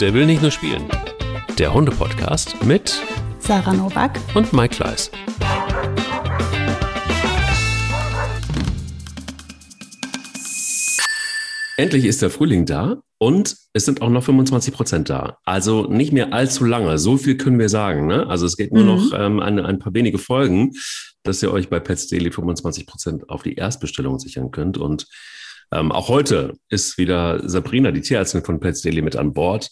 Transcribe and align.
Der 0.00 0.14
will 0.14 0.24
nicht 0.24 0.40
nur 0.40 0.50
spielen. 0.50 0.88
Der 1.58 1.74
Hunde-Podcast 1.74 2.64
mit 2.64 3.02
Sarah 3.38 3.74
Novak 3.74 4.18
und 4.34 4.50
Mike 4.54 4.76
Kleiss. 4.76 5.10
Endlich 11.76 12.06
ist 12.06 12.22
der 12.22 12.30
Frühling 12.30 12.64
da 12.64 13.02
und 13.18 13.54
es 13.74 13.84
sind 13.84 14.00
auch 14.00 14.08
noch 14.08 14.24
25 14.24 14.72
Prozent 14.72 15.10
da. 15.10 15.36
Also 15.44 15.84
nicht 15.84 16.14
mehr 16.14 16.32
allzu 16.32 16.64
lange. 16.64 16.96
So 16.96 17.18
viel 17.18 17.36
können 17.36 17.58
wir 17.58 17.68
sagen. 17.68 18.06
Ne? 18.06 18.26
Also 18.26 18.46
es 18.46 18.56
geht 18.56 18.72
nur 18.72 18.84
mhm. 18.84 18.88
noch 18.88 19.12
ähm, 19.12 19.40
ein, 19.40 19.58
ein 19.58 19.78
paar 19.78 19.92
wenige 19.92 20.16
Folgen, 20.16 20.72
dass 21.24 21.42
ihr 21.42 21.52
euch 21.52 21.68
bei 21.68 21.78
Pets 21.78 22.08
Daily 22.08 22.32
25 22.32 22.86
Prozent 22.86 23.28
auf 23.28 23.42
die 23.42 23.56
Erstbestellung 23.56 24.18
sichern 24.18 24.50
könnt. 24.50 24.78
Und 24.78 25.08
ähm, 25.72 25.92
auch 25.92 26.08
heute 26.08 26.54
ist 26.68 26.98
wieder 26.98 27.48
Sabrina, 27.48 27.90
die 27.90 28.00
Tierärztin 28.00 28.44
von 28.44 28.60
Pets 28.60 28.82
Daily, 28.82 29.02
mit 29.02 29.16
an 29.16 29.32
Bord 29.32 29.70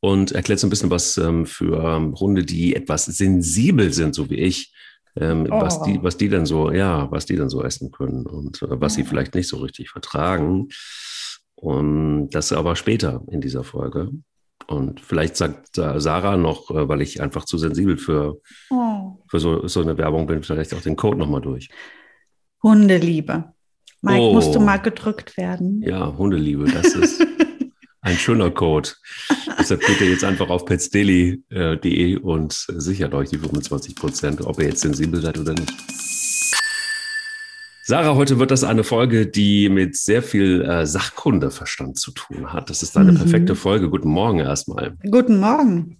und 0.00 0.32
erklärt 0.32 0.60
so 0.60 0.66
ein 0.66 0.70
bisschen 0.70 0.90
was 0.90 1.16
ähm, 1.16 1.46
für 1.46 1.82
ähm, 1.82 2.14
Hunde, 2.14 2.44
die 2.44 2.76
etwas 2.76 3.06
sensibel 3.06 3.92
sind, 3.92 4.14
so 4.14 4.30
wie 4.30 4.36
ich. 4.36 4.72
Ähm, 5.16 5.48
oh. 5.50 5.60
was 5.60 5.82
die, 5.82 6.00
was 6.02 6.16
die 6.16 6.28
denn 6.28 6.46
so, 6.46 6.70
ja, 6.70 7.10
was 7.10 7.26
die 7.26 7.34
denn 7.34 7.48
so 7.48 7.64
essen 7.64 7.90
können 7.90 8.26
und 8.26 8.62
äh, 8.62 8.80
was 8.80 8.92
oh. 8.92 8.96
sie 8.96 9.04
vielleicht 9.04 9.34
nicht 9.34 9.48
so 9.48 9.56
richtig 9.56 9.90
vertragen. 9.90 10.68
Und 11.54 12.30
das 12.30 12.52
aber 12.52 12.76
später 12.76 13.22
in 13.30 13.40
dieser 13.40 13.64
Folge. 13.64 14.10
Und 14.68 15.00
vielleicht 15.00 15.36
sagt 15.36 15.74
Sarah 15.74 16.36
noch, 16.36 16.70
äh, 16.70 16.88
weil 16.88 17.00
ich 17.00 17.20
einfach 17.20 17.46
zu 17.46 17.58
sensibel 17.58 17.96
für, 17.96 18.40
oh. 18.70 19.16
für 19.28 19.40
so, 19.40 19.66
so 19.66 19.80
eine 19.80 19.96
Werbung 19.98 20.26
bin, 20.26 20.42
vielleicht 20.42 20.74
auch 20.74 20.82
den 20.82 20.94
Code 20.94 21.18
nochmal 21.18 21.40
durch. 21.40 21.68
Hundeliebe. 22.62 23.54
Mike, 24.00 24.20
oh. 24.20 24.32
musst 24.32 24.54
du 24.54 24.60
mal 24.60 24.76
gedrückt 24.78 25.36
werden. 25.36 25.82
Ja, 25.82 26.16
Hundeliebe, 26.16 26.66
das 26.66 26.94
ist 26.94 27.26
ein 28.00 28.16
schöner 28.16 28.50
Code. 28.50 28.90
Deshalb 29.58 29.84
geht 29.84 30.00
ihr 30.00 30.10
jetzt 30.10 30.24
einfach 30.24 30.50
auf 30.50 30.64
petsdaily.de 30.64 32.16
und 32.18 32.52
sichert 32.52 33.14
euch 33.14 33.30
die 33.30 33.38
25 33.38 33.96
Prozent, 33.96 34.40
ob 34.40 34.60
ihr 34.60 34.68
jetzt 34.68 34.80
sensibel 34.80 35.20
seid 35.20 35.38
oder 35.38 35.54
nicht. 35.54 35.72
Sarah, 37.82 38.16
heute 38.16 38.38
wird 38.38 38.50
das 38.50 38.64
eine 38.64 38.84
Folge, 38.84 39.26
die 39.26 39.70
mit 39.70 39.96
sehr 39.96 40.22
viel 40.22 40.60
äh, 40.60 40.84
Sachkundeverstand 40.84 41.98
zu 41.98 42.12
tun 42.12 42.52
hat. 42.52 42.68
Das 42.68 42.82
ist 42.82 42.96
eine 42.98 43.12
mhm. 43.12 43.16
perfekte 43.16 43.54
Folge. 43.54 43.88
Guten 43.88 44.10
Morgen 44.10 44.40
erstmal. 44.40 44.94
Guten 45.10 45.40
Morgen. 45.40 45.96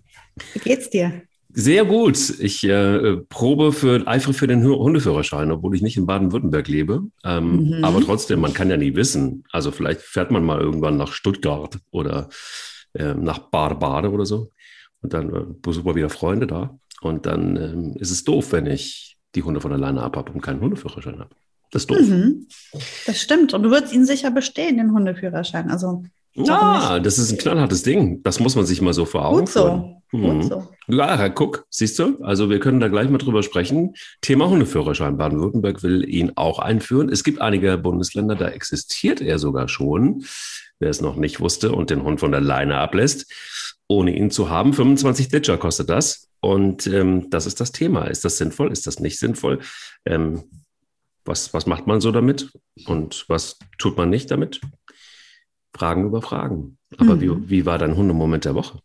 Wie 0.52 0.58
geht's 0.58 0.90
dir? 0.90 1.22
Sehr 1.50 1.84
gut. 1.86 2.38
Ich 2.40 2.62
äh, 2.64 3.16
probe 3.28 3.72
für 3.72 4.06
eifere 4.06 4.34
für 4.34 4.46
den 4.46 4.64
Hundeführerschein, 4.64 5.50
obwohl 5.50 5.74
ich 5.74 5.82
nicht 5.82 5.96
in 5.96 6.06
Baden-Württemberg 6.06 6.68
lebe. 6.68 7.04
Ähm, 7.24 7.78
mhm. 7.78 7.84
Aber 7.84 8.00
trotzdem, 8.02 8.40
man 8.40 8.52
kann 8.52 8.68
ja 8.68 8.76
nie 8.76 8.94
wissen. 8.94 9.44
Also 9.50 9.70
vielleicht 9.70 10.02
fährt 10.02 10.30
man 10.30 10.44
mal 10.44 10.60
irgendwann 10.60 10.98
nach 10.98 11.12
Stuttgart 11.12 11.78
oder 11.90 12.28
äh, 12.92 13.14
nach 13.14 13.38
Bade-Bade 13.38 14.10
oder 14.10 14.26
so. 14.26 14.52
Und 15.00 15.14
dann 15.14 15.34
äh, 15.34 15.44
besucht 15.62 15.86
man 15.86 15.94
wieder 15.94 16.10
Freunde 16.10 16.46
da. 16.46 16.78
Und 17.00 17.24
dann 17.26 17.56
ähm, 17.56 17.96
ist 17.98 18.10
es 18.10 18.24
doof, 18.24 18.52
wenn 18.52 18.66
ich 18.66 19.16
die 19.34 19.42
Hunde 19.42 19.60
von 19.60 19.72
alleine 19.72 20.02
abhabe 20.02 20.32
und 20.32 20.42
keinen 20.42 20.60
Hundeführerschein 20.60 21.18
habe. 21.18 21.34
Das 21.70 21.82
ist 21.82 21.90
doof. 21.90 22.00
Mhm. 22.00 22.46
Das 23.06 23.20
stimmt. 23.20 23.54
Und 23.54 23.62
du 23.62 23.70
würdest 23.70 23.92
ihn 23.92 24.04
sicher 24.04 24.30
bestehen, 24.30 24.78
den 24.78 24.92
Hundeführerschein. 24.92 25.70
Also 25.70 26.04
Ah, 26.48 27.00
das 27.00 27.18
ist 27.18 27.32
ein 27.32 27.38
knallhartes 27.38 27.82
Ding. 27.82 28.22
Das 28.22 28.40
muss 28.40 28.54
man 28.54 28.66
sich 28.66 28.80
mal 28.80 28.92
so 28.92 29.04
vor 29.04 29.26
Augen 29.26 29.40
Gut 29.40 29.48
so. 29.48 30.02
Gut 30.10 30.44
so. 30.44 30.68
Ja, 30.88 31.28
guck, 31.28 31.66
siehst 31.68 31.98
du? 31.98 32.22
Also 32.22 32.48
wir 32.48 32.60
können 32.60 32.80
da 32.80 32.88
gleich 32.88 33.10
mal 33.10 33.18
drüber 33.18 33.42
sprechen. 33.42 33.94
Thema 34.20 34.48
Hundeführerschein. 34.48 35.18
Baden-Württemberg 35.18 35.82
will 35.82 36.08
ihn 36.08 36.32
auch 36.36 36.58
einführen. 36.58 37.10
Es 37.10 37.24
gibt 37.24 37.40
einige 37.40 37.76
Bundesländer, 37.76 38.34
da 38.34 38.48
existiert 38.48 39.20
er 39.20 39.38
sogar 39.38 39.68
schon. 39.68 40.24
Wer 40.78 40.90
es 40.90 41.00
noch 41.00 41.16
nicht 41.16 41.40
wusste 41.40 41.72
und 41.72 41.90
den 41.90 42.04
Hund 42.04 42.20
von 42.20 42.30
der 42.30 42.40
Leine 42.40 42.78
ablässt, 42.78 43.30
ohne 43.88 44.16
ihn 44.16 44.30
zu 44.30 44.48
haben. 44.48 44.72
25 44.72 45.28
Ditcher 45.28 45.58
kostet 45.58 45.90
das. 45.90 46.28
Und 46.40 46.86
ähm, 46.86 47.30
das 47.30 47.46
ist 47.46 47.60
das 47.60 47.72
Thema. 47.72 48.04
Ist 48.04 48.24
das 48.24 48.38
sinnvoll? 48.38 48.70
Ist 48.70 48.86
das 48.86 49.00
nicht 49.00 49.18
sinnvoll? 49.18 49.58
Ähm, 50.04 50.44
was, 51.24 51.52
was 51.52 51.66
macht 51.66 51.86
man 51.86 52.00
so 52.00 52.12
damit? 52.12 52.50
Und 52.86 53.24
was 53.28 53.58
tut 53.78 53.96
man 53.96 54.08
nicht 54.08 54.30
damit? 54.30 54.60
Fragen 55.74 56.04
über 56.06 56.22
Fragen. 56.22 56.78
Aber 56.96 57.16
mhm. 57.16 57.20
wie, 57.20 57.50
wie 57.50 57.66
war 57.66 57.78
dein 57.78 57.96
Hundemoment 57.96 58.44
der 58.44 58.54
Woche? 58.54 58.80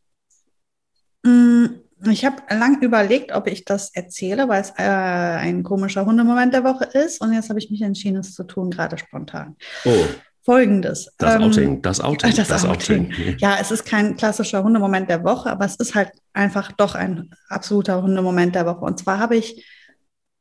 Mm, 1.23 1.65
ich 2.09 2.25
habe 2.25 2.37
lang 2.49 2.81
überlegt, 2.81 3.31
ob 3.31 3.47
ich 3.47 3.65
das 3.65 3.93
erzähle, 3.93 4.49
weil 4.49 4.61
es 4.61 4.71
äh, 4.71 4.83
ein 4.83 5.63
komischer 5.63 6.05
Hundemoment 6.05 6.53
der 6.53 6.63
Woche 6.63 6.85
ist. 6.85 7.21
Und 7.21 7.33
jetzt 7.33 7.49
habe 7.49 7.59
ich 7.59 7.71
mich 7.71 7.81
entschieden, 7.81 8.17
es 8.17 8.33
zu 8.33 8.43
tun, 8.43 8.69
gerade 8.69 8.97
spontan. 8.97 9.55
Oh. 9.85 10.05
Folgendes. 10.45 11.09
Das 11.17 11.35
ähm, 11.35 11.43
Outing, 11.43 11.81
das 11.81 12.01
Outing, 12.01 12.31
das, 12.35 12.47
das 12.49 12.65
Outing. 12.65 13.11
Outing. 13.11 13.37
Ja, 13.39 13.57
es 13.61 13.71
ist 13.71 13.85
kein 13.85 14.17
klassischer 14.17 14.61
Hundemoment 14.61 15.09
der 15.09 15.23
Woche, 15.23 15.49
aber 15.49 15.63
es 15.63 15.77
ist 15.77 15.95
halt 15.95 16.11
einfach 16.33 16.73
doch 16.73 16.95
ein 16.95 17.29
absoluter 17.47 18.01
Hundemoment 18.01 18.53
der 18.53 18.65
Woche. 18.65 18.83
Und 18.83 18.99
zwar 18.99 19.19
habe 19.19 19.37
ich 19.37 19.65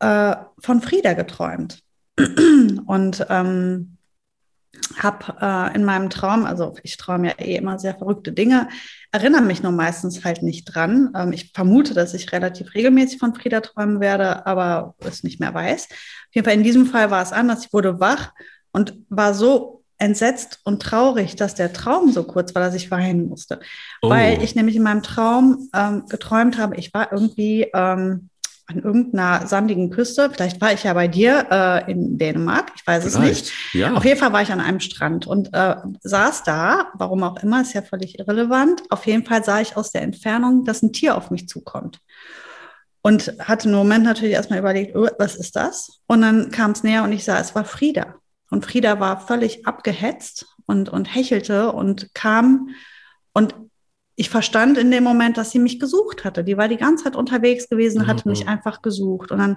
äh, 0.01 0.35
von 0.59 0.83
Frieda 0.83 1.13
geträumt. 1.13 1.83
Und 2.87 3.25
ähm, 3.31 3.97
habe 4.97 5.37
äh, 5.41 5.75
in 5.75 5.85
meinem 5.85 6.11
Traum, 6.11 6.45
also 6.45 6.75
ich 6.83 6.97
träume 6.97 7.29
ja 7.29 7.35
eh 7.39 7.57
immer 7.57 7.79
sehr 7.79 7.95
verrückte 7.95 8.33
Dinge, 8.33 8.69
erinnere 9.11 9.43
mich 9.43 9.63
nur 9.63 9.73
meistens 9.73 10.25
halt 10.25 10.43
nicht 10.43 10.65
dran. 10.65 11.13
Ähm, 11.17 11.33
ich 11.33 11.53
vermute, 11.53 11.95
dass 11.95 12.15
ich 12.15 12.33
relativ 12.33 12.75
regelmäßig 12.75 13.19
von 13.19 13.35
Frieda 13.35 13.61
träumen 13.61 14.01
werde, 14.01 14.47
aber 14.47 14.95
es 15.01 15.23
nicht 15.23 15.41
mehr 15.41 15.55
weiß. 15.55 15.89
Auf 15.91 16.35
jeden 16.35 16.45
Fall 16.45 16.55
in 16.55 16.63
diesem 16.63 16.87
Fall 16.87 17.11
war 17.11 17.23
es 17.23 17.33
anders. 17.33 17.67
Ich 17.67 17.73
wurde 17.73 18.01
wach 18.01 18.33
und 18.73 18.95
war 19.09 19.35
so 19.35 19.83
entsetzt 19.99 20.61
und 20.65 20.83
traurig, 20.83 21.37
dass 21.37 21.55
der 21.55 21.73
Traum 21.73 22.11
so 22.11 22.25
kurz 22.25 22.55
war, 22.55 22.63
dass 22.63 22.75
ich 22.75 22.91
weinen 22.91 23.29
musste. 23.29 23.61
Oh. 24.03 24.11
Weil 24.11 24.43
ich 24.43 24.57
nämlich 24.57 24.75
in 24.75 24.83
meinem 24.83 25.03
Traum 25.03 25.69
ähm, 25.75 26.07
geträumt 26.09 26.59
habe, 26.59 26.77
ich 26.77 26.93
war 26.93 27.13
irgendwie 27.13 27.71
ähm, 27.73 28.29
an 28.67 28.79
irgendeiner 28.79 29.47
sandigen 29.47 29.91
Küste. 29.91 30.31
Vielleicht 30.31 30.61
war 30.61 30.73
ich 30.73 30.85
ja 30.85 30.95
bei 30.95 31.09
dir 31.09 31.47
äh, 31.51 31.91
in 31.91 32.19
Dänemark, 32.19 32.73
ich 32.77 32.87
weiß 32.87 33.05
es 33.05 33.17
Vielleicht. 33.17 33.45
nicht. 33.45 33.75
Ja. 33.75 33.95
Auf 33.95 34.05
jeden 34.05 34.19
Fall 34.19 34.33
war 34.33 34.43
ich 34.43 34.53
an 34.53 34.61
einem 34.61 34.81
Strand 34.81 35.27
und 35.27 35.53
äh, 35.53 35.77
saß 36.03 36.45
da, 36.45 36.93
warum 36.95 37.23
auch 37.23 37.43
immer, 37.43 37.61
ist 37.63 37.75
ja 37.75 37.83
völlig 37.83 38.19
irrelevant. 38.19 38.83
Auf 38.91 39.07
jeden 39.07 39.25
Fall 39.25 39.45
sah 39.45 39.61
ich 39.61 39.77
aus 39.77 39.91
der 39.91 40.03
Entfernung, 40.03 40.65
dass 40.65 40.83
ein 40.83 40.93
Tier 40.93 41.17
auf 41.17 41.31
mich 41.31 41.49
zukommt. 41.49 41.99
Und 43.05 43.35
hatte 43.41 43.69
einen 43.69 43.77
Moment 43.77 44.05
natürlich 44.05 44.35
erstmal 44.35 44.61
überlegt, 44.61 44.95
oh, 44.95 45.09
was 45.19 45.35
ist 45.35 45.57
das? 45.57 46.01
Und 46.07 46.23
dann 46.23 46.53
kam 46.53 46.71
es 46.71 46.85
näher 46.85 47.03
und 47.03 47.13
ich 47.13 47.25
sah, 47.25 47.41
es 47.41 47.55
war 47.55 47.65
Frieda. 47.65 48.15
Und 48.49 48.65
Frieda 48.65 49.01
war 49.01 49.27
völlig 49.27 49.67
abgehetzt 49.67 50.47
und, 50.67 50.89
und 50.89 51.13
hechelte 51.13 51.73
und 51.73 52.15
kam 52.15 52.69
und 53.33 53.55
ich 54.17 54.31
verstand 54.31 54.79
in 54.79 54.91
dem 54.91 55.05
Moment, 55.05 55.37
dass 55.37 55.51
sie 55.51 55.59
mich 55.59 55.81
gesucht 55.81 56.25
hatte. 56.25 56.45
Die 56.45 56.57
war 56.57 56.69
die 56.69 56.77
ganze 56.77 57.05
Zeit 57.05 57.17
unterwegs 57.17 57.69
gewesen, 57.69 58.07
hatte 58.07 58.29
mhm. 58.29 58.33
mich 58.33 58.49
einfach 58.49 58.83
gesucht. 58.83 59.31
Und 59.31 59.39
dann 59.39 59.57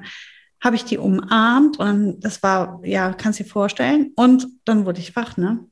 habe 0.62 0.76
ich 0.76 0.86
die 0.86 0.98
umarmt 0.98 1.78
und 1.78 2.20
das 2.22 2.42
war, 2.42 2.80
ja, 2.84 3.14
kannst 3.14 3.40
du 3.40 3.44
dir 3.44 3.50
vorstellen. 3.50 4.14
Und 4.16 4.48
dann 4.64 4.86
wurde 4.86 5.00
ich 5.00 5.16
wach, 5.16 5.38
ne? 5.38 5.66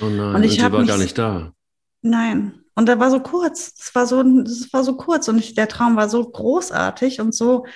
Oh 0.00 0.06
nein, 0.06 0.34
und 0.34 0.42
ich 0.42 0.52
und 0.52 0.56
sie 0.56 0.72
war 0.72 0.80
mich, 0.80 0.88
gar 0.88 0.98
nicht 0.98 1.18
da. 1.18 1.52
Nein. 2.00 2.54
Und 2.74 2.88
da 2.88 2.98
war 2.98 3.10
so 3.10 3.20
kurz. 3.20 3.74
Das 3.74 3.94
war 3.94 4.06
so, 4.06 4.22
das 4.22 4.72
war 4.72 4.82
so 4.82 4.96
kurz. 4.96 5.28
Und 5.28 5.38
ich, 5.38 5.54
der 5.54 5.68
Traum 5.68 5.96
war 5.96 6.08
so 6.08 6.24
großartig 6.24 7.20
und 7.20 7.34
so 7.34 7.66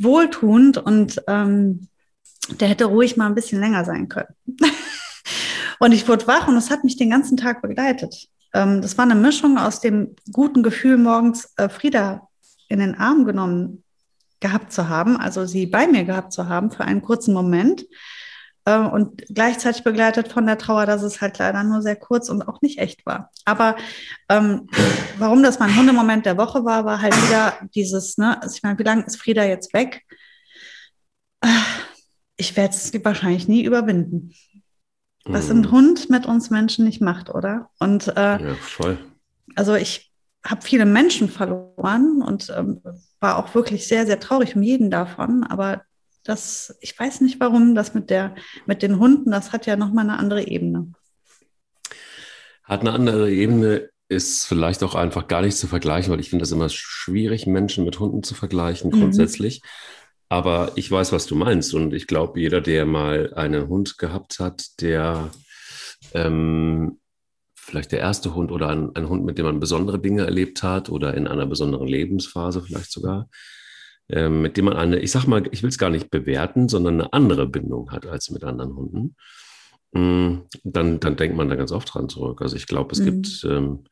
wohltuend. 0.00 0.76
Und 0.78 1.22
ähm, 1.28 1.88
der 2.58 2.68
hätte 2.68 2.86
ruhig 2.86 3.16
mal 3.16 3.26
ein 3.26 3.36
bisschen 3.36 3.60
länger 3.60 3.84
sein 3.84 4.08
können. 4.08 4.34
und 5.78 5.92
ich 5.92 6.08
wurde 6.08 6.26
wach 6.26 6.48
und 6.48 6.56
es 6.56 6.70
hat 6.70 6.82
mich 6.82 6.96
den 6.96 7.10
ganzen 7.10 7.36
Tag 7.36 7.62
begleitet. 7.62 8.28
Ähm, 8.54 8.82
das 8.82 8.98
war 8.98 9.04
eine 9.04 9.14
Mischung 9.14 9.58
aus 9.58 9.80
dem 9.80 10.14
guten 10.32 10.62
Gefühl, 10.62 10.96
morgens 10.96 11.52
äh, 11.56 11.68
Frieda 11.68 12.28
in 12.68 12.80
den 12.80 12.94
Arm 12.94 13.24
genommen 13.24 13.84
gehabt 14.40 14.72
zu 14.72 14.88
haben, 14.88 15.16
also 15.18 15.44
sie 15.44 15.66
bei 15.66 15.86
mir 15.86 16.04
gehabt 16.04 16.32
zu 16.32 16.48
haben 16.48 16.70
für 16.70 16.84
einen 16.84 17.02
kurzen 17.02 17.34
Moment 17.34 17.84
äh, 18.64 18.78
und 18.78 19.22
gleichzeitig 19.28 19.84
begleitet 19.84 20.28
von 20.28 20.46
der 20.46 20.58
Trauer, 20.58 20.86
dass 20.86 21.02
es 21.02 21.20
halt 21.20 21.38
leider 21.38 21.62
nur 21.62 21.82
sehr 21.82 21.96
kurz 21.96 22.28
und 22.28 22.42
auch 22.42 22.62
nicht 22.62 22.78
echt 22.78 23.04
war. 23.06 23.30
Aber 23.44 23.76
ähm, 24.28 24.66
warum 25.18 25.42
das 25.42 25.58
mein 25.58 25.76
Hundemoment 25.76 26.26
der 26.26 26.38
Woche 26.38 26.64
war, 26.64 26.84
war 26.84 27.02
halt 27.02 27.14
wieder 27.26 27.54
dieses, 27.74 28.16
ne, 28.18 28.40
also 28.42 28.54
ich 28.56 28.62
meine, 28.62 28.78
wie 28.78 28.84
lange 28.84 29.04
ist 29.04 29.16
Frieda 29.16 29.44
jetzt 29.44 29.72
weg? 29.74 30.02
Ich 32.36 32.56
werde 32.56 32.74
es 32.74 32.92
wahrscheinlich 33.04 33.48
nie 33.48 33.64
überwinden. 33.64 34.34
Was 35.24 35.50
ein 35.50 35.58
mhm. 35.58 35.70
Hund 35.70 36.10
mit 36.10 36.26
uns 36.26 36.50
Menschen 36.50 36.84
nicht 36.84 37.00
macht, 37.00 37.30
oder? 37.30 37.68
Und 37.78 38.08
äh, 38.08 38.42
ja, 38.42 38.54
voll. 38.60 38.98
Also 39.54 39.74
ich 39.74 40.10
habe 40.44 40.62
viele 40.62 40.86
Menschen 40.86 41.28
verloren 41.28 42.22
und 42.22 42.52
ähm, 42.56 42.80
war 43.20 43.36
auch 43.36 43.54
wirklich 43.54 43.86
sehr, 43.86 44.06
sehr 44.06 44.20
traurig 44.20 44.56
um 44.56 44.62
jeden 44.62 44.90
davon. 44.90 45.44
Aber 45.44 45.82
das, 46.24 46.76
ich 46.80 46.98
weiß 46.98 47.20
nicht 47.20 47.40
warum, 47.40 47.74
das 47.74 47.92
mit 47.94 48.08
der, 48.08 48.34
mit 48.66 48.82
den 48.82 48.98
Hunden, 48.98 49.30
das 49.30 49.52
hat 49.52 49.66
ja 49.66 49.76
nochmal 49.76 50.04
eine 50.08 50.18
andere 50.18 50.46
Ebene. 50.46 50.92
Hat 52.64 52.80
eine 52.80 52.92
andere 52.92 53.30
Ebene, 53.30 53.90
ist 54.08 54.46
vielleicht 54.46 54.82
auch 54.82 54.94
einfach 54.94 55.28
gar 55.28 55.42
nicht 55.42 55.56
zu 55.56 55.66
vergleichen, 55.66 56.12
weil 56.12 56.20
ich 56.20 56.30
finde 56.30 56.42
das 56.42 56.52
immer 56.52 56.68
schwierig, 56.68 57.46
Menschen 57.46 57.84
mit 57.84 58.00
Hunden 58.00 58.22
zu 58.22 58.34
vergleichen, 58.34 58.90
mhm. 58.90 59.12
Aber 60.30 60.72
ich 60.76 60.90
weiß, 60.90 61.12
was 61.12 61.26
du 61.26 61.34
meinst. 61.34 61.74
Und 61.74 61.92
ich 61.92 62.06
glaube, 62.06 62.40
jeder, 62.40 62.60
der 62.60 62.86
mal 62.86 63.34
einen 63.34 63.68
Hund 63.68 63.98
gehabt 63.98 64.38
hat, 64.38 64.80
der 64.80 65.30
ähm, 66.14 67.00
vielleicht 67.56 67.90
der 67.90 67.98
erste 67.98 68.34
Hund 68.34 68.52
oder 68.52 68.68
ein, 68.68 68.94
ein, 68.94 69.08
Hund, 69.08 69.24
mit 69.24 69.38
dem 69.38 69.46
man 69.46 69.60
besondere 69.60 69.98
Dinge 69.98 70.24
erlebt 70.24 70.62
hat 70.62 70.88
oder 70.88 71.14
in 71.14 71.26
einer 71.26 71.46
besonderen 71.46 71.88
Lebensphase 71.88 72.62
vielleicht 72.62 72.92
sogar, 72.92 73.28
ähm, 74.08 74.40
mit 74.42 74.56
dem 74.56 74.66
man 74.66 74.76
eine, 74.76 75.00
ich 75.00 75.10
sag 75.10 75.26
mal, 75.26 75.42
ich 75.50 75.64
will 75.64 75.70
es 75.70 75.78
gar 75.78 75.90
nicht 75.90 76.10
bewerten, 76.10 76.68
sondern 76.68 77.00
eine 77.00 77.12
andere 77.12 77.48
Bindung 77.48 77.90
hat 77.90 78.06
als 78.06 78.30
mit 78.30 78.44
anderen 78.44 78.76
Hunden, 78.76 79.16
mm, 79.92 80.42
dann, 80.62 81.00
dann 81.00 81.16
denkt 81.16 81.36
man 81.36 81.48
da 81.48 81.56
ganz 81.56 81.72
oft 81.72 81.92
dran 81.92 82.08
zurück. 82.08 82.40
Also 82.40 82.54
ich 82.54 82.68
glaube, 82.68 82.92
es 82.92 83.00
mhm. 83.00 83.04
gibt, 83.04 83.44
ähm, 83.48 83.84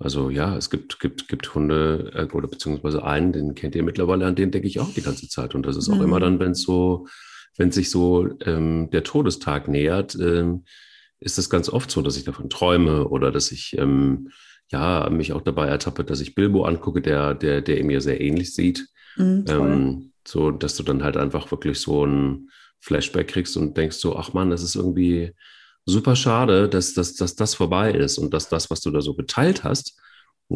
also 0.00 0.30
ja, 0.30 0.56
es 0.56 0.70
gibt, 0.70 0.98
gibt, 0.98 1.28
gibt 1.28 1.54
Hunde 1.54 2.10
äh, 2.14 2.34
oder 2.34 2.48
beziehungsweise 2.48 3.04
einen, 3.04 3.32
den 3.32 3.54
kennt 3.54 3.74
ihr 3.74 3.82
mittlerweile, 3.82 4.26
an 4.26 4.34
den 4.34 4.50
denke 4.50 4.66
ich 4.66 4.80
auch 4.80 4.92
die 4.94 5.02
ganze 5.02 5.28
Zeit. 5.28 5.54
Und 5.54 5.66
das 5.66 5.76
ist 5.76 5.90
auch 5.90 5.96
mhm. 5.96 6.04
immer 6.04 6.20
dann, 6.20 6.40
wenn 6.40 6.52
es 6.52 6.62
so, 6.62 7.06
wenn 7.58 7.70
sich 7.70 7.90
so 7.90 8.26
ähm, 8.46 8.88
der 8.90 9.04
Todestag 9.04 9.68
nähert, 9.68 10.16
ähm, 10.18 10.64
ist 11.20 11.38
es 11.38 11.50
ganz 11.50 11.68
oft 11.68 11.90
so, 11.90 12.00
dass 12.00 12.16
ich 12.16 12.24
davon 12.24 12.48
träume 12.48 13.08
oder 13.08 13.30
dass 13.30 13.52
ich 13.52 13.76
ähm, 13.76 14.30
ja 14.72 15.06
mich 15.10 15.34
auch 15.34 15.42
dabei 15.42 15.66
ertappe, 15.68 16.02
dass 16.02 16.22
ich 16.22 16.34
Bilbo 16.34 16.64
angucke, 16.64 17.02
der, 17.02 17.34
der, 17.34 17.60
der 17.60 17.84
mir 17.84 18.00
sehr 18.00 18.22
ähnlich 18.22 18.54
sieht. 18.54 18.88
Mhm, 19.16 19.44
ähm, 19.48 20.12
so, 20.26 20.50
dass 20.50 20.76
du 20.76 20.82
dann 20.82 21.04
halt 21.04 21.18
einfach 21.18 21.50
wirklich 21.50 21.78
so 21.78 22.06
ein 22.06 22.48
Flashback 22.78 23.28
kriegst 23.28 23.54
und 23.58 23.76
denkst 23.76 23.96
so, 23.96 24.16
ach 24.16 24.32
man, 24.32 24.48
das 24.48 24.62
ist 24.62 24.76
irgendwie 24.76 25.34
super 25.90 26.16
schade, 26.16 26.68
dass, 26.68 26.94
dass, 26.94 27.14
dass 27.14 27.36
das 27.36 27.54
vorbei 27.54 27.92
ist 27.92 28.18
und 28.18 28.32
dass 28.32 28.48
das, 28.48 28.70
was 28.70 28.80
du 28.80 28.90
da 28.90 29.00
so 29.00 29.14
geteilt 29.14 29.64
hast, 29.64 30.00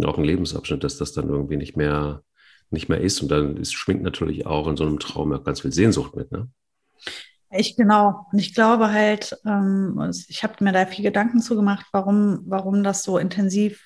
auch 0.03 0.19
ein 0.19 0.25
Lebensabschnitt, 0.25 0.83
dass 0.83 0.99
das 0.99 1.13
dann 1.13 1.29
irgendwie 1.29 1.57
nicht 1.57 1.77
mehr, 1.77 2.23
nicht 2.71 2.89
mehr 2.89 3.01
ist. 3.01 3.21
Und 3.23 3.31
dann 3.31 3.57
ist, 3.57 3.75
schwingt 3.75 4.03
natürlich 4.03 4.47
auch 4.47 4.67
in 4.67 4.77
so 4.77 4.85
einem 4.85 4.99
Traum 4.99 5.33
ja 5.33 5.39
ganz 5.39 5.61
viel 5.61 5.73
Sehnsucht 5.73 6.17
mit, 6.17 6.33
ne? 6.33 6.49
Ich 7.57 7.77
genau. 7.77 8.27
Und 8.33 8.41
ich 8.41 8.53
glaube 8.53 8.91
halt, 8.91 9.39
ähm, 9.47 10.11
ich 10.29 10.43
habe 10.43 10.65
mir 10.65 10.73
da 10.73 10.87
viel 10.87 11.05
Gedanken 11.05 11.41
zu 11.41 11.55
gemacht, 11.55 11.87
warum, 11.93 12.43
warum 12.47 12.83
das 12.83 13.05
so 13.05 13.17
intensiv 13.17 13.81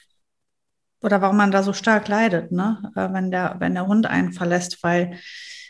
oder 1.03 1.21
warum 1.21 1.37
man 1.37 1.51
da 1.51 1.63
so 1.63 1.75
stark 1.75 2.09
leidet, 2.09 2.51
ne? 2.51 2.91
Äh, 2.97 3.13
wenn, 3.13 3.31
der, 3.31 3.57
wenn 3.59 3.75
der 3.75 3.87
Hund 3.87 4.07
einen 4.07 4.33
verlässt, 4.33 4.83
weil 4.83 5.19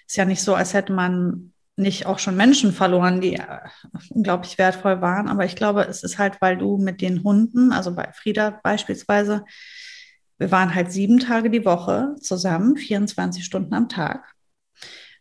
es 0.07 0.15
ja 0.15 0.25
nicht 0.25 0.43
so, 0.43 0.55
als 0.55 0.75
hätte 0.75 0.93
man 0.93 1.53
nicht 1.79 2.07
auch 2.07 2.19
schon 2.19 2.37
Menschen 2.37 2.73
verloren, 2.73 3.21
die 3.21 3.35
äh, 3.35 3.59
unglaublich 4.11 4.59
wertvoll 4.59 5.01
waren. 5.01 5.29
Aber 5.29 5.45
ich 5.45 5.57
glaube, 5.57 5.87
es 5.87 6.03
ist 6.03 6.19
halt, 6.19 6.41
weil 6.41 6.57
du 6.57 6.79
mit 6.79 7.01
den 7.01 7.23
Hunden, 7.23 7.73
also 7.73 7.95
bei 7.95 8.11
Frieda 8.13 8.61
beispielsweise, 8.63 9.45
wir 10.39 10.51
waren 10.51 10.75
halt 10.75 10.93
sieben 10.93 11.19
Tage 11.19 11.51
die 11.51 11.65
Woche 11.65 12.15
zusammen, 12.21 12.77
24 12.77 13.45
Stunden 13.45 13.75
am 13.75 13.89
Tag 13.89 14.35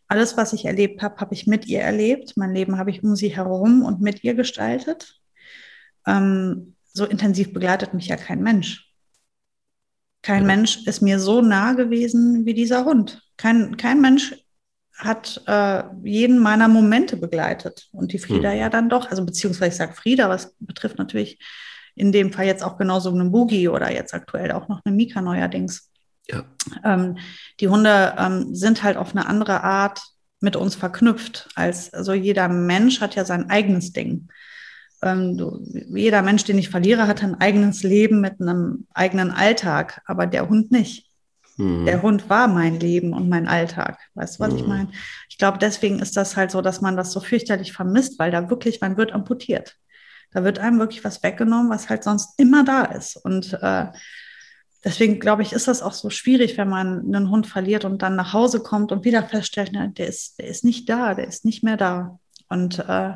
alles, 0.08 0.38
was 0.38 0.54
ich 0.54 0.64
erlebt 0.64 1.02
habe, 1.02 1.18
habe 1.18 1.34
ich 1.34 1.46
mit 1.46 1.66
ihr 1.66 1.80
erlebt. 1.80 2.36
Mein 2.36 2.54
Leben 2.54 2.78
habe 2.78 2.90
ich 2.90 3.04
um 3.04 3.14
sie 3.14 3.28
herum 3.28 3.82
und 3.82 4.00
mit 4.00 4.24
ihr 4.24 4.34
gestaltet. 4.34 5.20
Ähm, 6.06 6.74
so 6.92 7.04
intensiv 7.04 7.52
begleitet 7.52 7.92
mich 7.92 8.08
ja 8.08 8.16
kein 8.16 8.42
Mensch. 8.42 8.90
Kein 10.22 10.42
ja. 10.42 10.46
Mensch 10.46 10.86
ist 10.86 11.02
mir 11.02 11.20
so 11.20 11.42
nah 11.42 11.74
gewesen 11.74 12.46
wie 12.46 12.54
dieser 12.54 12.86
Hund. 12.86 13.22
Kein, 13.36 13.76
kein 13.76 14.00
Mensch 14.00 14.34
hat 14.98 15.40
äh, 15.46 15.84
jeden 16.02 16.40
meiner 16.40 16.68
Momente 16.68 17.16
begleitet. 17.16 17.88
Und 17.92 18.12
die 18.12 18.18
Frieda 18.18 18.50
mhm. 18.52 18.58
ja 18.58 18.68
dann 18.68 18.88
doch, 18.88 19.10
also 19.10 19.24
beziehungsweise 19.24 19.70
ich 19.70 19.76
sage 19.76 19.94
Frieda, 19.94 20.28
was 20.28 20.54
betrifft 20.58 20.98
natürlich 20.98 21.38
in 21.94 22.12
dem 22.12 22.32
Fall 22.32 22.46
jetzt 22.46 22.62
auch 22.62 22.76
genauso 22.78 23.10
einen 23.10 23.32
Boogie 23.32 23.68
oder 23.68 23.92
jetzt 23.92 24.14
aktuell 24.14 24.52
auch 24.52 24.68
noch 24.68 24.84
eine 24.84 24.94
Mika 24.94 25.20
neuerdings. 25.20 25.90
Ja. 26.28 26.44
Ähm, 26.84 27.18
die 27.60 27.68
Hunde 27.68 28.14
ähm, 28.18 28.54
sind 28.54 28.82
halt 28.82 28.96
auf 28.96 29.12
eine 29.12 29.26
andere 29.26 29.62
Art 29.62 30.00
mit 30.40 30.56
uns 30.56 30.74
verknüpft. 30.74 31.48
Als 31.54 31.92
also 31.94 32.12
jeder 32.12 32.48
Mensch 32.48 33.00
hat 33.00 33.14
ja 33.14 33.24
sein 33.24 33.50
eigenes 33.50 33.92
Ding. 33.92 34.28
Ähm, 35.02 35.36
du, 35.36 35.64
jeder 35.94 36.22
Mensch, 36.22 36.44
den 36.44 36.58
ich 36.58 36.70
verliere, 36.70 37.06
hat 37.06 37.22
ein 37.22 37.40
eigenes 37.40 37.82
Leben 37.82 38.20
mit 38.20 38.40
einem 38.40 38.86
eigenen 38.94 39.30
Alltag, 39.30 40.02
aber 40.06 40.26
der 40.26 40.48
Hund 40.48 40.70
nicht. 40.70 41.07
Mhm. 41.58 41.84
Der 41.84 42.02
Hund 42.02 42.30
war 42.30 42.48
mein 42.48 42.80
Leben 42.80 43.12
und 43.12 43.28
mein 43.28 43.46
Alltag. 43.46 43.98
Weißt 44.14 44.38
du, 44.38 44.44
was 44.44 44.52
mhm. 44.52 44.58
ich 44.58 44.66
meine? 44.66 44.88
Ich 45.28 45.36
glaube, 45.36 45.58
deswegen 45.58 45.98
ist 45.98 46.16
das 46.16 46.36
halt 46.36 46.50
so, 46.50 46.62
dass 46.62 46.80
man 46.80 46.96
das 46.96 47.12
so 47.12 47.20
fürchterlich 47.20 47.72
vermisst, 47.72 48.18
weil 48.18 48.30
da 48.30 48.48
wirklich, 48.48 48.80
man 48.80 48.96
wird 48.96 49.12
amputiert. 49.12 49.76
Da 50.30 50.44
wird 50.44 50.58
einem 50.58 50.78
wirklich 50.78 51.04
was 51.04 51.22
weggenommen, 51.22 51.70
was 51.70 51.88
halt 51.90 52.04
sonst 52.04 52.38
immer 52.38 52.64
da 52.64 52.84
ist. 52.84 53.16
Und 53.16 53.58
äh, 53.60 53.86
deswegen 54.84 55.20
glaube 55.20 55.42
ich, 55.42 55.52
ist 55.52 55.68
das 55.68 55.82
auch 55.82 55.92
so 55.92 56.10
schwierig, 56.10 56.56
wenn 56.56 56.68
man 56.68 57.14
einen 57.14 57.30
Hund 57.30 57.46
verliert 57.46 57.84
und 57.84 58.02
dann 58.02 58.16
nach 58.16 58.32
Hause 58.32 58.60
kommt 58.60 58.92
und 58.92 59.04
wieder 59.04 59.22
feststellt, 59.22 59.72
ne, 59.72 59.92
der, 59.96 60.06
ist, 60.06 60.38
der 60.38 60.46
ist 60.46 60.64
nicht 60.64 60.88
da, 60.88 61.14
der 61.14 61.26
ist 61.26 61.44
nicht 61.44 61.64
mehr 61.64 61.76
da. 61.76 62.18
Und 62.48 62.78
äh, 62.78 63.12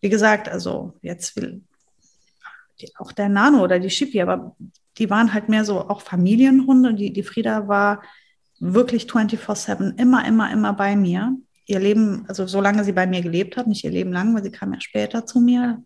wie 0.00 0.08
gesagt, 0.08 0.48
also 0.48 0.94
jetzt 1.02 1.36
will 1.36 1.62
die, 2.80 2.90
auch 2.96 3.12
der 3.12 3.28
Nano 3.28 3.62
oder 3.62 3.78
die 3.78 3.90
Schippi, 3.90 4.20
aber 4.20 4.56
die 4.98 5.10
waren 5.10 5.34
halt 5.34 5.48
mehr 5.48 5.64
so 5.64 5.88
auch 5.88 6.00
Familienhunde. 6.00 6.94
Die, 6.94 7.12
die 7.12 7.22
Frieda 7.22 7.68
war 7.68 8.02
wirklich 8.60 9.04
24-7 9.04 9.98
immer, 9.98 10.26
immer, 10.26 10.52
immer 10.52 10.72
bei 10.72 10.96
mir. 10.96 11.36
Ihr 11.66 11.80
Leben, 11.80 12.24
also 12.28 12.46
solange 12.46 12.84
sie 12.84 12.92
bei 12.92 13.06
mir 13.06 13.22
gelebt 13.22 13.56
hat, 13.56 13.66
nicht 13.66 13.84
ihr 13.84 13.90
Leben 13.90 14.12
lang, 14.12 14.34
weil 14.34 14.42
sie 14.42 14.50
kam 14.50 14.72
ja 14.72 14.80
später 14.80 15.26
zu 15.26 15.40
mir. 15.40 15.82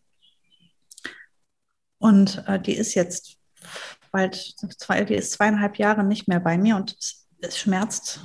Und 1.98 2.44
äh, 2.46 2.60
die 2.60 2.74
ist 2.74 2.94
jetzt 2.94 3.38
bald 4.12 4.54
zwei, 4.78 5.04
die 5.04 5.14
ist 5.14 5.32
zweieinhalb 5.32 5.76
Jahre 5.76 6.04
nicht 6.04 6.28
mehr 6.28 6.40
bei 6.40 6.58
mir 6.58 6.76
und 6.76 6.96
es, 6.98 7.26
es 7.40 7.58
schmerzt 7.58 8.20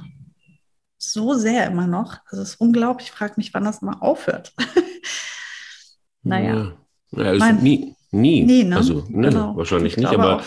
so 0.97 1.33
sehr 1.33 1.67
immer 1.67 1.87
noch. 1.87 2.17
Also 2.27 2.43
es 2.43 2.51
ist 2.51 2.61
unglaublich. 2.61 3.07
Ich 3.07 3.11
frage 3.11 3.33
mich, 3.37 3.53
wann 3.53 3.65
das 3.65 3.81
mal 3.81 3.97
aufhört. 3.99 4.53
naja. 6.23 6.73
Ja, 7.11 7.33
mein, 7.33 7.61
nie. 7.61 7.95
Nie. 8.11 8.43
nie 8.43 8.63
ne? 8.63 8.77
Also, 8.77 9.05
ne, 9.09 9.29
genau. 9.29 9.55
wahrscheinlich 9.55 9.97
nicht, 9.97 10.07
aber 10.07 10.37
auch. 10.37 10.43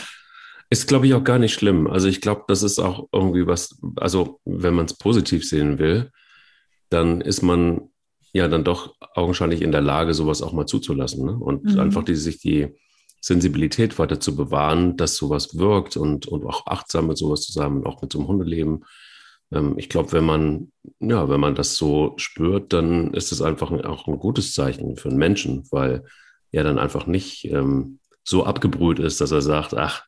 Ist, 0.71 0.89
glaube 0.89 1.07
ich, 1.07 1.15
auch 1.15 1.25
gar 1.25 1.39
nicht 1.39 1.55
schlimm. 1.55 1.87
Also 1.87 2.09
ich 2.09 2.21
glaube, 2.21 2.45
das 2.49 2.63
ist 2.63 2.79
auch 2.79 3.09
irgendwie 3.13 3.47
was, 3.47 3.81
also 3.97 4.41
wenn 4.45 4.75
man 4.75 4.87
es 4.87 4.95
positiv 4.95 5.49
sehen 5.49 5.79
will, 5.79 6.11
dann 6.91 7.21
ist 7.21 7.43
man 7.43 7.89
ja 8.33 8.49
dann 8.49 8.65
doch 8.65 8.95
augenscheinlich 9.15 9.63
in 9.63 9.73
der 9.73 9.81
Lage, 9.81 10.15
sowas 10.15 10.43
auch 10.43 10.53
mal 10.53 10.67
zuzulassen. 10.67 11.25
Ne? 11.25 11.37
Und 11.37 11.65
mhm. 11.65 11.79
einfach 11.79 12.05
die, 12.05 12.17
sich 12.17 12.39
die, 12.39 12.75
Sensibilität 13.27 13.99
weiter 13.99 14.21
zu 14.21 14.37
bewahren, 14.37 14.97
dass 14.97 15.17
sowas 15.17 15.59
wirkt 15.59 15.97
und, 15.97 16.29
und 16.29 16.45
auch 16.45 16.69
achtsam 16.69 17.09
mit 17.09 17.19
sowas 17.19 17.41
zusammen, 17.41 17.85
auch 17.85 18.01
mit 18.01 18.13
so 18.13 18.21
einem 18.21 18.29
Hundeleben. 18.29 18.85
Ähm, 19.51 19.75
ich 19.79 19.89
glaube, 19.89 20.13
wenn 20.13 20.25
man, 20.25 20.71
ja, 21.01 21.29
wenn 21.29 21.41
man 21.41 21.57
das 21.57 21.75
so 21.75 22.15
spürt, 22.19 22.73
dann 22.73 23.13
ist 23.15 23.33
es 23.33 23.43
einfach 23.43 23.73
auch 23.73 24.07
ein 24.07 24.21
gutes 24.21 24.55
Zeichen 24.55 24.97
für 24.97 25.09
einen 25.09 25.19
Menschen, 25.19 25.67
weil 25.73 26.05
er 26.53 26.63
dann 26.63 26.79
einfach 26.79 27.09
nicht 27.09 27.47
ähm, 27.47 27.99
so 28.23 28.45
abgebrüht 28.45 29.01
ist, 29.01 29.21
dass 29.21 29.33
er 29.33 29.43
sagt, 29.43 29.75
ach, 29.75 30.05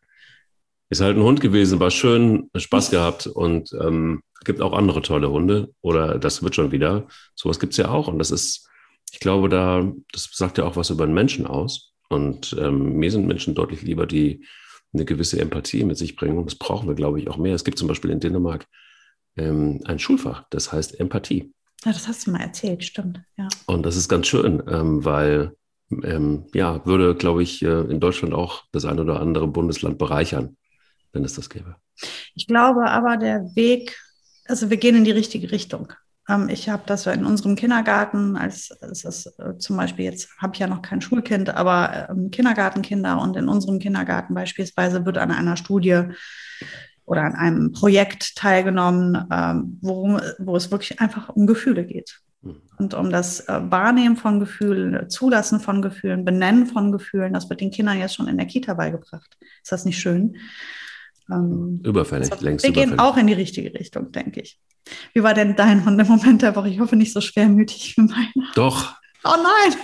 ist 0.90 1.00
halt 1.00 1.16
ein 1.16 1.22
Hund 1.22 1.40
gewesen, 1.40 1.80
war 1.80 1.90
schön, 1.90 2.50
Spaß 2.56 2.90
gehabt 2.90 3.26
und 3.26 3.72
ähm, 3.80 4.22
gibt 4.44 4.60
auch 4.60 4.72
andere 4.72 5.02
tolle 5.02 5.30
Hunde 5.30 5.72
oder 5.80 6.18
das 6.18 6.42
wird 6.42 6.54
schon 6.54 6.72
wieder. 6.72 7.06
Sowas 7.34 7.60
gibt 7.60 7.72
es 7.72 7.76
ja 7.76 7.90
auch 7.90 8.08
und 8.08 8.18
das 8.18 8.30
ist, 8.30 8.68
ich 9.12 9.20
glaube, 9.20 9.48
da, 9.48 9.90
das 10.12 10.30
sagt 10.32 10.58
ja 10.58 10.64
auch 10.64 10.76
was 10.76 10.90
über 10.90 11.04
einen 11.04 11.14
Menschen 11.14 11.46
aus. 11.46 11.92
Und 12.08 12.56
ähm, 12.58 12.94
mir 12.94 13.10
sind 13.10 13.26
Menschen 13.26 13.54
deutlich 13.54 13.82
lieber, 13.82 14.06
die 14.06 14.44
eine 14.94 15.04
gewisse 15.04 15.38
Empathie 15.40 15.84
mit 15.84 15.98
sich 15.98 16.16
bringen. 16.16 16.38
Und 16.38 16.46
das 16.46 16.54
brauchen 16.54 16.88
wir, 16.88 16.94
glaube 16.94 17.20
ich, 17.20 17.28
auch 17.28 17.36
mehr. 17.36 17.54
Es 17.54 17.64
gibt 17.64 17.78
zum 17.78 17.88
Beispiel 17.88 18.10
in 18.10 18.20
Dänemark 18.20 18.66
ähm, 19.36 19.80
ein 19.84 19.98
Schulfach, 19.98 20.44
das 20.50 20.72
heißt 20.72 20.98
Empathie. 20.98 21.52
Ja, 21.84 21.92
das 21.92 22.08
hast 22.08 22.26
du 22.26 22.32
mal 22.32 22.40
erzählt, 22.40 22.82
stimmt. 22.82 23.20
Ja. 23.36 23.48
Und 23.66 23.84
das 23.84 23.96
ist 23.96 24.08
ganz 24.08 24.26
schön, 24.26 24.62
ähm, 24.68 25.04
weil 25.04 25.52
ähm, 26.02 26.46
ja, 26.52 26.84
würde, 26.86 27.14
glaube 27.14 27.42
ich, 27.42 27.62
äh, 27.62 27.82
in 27.82 28.00
Deutschland 28.00 28.34
auch 28.34 28.64
das 28.72 28.84
ein 28.84 28.98
oder 28.98 29.20
andere 29.20 29.46
Bundesland 29.46 29.98
bereichern, 29.98 30.56
wenn 31.12 31.24
es 31.24 31.34
das 31.34 31.50
gäbe. 31.50 31.76
Ich 32.34 32.46
glaube 32.46 32.88
aber, 32.88 33.16
der 33.16 33.40
Weg, 33.54 33.98
also 34.46 34.70
wir 34.70 34.76
gehen 34.76 34.96
in 34.96 35.04
die 35.04 35.10
richtige 35.10 35.50
Richtung. 35.50 35.92
Ähm, 36.28 36.48
ich 36.48 36.68
habe 36.68 36.82
das 36.86 37.06
in 37.06 37.24
unserem 37.24 37.56
Kindergarten, 37.56 38.36
als, 38.36 38.70
als 38.82 39.02
das 39.02 39.26
äh, 39.38 39.58
zum 39.58 39.76
Beispiel 39.76 40.04
jetzt 40.04 40.30
habe 40.38 40.54
ich 40.54 40.60
ja 40.60 40.66
noch 40.66 40.82
kein 40.82 41.00
Schulkind, 41.00 41.50
aber 41.50 42.08
ähm, 42.10 42.30
Kindergartenkinder 42.30 43.20
und 43.20 43.36
in 43.36 43.48
unserem 43.48 43.78
Kindergarten 43.78 44.34
beispielsweise 44.34 45.04
wird 45.06 45.18
an 45.18 45.30
einer 45.30 45.56
Studie 45.56 46.02
oder 47.04 47.22
an 47.22 47.34
einem 47.34 47.72
Projekt 47.72 48.36
teilgenommen, 48.36 49.26
ähm, 49.32 49.78
worum, 49.80 50.20
wo 50.38 50.56
es 50.56 50.70
wirklich 50.70 51.00
einfach 51.00 51.30
um 51.30 51.46
Gefühle 51.46 51.86
geht. 51.86 52.20
Mhm. 52.42 52.60
Und 52.76 52.94
um 52.94 53.10
das 53.10 53.48
äh, 53.48 53.60
Wahrnehmen 53.70 54.16
von 54.16 54.40
Gefühlen, 54.40 55.08
Zulassen 55.08 55.60
von 55.60 55.80
Gefühlen, 55.80 56.24
Benennen 56.24 56.66
von 56.66 56.92
Gefühlen, 56.92 57.32
das 57.32 57.48
wird 57.48 57.62
den 57.62 57.70
Kindern 57.70 57.98
jetzt 57.98 58.14
schon 58.14 58.28
in 58.28 58.36
der 58.36 58.46
Kita 58.46 58.74
beigebracht. 58.74 59.36
Ist 59.62 59.72
das 59.72 59.86
nicht 59.86 59.98
schön? 59.98 60.36
Ähm, 61.30 61.80
überfällig, 61.84 62.32
also, 62.32 62.44
längst 62.44 62.64
Wir 62.64 62.70
überfällig. 62.70 62.96
gehen 62.96 63.00
auch 63.00 63.16
in 63.16 63.26
die 63.26 63.32
richtige 63.34 63.72
Richtung, 63.74 64.12
denke 64.12 64.40
ich. 64.40 64.58
Wie 65.12 65.22
war 65.22 65.34
denn 65.34 65.56
dein 65.56 65.84
Hund 65.84 66.00
im 66.00 66.06
Moment 66.06 66.42
der 66.42 66.56
Woche? 66.56 66.68
Ich 66.68 66.80
hoffe 66.80 66.96
nicht 66.96 67.12
so 67.12 67.20
schwermütig 67.20 67.96
wie 67.96 68.02
meiner. 68.02 68.52
Doch. 68.54 68.94
Oh 69.24 69.34
nein! 69.34 69.76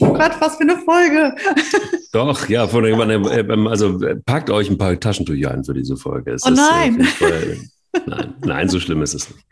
oh 0.00 0.12
Gott, 0.12 0.32
was 0.40 0.56
für 0.56 0.62
eine 0.62 0.78
Folge! 0.78 1.34
Doch, 2.12 2.48
ja, 2.48 2.66
von 2.66 2.84
irgendwann, 2.84 3.68
also 3.68 3.98
packt 4.26 4.50
euch 4.50 4.68
ein 4.68 4.76
paar 4.76 4.98
Taschentücher 4.98 5.52
ein 5.52 5.64
für 5.64 5.74
diese 5.74 5.96
Folge. 5.96 6.32
Es 6.32 6.44
oh 6.44 6.50
nein! 6.50 7.00
Fall, 7.04 7.58
nein! 8.06 8.34
Nein, 8.44 8.68
so 8.68 8.80
schlimm 8.80 9.02
ist 9.02 9.14
es 9.14 9.30
nicht. 9.30 9.44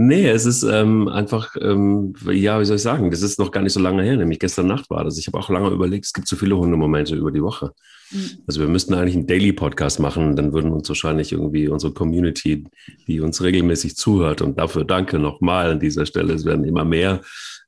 Nee, 0.00 0.28
es 0.28 0.46
ist 0.46 0.62
ähm, 0.62 1.08
einfach, 1.08 1.56
ähm, 1.60 2.14
ja, 2.30 2.60
wie 2.60 2.64
soll 2.64 2.76
ich 2.76 2.82
sagen, 2.82 3.10
das 3.10 3.20
ist 3.22 3.40
noch 3.40 3.50
gar 3.50 3.62
nicht 3.62 3.72
so 3.72 3.80
lange 3.80 4.04
her, 4.04 4.16
nämlich 4.16 4.38
gestern 4.38 4.68
Nacht 4.68 4.88
war 4.90 5.02
das. 5.02 5.18
Ich 5.18 5.26
habe 5.26 5.36
auch 5.38 5.50
lange 5.50 5.70
überlegt, 5.70 6.04
es 6.04 6.12
gibt 6.12 6.28
so 6.28 6.36
viele 6.36 6.56
Hundemomente 6.56 7.16
über 7.16 7.32
die 7.32 7.42
Woche. 7.42 7.72
Mhm. 8.12 8.44
Also 8.46 8.60
wir 8.60 8.68
müssten 8.68 8.94
eigentlich 8.94 9.16
einen 9.16 9.26
Daily-Podcast 9.26 9.98
machen, 9.98 10.36
dann 10.36 10.52
würden 10.52 10.70
uns 10.70 10.88
wahrscheinlich 10.88 11.32
irgendwie 11.32 11.66
unsere 11.66 11.92
Community, 11.92 12.64
die 13.08 13.18
uns 13.18 13.42
regelmäßig 13.42 13.96
zuhört, 13.96 14.40
und 14.40 14.56
dafür 14.56 14.84
danke 14.84 15.18
nochmal 15.18 15.72
an 15.72 15.80
dieser 15.80 16.06
Stelle, 16.06 16.32
es 16.32 16.44
werden 16.44 16.64
immer 16.64 16.84
mehr, 16.84 17.22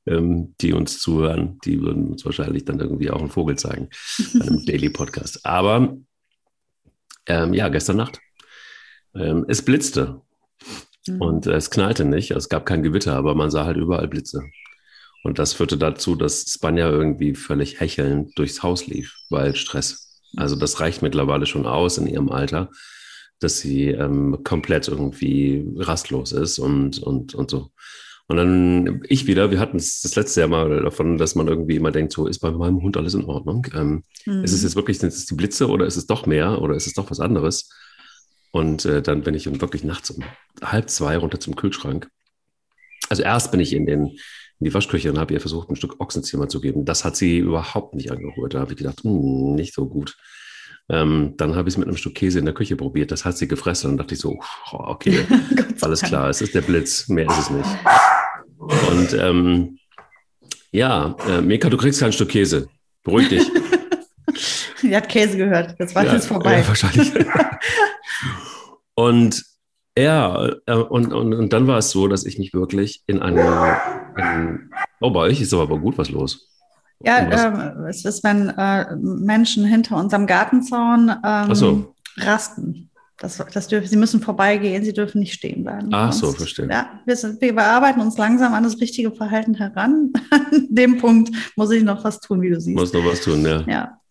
ähm, 0.05 0.55
die 0.61 0.71
uns 0.71 0.99
zuhören, 0.99 1.59
die 1.65 1.81
würden 1.81 2.11
uns 2.11 2.23
wahrscheinlich 2.23 2.63
dann 2.63 2.79
irgendwie 2.79 3.11
auch 3.11 3.19
einen 3.19 3.29
Vogel 3.29 3.57
zeigen, 3.57 3.89
bei 4.39 4.47
einem 4.47 4.65
Daily-Podcast. 4.65 5.45
Aber 5.45 5.97
ähm, 7.25 7.53
ja, 7.53 7.67
gestern 7.67 7.97
Nacht. 7.97 8.19
Ähm, 9.13 9.43
es 9.49 9.61
blitzte 9.61 10.21
Mhm. 11.07 11.21
Und 11.21 11.47
äh, 11.47 11.53
es 11.53 11.69
knallte 11.69 12.05
nicht, 12.05 12.31
es 12.31 12.49
gab 12.49 12.65
kein 12.65 12.83
Gewitter, 12.83 13.15
aber 13.15 13.35
man 13.35 13.51
sah 13.51 13.65
halt 13.65 13.77
überall 13.77 14.07
Blitze. 14.07 14.43
Und 15.23 15.39
das 15.39 15.53
führte 15.53 15.77
dazu, 15.77 16.15
dass 16.15 16.45
Spanja 16.51 16.89
irgendwie 16.89 17.35
völlig 17.35 17.79
hechelnd 17.79 18.37
durchs 18.37 18.63
Haus 18.63 18.87
lief, 18.87 19.15
weil 19.29 19.55
Stress. 19.55 20.21
Also 20.35 20.55
das 20.55 20.79
reicht 20.79 21.01
mittlerweile 21.01 21.45
schon 21.45 21.65
aus 21.65 21.97
in 21.97 22.07
ihrem 22.07 22.29
Alter, 22.29 22.71
dass 23.39 23.59
sie 23.59 23.87
ähm, 23.87 24.43
komplett 24.43 24.87
irgendwie 24.87 25.65
rastlos 25.77 26.31
ist 26.31 26.57
und, 26.59 26.99
und, 26.99 27.35
und 27.35 27.51
so. 27.51 27.71
Und 28.27 28.37
dann 28.37 29.01
ich 29.09 29.27
wieder, 29.27 29.51
wir 29.51 29.59
hatten 29.59 29.77
es 29.77 29.99
das 30.01 30.15
letzte 30.15 30.39
Jahr 30.39 30.49
mal 30.49 30.81
davon, 30.83 31.17
dass 31.17 31.35
man 31.35 31.49
irgendwie 31.49 31.75
immer 31.75 31.91
denkt, 31.91 32.13
so 32.13 32.27
ist 32.27 32.39
bei 32.39 32.49
meinem 32.49 32.81
Hund 32.81 32.95
alles 32.95 33.13
in 33.13 33.25
Ordnung. 33.25 33.67
Ähm, 33.75 34.03
mhm. 34.25 34.43
Ist 34.43 34.53
es 34.53 34.63
jetzt 34.63 34.75
wirklich, 34.75 34.99
sind 34.99 35.09
es 35.09 35.25
die 35.25 35.35
Blitze 35.35 35.67
oder 35.67 35.85
ist 35.85 35.97
es 35.97 36.07
doch 36.07 36.25
mehr 36.25 36.61
oder 36.61 36.75
ist 36.75 36.87
es 36.87 36.93
doch 36.93 37.11
was 37.11 37.19
anderes? 37.19 37.69
Und 38.51 38.85
äh, 38.85 39.01
dann 39.01 39.21
bin 39.23 39.33
ich 39.33 39.45
wirklich 39.61 39.83
nachts 39.83 40.11
um 40.11 40.23
halb 40.61 40.89
zwei 40.89 41.17
runter 41.17 41.39
zum 41.39 41.55
Kühlschrank. 41.55 42.09
Also 43.09 43.23
erst 43.23 43.51
bin 43.51 43.59
ich 43.59 43.73
in, 43.73 43.85
den, 43.85 44.07
in 44.07 44.17
die 44.59 44.73
Waschküche 44.73 45.09
und 45.09 45.19
habe 45.19 45.33
ihr 45.33 45.39
versucht, 45.39 45.69
ein 45.69 45.75
Stück 45.75 45.99
Ochsenzimmer 45.99 46.49
zu 46.49 46.61
geben. 46.61 46.85
Das 46.85 47.03
hat 47.03 47.15
sie 47.15 47.39
überhaupt 47.39 47.95
nicht 47.95 48.11
angeholt. 48.11 48.53
Da 48.53 48.59
habe 48.59 48.71
ich 48.73 48.77
gedacht, 48.77 49.03
hm, 49.03 49.55
nicht 49.55 49.73
so 49.73 49.87
gut. 49.87 50.17
Ähm, 50.89 51.35
dann 51.37 51.55
habe 51.55 51.69
ich 51.69 51.75
es 51.75 51.77
mit 51.77 51.87
einem 51.87 51.97
Stück 51.97 52.15
Käse 52.15 52.39
in 52.39 52.45
der 52.45 52.53
Küche 52.53 52.75
probiert. 52.75 53.11
Das 53.11 53.23
hat 53.23 53.37
sie 53.37 53.47
gefressen. 53.47 53.89
Und 53.89 53.97
dann 53.97 54.03
dachte 54.03 54.15
ich 54.15 54.21
so, 54.21 54.39
okay, 54.71 55.25
alles 55.81 56.01
klar, 56.01 56.29
es 56.29 56.41
ist 56.41 56.53
der 56.53 56.61
Blitz, 56.61 57.07
mehr 57.07 57.27
ist 57.29 57.39
es 57.39 57.49
nicht. 57.49 57.69
Und 58.57 59.13
ähm, 59.13 59.77
ja, 60.71 61.15
äh, 61.27 61.41
Mika, 61.41 61.69
du 61.69 61.77
kriegst 61.77 61.99
kein 61.99 62.13
Stück 62.13 62.29
Käse. 62.29 62.67
Beruhig 63.03 63.29
dich. 63.29 63.49
Sie 64.77 64.95
hat 64.95 65.09
Käse 65.09 65.37
gehört. 65.37 65.75
Das 65.79 65.93
war 65.93 66.05
ja, 66.05 66.13
jetzt 66.13 66.27
vorbei. 66.27 66.59
Ja, 66.59 66.67
wahrscheinlich. 66.67 67.11
und 69.07 69.43
ja, 69.97 70.47
äh, 70.65 70.73
und, 70.73 71.13
und, 71.13 71.33
und 71.33 71.53
dann 71.53 71.67
war 71.67 71.79
es 71.79 71.91
so, 71.91 72.07
dass 72.07 72.25
ich 72.25 72.37
mich 72.39 72.53
wirklich 72.53 73.03
in 73.07 73.21
einem, 73.21 73.75
in, 74.17 74.71
oh, 75.01 75.11
bei 75.11 75.21
euch 75.21 75.41
ist 75.41 75.53
aber 75.53 75.79
gut 75.79 75.97
was 75.97 76.09
los. 76.09 76.47
Ja, 77.03 77.17
ähm, 77.19 77.85
es 77.85 78.05
ist, 78.05 78.23
wenn 78.23 78.49
äh, 78.49 78.95
Menschen 78.95 79.65
hinter 79.65 79.97
unserem 79.97 80.27
Gartenzaun 80.27 81.11
ähm, 81.25 81.55
so. 81.55 81.95
rasten. 82.17 82.89
Das, 83.17 83.43
das 83.53 83.67
dürfen, 83.67 83.87
sie 83.87 83.97
müssen 83.97 84.21
vorbeigehen, 84.21 84.83
sie 84.83 84.93
dürfen 84.93 85.19
nicht 85.19 85.33
stehen 85.33 85.63
bleiben. 85.63 85.89
Ach 85.91 86.13
so, 86.13 86.31
verstehe. 86.31 86.67
Ja, 86.69 87.01
wir, 87.05 87.15
sind, 87.15 87.39
wir 87.41 87.53
bearbeiten 87.53 88.01
uns 88.01 88.17
langsam 88.17 88.53
an 88.53 88.63
das 88.63 88.79
richtige 88.79 89.11
Verhalten 89.11 89.55
heran. 89.55 90.11
An 90.31 90.67
dem 90.69 90.97
Punkt 90.97 91.29
muss 91.55 91.69
ich 91.71 91.83
noch 91.83 92.03
was 92.03 92.19
tun, 92.19 92.41
wie 92.41 92.49
du 92.49 92.59
siehst. 92.59 92.77
Muss 92.77 92.93
noch 92.93 93.05
was 93.05 93.21
tun, 93.21 93.45
ja. 93.45 93.61
Ja, 93.67 94.01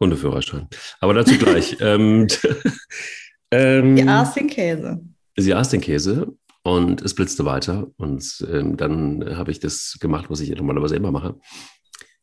Hundeführerschein. 0.00 0.68
Aber 1.00 1.14
dazu 1.14 1.36
gleich. 1.38 1.76
ähm, 1.80 2.26
ähm, 3.54 3.96
sie 3.96 4.08
aß 4.08 4.34
den 4.34 4.46
Käse. 4.48 5.00
Sie 5.36 5.54
aß 5.54 5.68
den 5.70 5.80
Käse 5.80 6.36
und 6.62 7.02
es 7.02 7.14
blitzte 7.14 7.44
weiter. 7.44 7.88
Und 7.96 8.46
ähm, 8.50 8.76
dann 8.76 9.36
habe 9.36 9.50
ich 9.50 9.60
das 9.60 9.98
gemacht, 10.00 10.26
was 10.28 10.40
ich 10.40 10.50
normalerweise 10.50 10.96
immer 10.96 11.10
mache. 11.10 11.38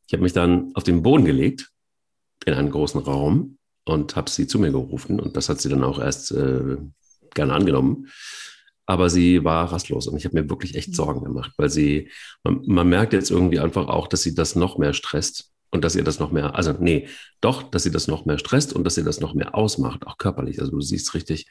Ich 0.08 0.14
habe 0.14 0.24
mich 0.24 0.34
dann 0.34 0.72
auf 0.76 0.84
den 0.84 1.04
Boden 1.04 1.26
gelegt 1.26 1.70
in 2.46 2.54
einen 2.54 2.72
großen 2.72 3.02
Raum 3.02 3.58
und 3.86 4.16
habe 4.16 4.30
sie 4.30 4.48
zu 4.48 4.60
mir 4.60 4.72
gerufen. 4.72 5.20
Und 5.20 5.38
das 5.38 5.50
hat 5.50 5.62
sie 5.62 5.70
dann 5.70 5.84
auch 5.84 6.00
erst 6.00 6.32
äh, 6.32 6.78
gerne 7.34 7.54
angenommen. 7.54 8.08
Aber 8.86 9.10
sie 9.10 9.44
war 9.44 9.72
rastlos 9.72 10.08
und 10.08 10.18
ich 10.18 10.26
habe 10.26 10.42
mir 10.42 10.50
wirklich 10.50 10.76
echt 10.76 10.96
Sorgen 10.96 11.24
gemacht, 11.24 11.54
weil 11.58 11.70
sie, 11.70 12.10
man, 12.44 12.62
man 12.66 12.90
merkt 12.90 13.14
jetzt 13.14 13.32
irgendwie 13.32 13.60
einfach 13.60 13.88
auch, 13.88 14.08
dass 14.08 14.24
sie 14.24 14.36
das 14.36 14.56
noch 14.56 14.78
mehr 14.78 14.94
stresst 14.94 15.52
und 15.72 15.84
dass 15.84 15.96
ihr 15.96 16.04
das 16.04 16.20
noch 16.20 16.32
mehr, 16.32 16.56
also 16.56 16.74
nee, 16.80 17.08
doch, 17.40 17.64
dass 17.64 17.86
ihr 17.86 17.92
das 17.92 18.08
noch 18.08 18.26
mehr 18.26 18.38
stresst 18.38 18.74
und 18.74 18.84
dass 18.84 18.98
ihr 18.98 19.04
das 19.04 19.20
noch 19.20 19.34
mehr 19.34 19.56
ausmacht, 19.56 20.06
auch 20.06 20.18
körperlich. 20.18 20.60
Also 20.60 20.72
du 20.72 20.82
siehst 20.82 21.14
richtig 21.14 21.50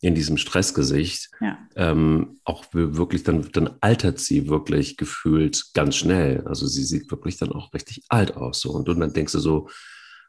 in 0.00 0.14
diesem 0.14 0.36
Stressgesicht, 0.36 1.30
ja. 1.40 1.58
ähm, 1.76 2.40
auch 2.44 2.64
wirklich, 2.72 3.24
dann, 3.24 3.50
dann 3.52 3.70
altert 3.80 4.20
sie 4.20 4.48
wirklich 4.48 4.96
gefühlt 4.96 5.66
ganz 5.74 5.96
schnell. 5.96 6.42
Also 6.46 6.66
sie 6.66 6.84
sieht 6.84 7.10
wirklich 7.10 7.36
dann 7.36 7.52
auch 7.52 7.74
richtig 7.74 8.02
alt 8.08 8.36
aus. 8.36 8.60
So. 8.60 8.70
Und, 8.70 8.88
und 8.88 9.00
dann 9.00 9.12
denkst 9.12 9.32
du 9.32 9.40
so, 9.40 9.68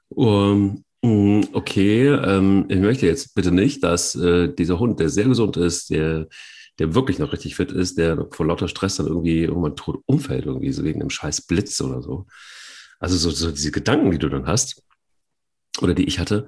um, 0.10 0.84
mm, 1.04 1.42
okay, 1.54 2.08
ähm, 2.08 2.66
ich 2.68 2.80
möchte 2.80 3.06
jetzt 3.06 3.36
bitte 3.36 3.52
nicht, 3.52 3.84
dass 3.84 4.16
äh, 4.16 4.54
dieser 4.54 4.80
Hund, 4.80 5.00
der 5.00 5.10
sehr 5.10 5.26
gesund 5.26 5.56
ist, 5.56 5.92
der 5.92 6.28
der 6.80 6.96
wirklich 6.96 7.20
noch 7.20 7.34
richtig 7.34 7.56
fit 7.56 7.72
ist, 7.72 7.98
der 7.98 8.28
vor 8.32 8.46
lauter 8.46 8.68
Stress 8.68 8.96
dann 8.96 9.08
irgendwie 9.08 9.44
irgendwann 9.44 9.76
tot 9.76 10.02
umfällt, 10.06 10.46
irgendwie 10.46 10.72
so 10.72 10.84
wegen 10.84 11.02
einem 11.02 11.10
scheiß 11.10 11.42
Blitz 11.42 11.80
oder 11.82 12.02
so. 12.02 12.26
Also 13.00 13.18
so, 13.18 13.30
so 13.30 13.52
diese 13.52 13.72
Gedanken, 13.72 14.12
die 14.12 14.20
du 14.20 14.30
dann 14.30 14.46
hast 14.46 14.84
oder 15.82 15.94
die 15.94 16.06
ich 16.06 16.20
hatte. 16.20 16.48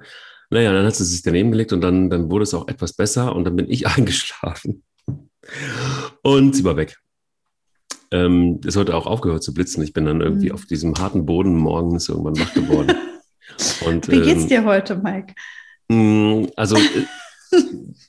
Naja, 0.50 0.72
dann 0.72 0.84
hat 0.84 0.94
sie 0.94 1.04
sich 1.04 1.22
daneben 1.22 1.50
gelegt 1.50 1.72
und 1.72 1.80
dann, 1.80 2.10
dann 2.10 2.30
wurde 2.30 2.42
es 2.42 2.52
auch 2.52 2.68
etwas 2.68 2.92
besser 2.92 3.34
und 3.34 3.44
dann 3.44 3.56
bin 3.56 3.70
ich 3.70 3.86
eingeschlafen. 3.96 4.84
Und 6.22 6.54
sie 6.54 6.64
war 6.64 6.76
weg. 6.76 6.98
Ähm, 8.10 8.60
es 8.66 8.76
heute 8.76 8.94
auch 8.94 9.06
aufgehört 9.06 9.42
zu 9.42 9.54
blitzen. 9.54 9.82
Ich 9.82 9.94
bin 9.94 10.04
dann 10.04 10.20
irgendwie 10.20 10.50
mhm. 10.50 10.54
auf 10.54 10.66
diesem 10.66 10.94
harten 10.96 11.24
Boden 11.24 11.56
morgens 11.56 12.08
irgendwann 12.08 12.38
wach 12.38 12.52
geworden. 12.52 12.94
Und, 13.86 14.08
Wie 14.08 14.20
geht's 14.20 14.42
ähm, 14.42 14.48
dir 14.48 14.64
heute, 14.64 14.96
Mike? 14.96 15.34
Mm, 15.88 16.46
also 16.56 16.76
äh, 16.76 17.06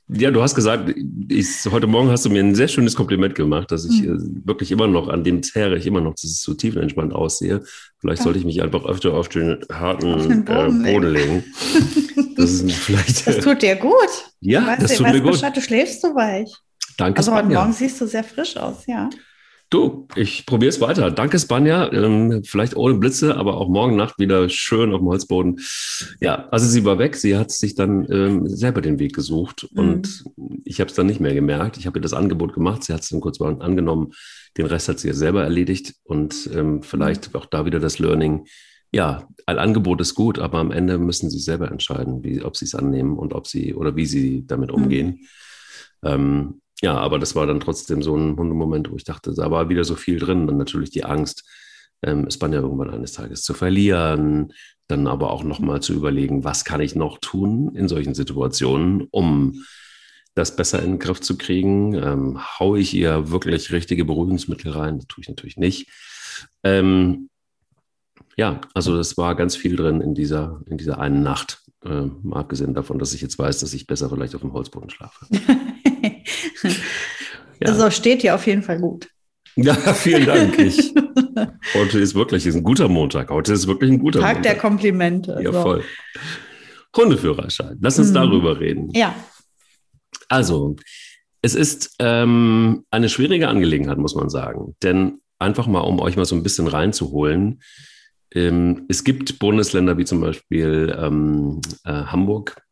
ja, 0.08 0.32
du 0.32 0.42
hast 0.42 0.56
gesagt, 0.56 0.94
ich, 1.30 1.48
heute 1.72 1.88
Morgen 1.88 2.10
hast 2.10 2.26
du 2.26 2.30
mir 2.30 2.44
ein 2.44 2.56
sehr 2.56 2.68
schönes 2.68 2.96
Kompliment 2.96 3.36
gemacht, 3.36 3.72
dass 3.72 3.86
ich 3.86 4.04
mhm. 4.04 4.42
wirklich 4.46 4.72
immer 4.72 4.88
noch 4.88 5.08
an 5.08 5.24
dem 5.24 5.44
zehre 5.44 5.78
ich 5.78 5.88
immer 5.88 6.02
noch, 6.02 6.14
dass 6.14 6.26
ich 6.26 6.42
so 6.42 6.54
tiefenentspannt 6.54 7.14
aussehe. 7.14 7.64
Vielleicht 8.00 8.20
ja. 8.20 8.24
sollte 8.24 8.40
ich 8.40 8.46
mich 8.46 8.62
einfach 8.62 8.86
öfter 8.86 9.14
auf 9.14 9.30
den 9.30 9.60
harten 9.72 10.14
auf 10.14 10.28
den 10.28 10.46
Boden, 10.46 10.86
äh, 10.86 10.94
Boden, 10.94 11.14
legen. 11.14 11.44
Das, 12.36 12.50
ist 12.50 12.72
vielleicht, 12.74 13.28
das 13.28 13.38
tut 13.38 13.62
dir 13.62 13.76
gut. 13.76 13.94
Ja, 14.42 14.66
weißt, 14.66 14.82
das 14.82 14.98
tut 14.98 15.06
mir 15.08 15.22
gut. 15.22 15.34
Bescheid, 15.34 15.56
du 15.56 15.62
schläfst 15.62 16.02
so 16.02 16.16
weich. 16.16 16.52
Danke. 16.98 17.18
Also 17.18 17.34
heute 17.34 17.48
Morgen 17.48 17.74
siehst 17.74 18.02
du 18.02 18.08
sehr 18.08 18.24
frisch 18.24 18.58
aus, 18.58 18.88
ja. 18.88 19.10
Du, 19.74 20.08
ich 20.16 20.46
probiere 20.46 20.70
es 20.70 20.82
weiter. 20.82 21.10
Danke, 21.10 21.40
Spanja. 21.40 21.92
Ähm, 21.92 22.44
vielleicht 22.46 22.76
ohne 22.76 22.94
Blitze, 22.94 23.38
aber 23.38 23.58
auch 23.58 23.70
morgen 23.70 23.96
Nacht 23.96 24.20
wieder 24.20 24.48
schön 24.48 24.94
auf 24.94 25.00
dem 25.00 25.08
Holzboden. 25.08 25.62
Ja, 26.22 26.48
also 26.50 26.68
sie 26.68 26.86
war 26.86 27.00
weg. 27.00 27.16
Sie 27.16 27.36
hat 27.36 27.50
sich 27.50 27.74
dann 27.74 28.06
ähm, 28.12 28.48
selber 28.48 28.82
den 28.82 29.00
Weg 29.00 29.16
gesucht 29.16 29.68
mhm. 29.72 29.80
und 29.80 30.26
ich 30.64 30.80
habe 30.80 30.92
es 30.92 30.96
dann 30.96 31.08
nicht 31.08 31.20
mehr 31.20 31.34
gemerkt. 31.34 31.78
Ich 31.78 31.88
habe 31.88 31.98
ihr 31.98 32.04
das 32.04 32.14
Angebot 32.14 32.54
gemacht. 32.54 32.84
Sie 32.84 32.94
hat 32.94 33.02
es 33.02 33.10
dann 33.10 33.20
kurz 33.20 33.40
mal 33.40 33.60
angenommen. 33.64 34.12
Den 34.60 34.68
Rest 34.68 34.90
hat 34.90 35.00
sie 35.00 35.08
ja 35.08 35.16
selber 35.16 35.42
erledigt 35.42 35.96
und 36.04 36.52
ähm, 36.54 36.84
vielleicht 36.84 37.34
mhm. 37.34 37.40
auch 37.40 37.48
da 37.48 37.66
wieder 37.66 37.80
das 37.80 37.98
Learning. 37.98 38.46
Ja, 38.92 39.28
ein 39.48 39.58
Angebot 39.58 40.02
ist 40.02 40.14
gut, 40.14 40.38
aber 40.38 40.60
am 40.60 40.70
Ende 40.70 41.00
müssen 41.00 41.32
sie 41.32 41.40
selber 41.40 41.72
entscheiden, 41.72 42.24
wie, 42.24 42.44
ob 42.44 42.56
sie 42.58 42.66
es 42.66 42.76
annehmen 42.76 43.18
und 43.18 43.34
ob 43.34 43.48
sie 43.48 43.74
oder 43.74 43.96
wie 43.96 44.06
sie 44.06 44.46
damit 44.46 44.70
mhm. 44.70 44.76
umgehen. 44.76 45.28
Mhm. 46.04 46.62
Ähm, 46.84 46.90
ja, 46.90 46.98
aber 46.98 47.18
das 47.18 47.36
war 47.36 47.48
dann 47.48 47.62
trotzdem 47.62 48.04
so 48.04 48.16
ein 48.16 48.38
Hundemoment, 48.38 48.92
wo 48.92 48.96
ich 48.96 49.06
dachte, 49.06 49.34
da 49.34 49.50
war 49.50 49.70
wieder 49.70 49.86
so 49.86 49.96
viel 49.96 50.20
drin. 50.20 50.50
Und 50.50 50.58
natürlich 50.58 50.92
die 50.92 51.06
Angst, 51.06 51.44
ähm, 52.04 52.30
Spanja 52.30 52.60
irgendwann 52.60 52.90
eines 52.90 53.14
Tages 53.14 53.44
zu 53.44 53.54
verlieren, 53.54 54.54
dann 54.88 55.08
aber 55.08 55.32
auch 55.32 55.44
nochmal 55.44 55.82
zu 55.82 55.94
überlegen, 55.94 56.44
was 56.44 56.66
kann 56.66 56.82
ich 56.82 56.96
noch 56.96 57.20
tun 57.20 57.74
in 57.76 57.88
solchen 57.88 58.14
Situationen, 58.14 59.08
um 59.12 59.64
das 60.36 60.56
besser 60.56 60.84
in 60.84 60.94
den 60.94 61.00
Griff 61.00 61.22
zu 61.22 61.38
kriegen. 61.38 61.94
Ähm, 61.94 62.40
haue 62.60 62.80
ich 62.80 62.94
ihr 62.94 63.32
wirklich 63.32 63.72
richtige 63.72 64.04
Beruhigungsmittel 64.04 64.72
rein? 64.72 64.98
Das 64.98 65.08
tue 65.08 65.22
ich 65.22 65.30
natürlich 65.30 65.58
nicht. 65.58 65.90
Ähm, 66.64 67.30
ja, 68.36 68.60
also 68.74 68.98
das 68.98 69.16
war 69.16 69.36
ganz 69.36 69.56
viel 69.56 69.76
drin 69.76 70.02
in 70.02 70.16
dieser, 70.16 70.62
in 70.66 70.78
dieser 70.78 71.00
einen 71.00 71.24
Nacht. 71.24 71.62
Äh, 71.86 72.08
mal 72.24 72.40
abgesehen 72.40 72.74
davon, 72.74 73.00
dass 73.00 73.14
ich 73.14 73.22
jetzt 73.22 73.38
weiß, 73.38 73.60
dass 73.60 73.74
ich 73.74 73.88
besser 73.88 74.10
vielleicht 74.10 74.36
auf 74.36 74.42
dem 74.42 74.54
Holzboden 74.54 74.90
schlafe. 74.90 75.28
ja. 76.64 77.68
Also 77.68 77.90
steht 77.92 78.24
dir 78.24 78.36
auf 78.36 78.46
jeden 78.48 78.64
Fall 78.64 78.80
gut. 78.80 79.10
Ja, 79.56 79.76
vielen 79.76 80.26
Dank. 80.26 80.58
Ich, 80.58 80.94
heute 81.74 82.00
ist 82.00 82.16
wirklich 82.16 82.46
ist 82.46 82.56
ein 82.56 82.64
guter 82.64 82.88
Montag. 82.88 83.30
Heute 83.30 83.54
ist 83.54 83.68
wirklich 83.68 83.92
ein 83.92 84.00
guter 84.00 84.20
Tag 84.20 84.36
Montag. 84.36 84.44
der 84.44 84.58
Komplimente. 84.58 85.40
Ja, 85.42 85.52
so. 85.52 85.62
voll. 85.62 85.84
Hundeführerschein. 86.96 87.78
Lass 87.82 88.00
uns 88.00 88.10
hm. 88.10 88.16
darüber 88.16 88.60
reden. 88.60 88.90
Ja. 88.94 89.16
Also, 90.28 90.76
es 91.42 91.56
ist 91.56 91.96
ähm, 92.00 92.86
eine 92.90 93.10
schwierige 93.10 93.48
Angelegenheit, 93.48 93.98
muss 93.98 94.16
man 94.16 94.30
sagen. 94.30 94.76
Denn 94.82 95.20
einfach 95.40 95.68
mal, 95.68 95.82
um 95.82 96.00
euch 96.00 96.16
mal 96.16 96.26
so 96.26 96.36
ein 96.36 96.44
bisschen 96.44 96.68
reinzuholen, 96.68 97.62
ähm, 98.34 98.86
es 98.90 99.04
gibt 99.04 99.40
Bundesländer 99.40 99.98
wie 99.98 100.06
zum 100.06 100.22
Beispiel 100.22 100.96
ähm, 100.98 101.62
äh, 101.84 101.92
Hamburg, 101.92 102.63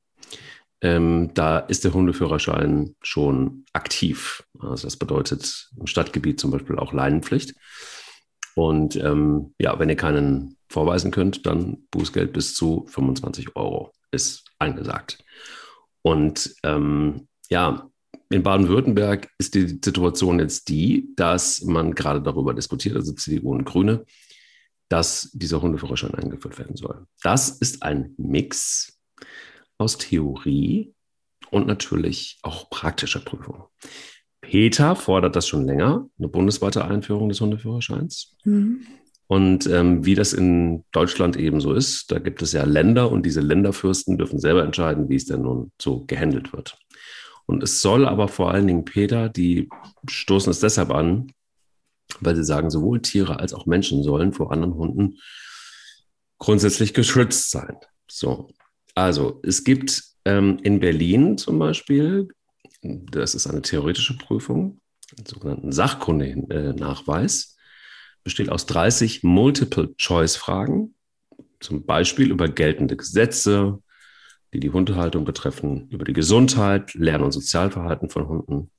ähm, 0.81 1.31
da 1.33 1.59
ist 1.59 1.83
der 1.83 1.93
Hundeführerschein 1.93 2.95
schon 3.01 3.65
aktiv. 3.73 4.43
Also 4.59 4.87
das 4.87 4.97
bedeutet 4.97 5.69
im 5.79 5.87
Stadtgebiet 5.87 6.39
zum 6.39 6.51
Beispiel 6.51 6.77
auch 6.77 6.91
Leinenpflicht. 6.91 7.53
Und 8.55 8.95
ähm, 8.95 9.53
ja, 9.59 9.77
wenn 9.79 9.89
ihr 9.89 9.95
keinen 9.95 10.57
vorweisen 10.69 11.11
könnt, 11.11 11.45
dann 11.45 11.85
Bußgeld 11.91 12.33
bis 12.33 12.55
zu 12.55 12.85
25 12.87 13.55
Euro 13.55 13.93
ist 14.11 14.43
angesagt. 14.59 15.23
Und 16.01 16.55
ähm, 16.63 17.27
ja, 17.49 17.87
in 18.29 18.43
Baden-Württemberg 18.43 19.29
ist 19.37 19.53
die 19.55 19.67
Situation 19.67 20.39
jetzt 20.39 20.69
die, 20.69 21.13
dass 21.15 21.61
man 21.61 21.93
gerade 21.93 22.21
darüber 22.21 22.53
diskutiert, 22.53 22.95
also 22.95 23.13
CDU 23.13 23.51
und 23.51 23.65
Grüne, 23.65 24.05
dass 24.89 25.29
dieser 25.33 25.61
Hundeführerschein 25.61 26.15
eingeführt 26.15 26.57
werden 26.57 26.75
soll. 26.75 27.05
Das 27.21 27.49
ist 27.49 27.83
ein 27.83 28.13
Mix 28.17 28.99
aus 29.81 29.97
Theorie 29.97 30.93
und 31.49 31.67
natürlich 31.67 32.39
auch 32.43 32.69
praktischer 32.69 33.19
Prüfung. 33.19 33.65
Peter 34.41 34.95
fordert 34.95 35.35
das 35.35 35.47
schon 35.47 35.65
länger, 35.65 36.07
eine 36.17 36.27
bundesweite 36.27 36.85
Einführung 36.85 37.29
des 37.29 37.41
Hundeführerscheins. 37.41 38.37
Mhm. 38.43 38.85
Und 39.27 39.65
ähm, 39.67 40.05
wie 40.05 40.15
das 40.15 40.33
in 40.33 40.83
Deutschland 40.91 41.37
eben 41.37 41.61
so 41.61 41.73
ist, 41.73 42.11
da 42.11 42.19
gibt 42.19 42.41
es 42.41 42.51
ja 42.51 42.65
Länder 42.65 43.11
und 43.11 43.25
diese 43.25 43.39
Länderfürsten 43.39 44.17
dürfen 44.17 44.39
selber 44.39 44.63
entscheiden, 44.63 45.07
wie 45.09 45.15
es 45.15 45.25
denn 45.25 45.43
nun 45.43 45.71
so 45.81 46.03
gehandelt 46.05 46.51
wird. 46.51 46.77
Und 47.45 47.63
es 47.63 47.81
soll 47.81 48.05
aber 48.05 48.27
vor 48.27 48.51
allen 48.51 48.67
Dingen 48.67 48.83
Peter, 48.83 49.29
die 49.29 49.69
stoßen 50.09 50.51
es 50.51 50.59
deshalb 50.59 50.91
an, 50.91 51.31
weil 52.19 52.35
sie 52.35 52.43
sagen, 52.43 52.69
sowohl 52.69 53.01
Tiere 53.01 53.39
als 53.39 53.53
auch 53.53 53.65
Menschen 53.65 54.03
sollen 54.03 54.33
vor 54.33 54.51
anderen 54.51 54.75
Hunden 54.75 55.17
grundsätzlich 56.37 56.93
geschützt 56.93 57.51
sein. 57.51 57.77
So, 58.09 58.49
also 59.03 59.39
es 59.43 59.63
gibt 59.63 60.03
ähm, 60.25 60.59
in 60.63 60.79
Berlin 60.79 61.37
zum 61.37 61.59
Beispiel, 61.59 62.27
das 62.81 63.35
ist 63.35 63.47
eine 63.47 63.61
theoretische 63.61 64.17
Prüfung, 64.17 64.81
einen 65.17 65.25
sogenannten 65.25 65.71
Sachkundenachweis, 65.71 67.57
besteht 68.23 68.49
aus 68.49 68.65
30 68.65 69.23
Multiple-Choice-Fragen, 69.23 70.95
zum 71.59 71.85
Beispiel 71.85 72.31
über 72.31 72.47
geltende 72.47 72.95
Gesetze, 72.95 73.81
die 74.53 74.59
die 74.59 74.71
Hundehaltung 74.71 75.25
betreffen, 75.25 75.87
über 75.89 76.05
die 76.05 76.13
Gesundheit, 76.13 76.93
Lern- 76.93 77.23
und 77.23 77.31
Sozialverhalten 77.31 78.09
von 78.09 78.27
Hunden. 78.27 78.71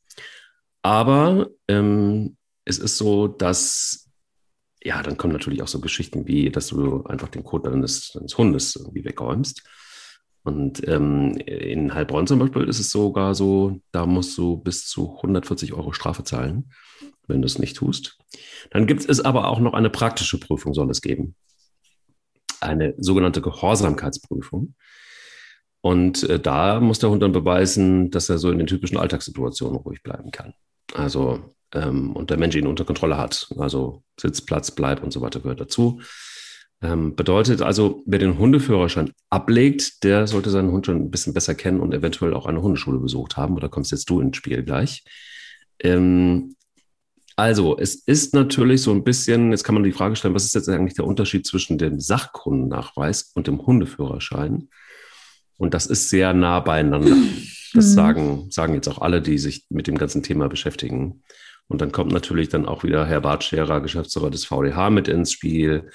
Aber 0.82 1.48
ähm, 1.68 2.36
es 2.64 2.78
ist 2.78 2.98
so, 2.98 3.28
dass, 3.28 4.10
ja, 4.82 5.02
dann 5.02 5.16
kommen 5.16 5.32
natürlich 5.32 5.62
auch 5.62 5.68
so 5.68 5.80
Geschichten 5.80 6.26
wie, 6.26 6.50
dass 6.50 6.68
du 6.68 7.04
einfach 7.04 7.28
den 7.28 7.44
Kot 7.44 7.66
deines, 7.66 8.12
deines 8.12 8.36
Hundes 8.36 8.76
irgendwie 8.76 9.04
wegräumst. 9.04 9.62
Und 10.44 10.86
ähm, 10.88 11.36
in 11.46 11.94
Heilbronn 11.94 12.26
zum 12.26 12.40
Beispiel 12.40 12.64
ist 12.64 12.80
es 12.80 12.90
sogar 12.90 13.34
so, 13.34 13.80
da 13.92 14.06
musst 14.06 14.36
du 14.36 14.56
bis 14.56 14.86
zu 14.86 15.16
140 15.16 15.72
Euro 15.72 15.92
Strafe 15.92 16.24
zahlen, 16.24 16.70
wenn 17.28 17.42
du 17.42 17.46
es 17.46 17.58
nicht 17.58 17.76
tust. 17.76 18.18
Dann 18.70 18.86
gibt 18.86 19.08
es 19.08 19.20
aber 19.20 19.48
auch 19.48 19.60
noch 19.60 19.74
eine 19.74 19.90
praktische 19.90 20.40
Prüfung, 20.40 20.74
soll 20.74 20.90
es 20.90 21.00
geben. 21.00 21.36
Eine 22.60 22.94
sogenannte 22.98 23.40
Gehorsamkeitsprüfung. 23.40 24.74
Und 25.80 26.22
äh, 26.24 26.40
da 26.40 26.80
muss 26.80 27.00
der 27.00 27.10
Hund 27.10 27.22
dann 27.22 27.32
beweisen, 27.32 28.10
dass 28.10 28.28
er 28.28 28.38
so 28.38 28.50
in 28.50 28.58
den 28.58 28.68
typischen 28.68 28.98
Alltagssituationen 28.98 29.76
ruhig 29.76 30.02
bleiben 30.02 30.30
kann. 30.30 30.54
Also, 30.94 31.54
ähm, 31.74 32.14
und 32.14 32.30
der 32.30 32.38
Mensch 32.38 32.54
ihn 32.56 32.66
unter 32.66 32.84
Kontrolle 32.84 33.18
hat. 33.18 33.48
Also 33.58 34.02
Sitz, 34.18 34.40
Platz, 34.40 34.70
Bleib 34.70 35.02
und 35.02 35.12
so 35.12 35.20
weiter 35.20 35.40
gehört 35.40 35.60
dazu. 35.60 36.00
Ähm, 36.82 37.14
bedeutet 37.14 37.62
also, 37.62 38.02
wer 38.06 38.18
den 38.18 38.38
Hundeführerschein 38.38 39.12
ablegt, 39.30 40.02
der 40.02 40.26
sollte 40.26 40.50
seinen 40.50 40.72
Hund 40.72 40.86
schon 40.86 40.96
ein 40.96 41.10
bisschen 41.10 41.32
besser 41.32 41.54
kennen 41.54 41.80
und 41.80 41.94
eventuell 41.94 42.34
auch 42.34 42.46
eine 42.46 42.60
Hundeschule 42.60 42.98
besucht 42.98 43.36
haben. 43.36 43.54
Oder 43.56 43.68
kommst 43.68 43.92
jetzt 43.92 44.10
du 44.10 44.20
ins 44.20 44.36
Spiel 44.36 44.64
gleich? 44.64 45.04
Ähm, 45.78 46.56
also, 47.36 47.78
es 47.78 47.94
ist 47.94 48.34
natürlich 48.34 48.82
so 48.82 48.90
ein 48.90 49.04
bisschen, 49.04 49.52
jetzt 49.52 49.62
kann 49.62 49.74
man 49.74 49.84
die 49.84 49.92
Frage 49.92 50.16
stellen, 50.16 50.34
was 50.34 50.44
ist 50.44 50.54
jetzt 50.54 50.68
eigentlich 50.68 50.94
der 50.94 51.06
Unterschied 51.06 51.46
zwischen 51.46 51.78
dem 51.78 52.00
Sachkundennachweis 52.00 53.30
und 53.34 53.46
dem 53.46 53.64
Hundeführerschein? 53.64 54.68
Und 55.56 55.74
das 55.74 55.86
ist 55.86 56.10
sehr 56.10 56.32
nah 56.34 56.60
beieinander. 56.60 57.16
Das 57.74 57.86
mhm. 57.86 57.94
sagen, 57.94 58.46
sagen 58.50 58.74
jetzt 58.74 58.88
auch 58.88 59.00
alle, 59.00 59.22
die 59.22 59.38
sich 59.38 59.66
mit 59.70 59.86
dem 59.86 59.96
ganzen 59.96 60.22
Thema 60.22 60.48
beschäftigen. 60.48 61.22
Und 61.68 61.80
dann 61.80 61.92
kommt 61.92 62.12
natürlich 62.12 62.48
dann 62.48 62.66
auch 62.66 62.84
wieder 62.84 63.06
Herr 63.06 63.20
Bartscherer, 63.20 63.80
Geschäftsführer 63.80 64.30
des 64.30 64.44
VDH, 64.44 64.90
mit 64.90 65.08
ins 65.08 65.32
Spiel. 65.32 65.88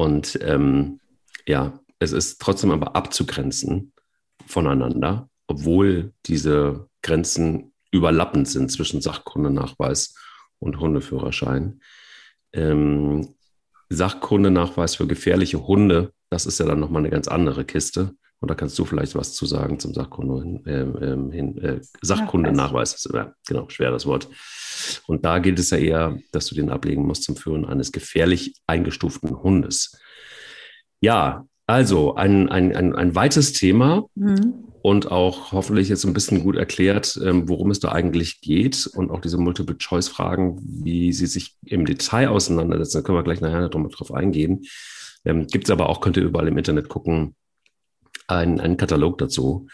Und 0.00 0.38
ähm, 0.42 0.98
ja, 1.46 1.78
es 1.98 2.12
ist 2.12 2.40
trotzdem 2.40 2.70
aber 2.70 2.96
abzugrenzen 2.96 3.92
voneinander, 4.46 5.28
obwohl 5.46 6.14
diese 6.24 6.88
Grenzen 7.02 7.74
überlappend 7.92 8.48
sind 8.48 8.72
zwischen 8.72 9.02
Sachkundenachweis 9.02 10.14
und 10.58 10.80
Hundeführerschein. 10.80 11.82
Ähm, 12.54 13.34
Sachkundenachweis 13.90 14.94
für 14.94 15.06
gefährliche 15.06 15.66
Hunde, 15.66 16.14
das 16.30 16.46
ist 16.46 16.58
ja 16.60 16.64
dann 16.64 16.80
nochmal 16.80 17.02
eine 17.02 17.10
ganz 17.10 17.28
andere 17.28 17.66
Kiste. 17.66 18.14
Und 18.40 18.50
da 18.50 18.54
kannst 18.54 18.78
du 18.78 18.86
vielleicht 18.86 19.14
was 19.14 19.34
zu 19.34 19.44
sagen 19.44 19.78
zum 19.78 19.92
Sachkunde, 19.92 20.60
äh, 20.64 21.38
äh, 21.38 21.80
Sachkundenachweis. 22.00 23.06
Ja, 23.12 23.34
genau, 23.46 23.68
schweres 23.68 24.06
Wort. 24.06 24.28
Und 25.06 25.26
da 25.26 25.38
gilt 25.38 25.58
es 25.58 25.70
ja 25.70 25.76
eher, 25.76 26.18
dass 26.32 26.46
du 26.46 26.54
den 26.54 26.70
ablegen 26.70 27.06
musst 27.06 27.24
zum 27.24 27.36
Führen 27.36 27.66
eines 27.66 27.92
gefährlich 27.92 28.54
eingestuften 28.66 29.42
Hundes. 29.42 29.98
Ja, 31.00 31.44
also 31.66 32.14
ein, 32.14 32.48
ein, 32.48 32.74
ein, 32.74 32.94
ein 32.94 33.14
weites 33.14 33.52
Thema 33.52 34.06
mhm. 34.14 34.64
und 34.82 35.10
auch 35.10 35.52
hoffentlich 35.52 35.90
jetzt 35.90 36.04
ein 36.04 36.14
bisschen 36.14 36.42
gut 36.42 36.56
erklärt, 36.56 37.20
ähm, 37.22 37.48
worum 37.48 37.70
es 37.70 37.78
da 37.78 37.92
eigentlich 37.92 38.40
geht 38.40 38.86
und 38.86 39.10
auch 39.10 39.20
diese 39.20 39.38
Multiple-Choice-Fragen, 39.38 40.58
wie 40.82 41.12
sie 41.12 41.26
sich 41.26 41.56
im 41.64 41.84
Detail 41.84 42.28
auseinandersetzen. 42.28 42.98
Da 42.98 43.02
können 43.02 43.18
wir 43.18 43.22
gleich 43.22 43.42
nachher 43.42 43.68
noch 43.68 43.90
drauf 43.90 44.12
eingehen. 44.12 44.64
Ähm, 45.26 45.46
Gibt 45.46 45.64
es 45.64 45.70
aber 45.70 45.90
auch, 45.90 46.00
könnt 46.00 46.16
ihr 46.16 46.24
überall 46.24 46.48
im 46.48 46.58
Internet 46.58 46.88
gucken, 46.88 47.34
einen, 48.38 48.60
einen 48.60 48.76
Katalog 48.76 49.18
dazu. 49.18 49.68